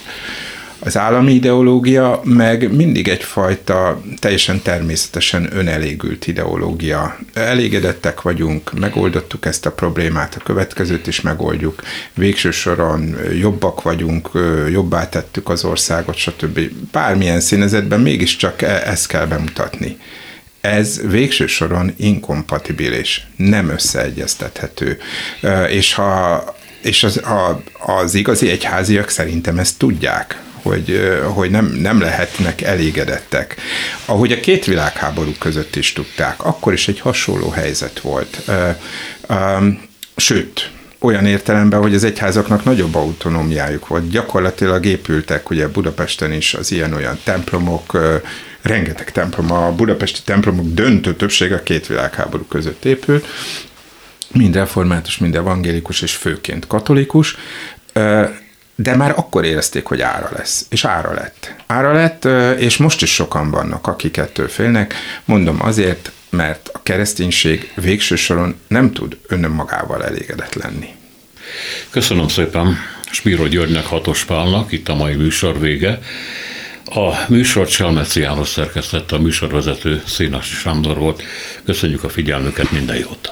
Az 0.83 0.97
állami 0.97 1.33
ideológia 1.33 2.21
meg 2.23 2.75
mindig 2.75 3.07
egyfajta 3.07 4.01
teljesen 4.19 4.61
természetesen 4.61 5.49
önelégült 5.57 6.27
ideológia. 6.27 7.17
Elégedettek 7.33 8.21
vagyunk, 8.21 8.79
megoldottuk 8.79 9.45
ezt 9.45 9.65
a 9.65 9.71
problémát, 9.71 10.35
a 10.39 10.43
következőt 10.43 11.07
is 11.07 11.21
megoldjuk. 11.21 11.81
Végső 12.13 12.51
soron 12.51 13.15
jobbak 13.39 13.81
vagyunk, 13.81 14.29
jobbá 14.71 15.09
tettük 15.09 15.49
az 15.49 15.63
országot, 15.63 16.15
stb. 16.15 16.59
Bármilyen 16.91 17.39
színezetben 17.39 17.99
mégiscsak 17.99 18.61
e- 18.61 18.81
ezt 18.85 19.07
kell 19.07 19.25
bemutatni 19.25 19.97
ez 20.61 21.01
végső 21.09 21.47
soron 21.47 21.93
inkompatibilis, 21.97 23.27
nem 23.35 23.69
összeegyeztethető. 23.69 24.97
És 25.69 25.93
ha 25.93 26.43
és 26.81 27.03
az, 27.03 27.17
a, 27.17 27.61
az 27.79 28.13
igazi 28.13 28.49
egyháziak 28.49 29.09
szerintem 29.09 29.59
ezt 29.59 29.77
tudják 29.77 30.39
hogy, 30.61 31.17
hogy 31.33 31.49
nem, 31.49 31.65
nem 31.65 32.01
lehetnek 32.01 32.61
elégedettek. 32.61 33.55
Ahogy 34.05 34.31
a 34.31 34.39
két 34.39 34.65
világháború 34.65 35.31
között 35.39 35.75
is 35.75 35.93
tudták, 35.93 36.45
akkor 36.45 36.73
is 36.73 36.87
egy 36.87 36.99
hasonló 36.99 37.49
helyzet 37.49 37.99
volt. 37.99 38.51
Sőt, 40.15 40.71
olyan 40.99 41.25
értelemben, 41.25 41.81
hogy 41.81 41.95
az 41.95 42.03
egyházaknak 42.03 42.63
nagyobb 42.63 42.95
autonómiájuk 42.95 43.87
volt. 43.87 44.09
Gyakorlatilag 44.09 44.85
épültek 44.85 45.49
ugye 45.49 45.67
Budapesten 45.67 46.33
is 46.33 46.53
az 46.53 46.71
ilyen-olyan 46.71 47.19
templomok, 47.23 47.99
rengeteg 48.61 49.11
templom, 49.11 49.51
a 49.51 49.71
budapesti 49.71 50.19
templomok 50.25 50.65
döntő 50.65 51.15
többsége 51.15 51.55
a 51.55 51.63
két 51.63 51.87
világháború 51.87 52.43
között 52.43 52.85
épült, 52.85 53.25
mind 54.31 54.55
református, 54.55 55.17
mind 55.17 55.35
evangélikus, 55.35 56.01
és 56.01 56.15
főként 56.15 56.67
katolikus 56.67 57.37
de 58.81 58.95
már 58.95 59.13
akkor 59.15 59.45
érezték, 59.45 59.85
hogy 59.85 60.01
ára 60.01 60.29
lesz, 60.35 60.65
és 60.69 60.85
ára 60.85 61.13
lett. 61.13 61.53
Ára 61.67 61.93
lett, 61.93 62.25
és 62.59 62.77
most 62.77 63.01
is 63.01 63.13
sokan 63.13 63.51
vannak, 63.51 63.87
akik 63.87 64.17
ettől 64.17 64.47
félnek. 64.47 64.93
Mondom 65.25 65.57
azért, 65.61 66.11
mert 66.29 66.69
a 66.73 66.81
kereszténység 66.83 67.71
végső 67.75 68.15
soron 68.15 68.59
nem 68.67 68.91
tud 68.91 69.17
önmagával 69.27 70.05
elégedett 70.05 70.53
lenni. 70.53 70.95
Köszönöm 71.89 72.27
szépen 72.27 72.77
Spiro 73.11 73.47
Györgynek, 73.47 73.85
Hatos 73.85 74.25
Pálnak, 74.25 74.71
itt 74.71 74.89
a 74.89 74.95
mai 74.95 75.15
műsor 75.15 75.59
vége. 75.59 75.99
A 76.85 77.25
műsor 77.27 77.67
Csalmeci 77.67 78.19
János 78.19 78.49
szerkesztette, 78.49 79.15
a 79.15 79.19
műsorvezető 79.19 80.01
Szénas 80.05 80.45
Sándor 80.45 80.97
volt. 80.97 81.23
Köszönjük 81.65 82.03
a 82.03 82.09
figyelmüket, 82.09 82.71
minden 82.71 82.97
jót! 82.97 83.31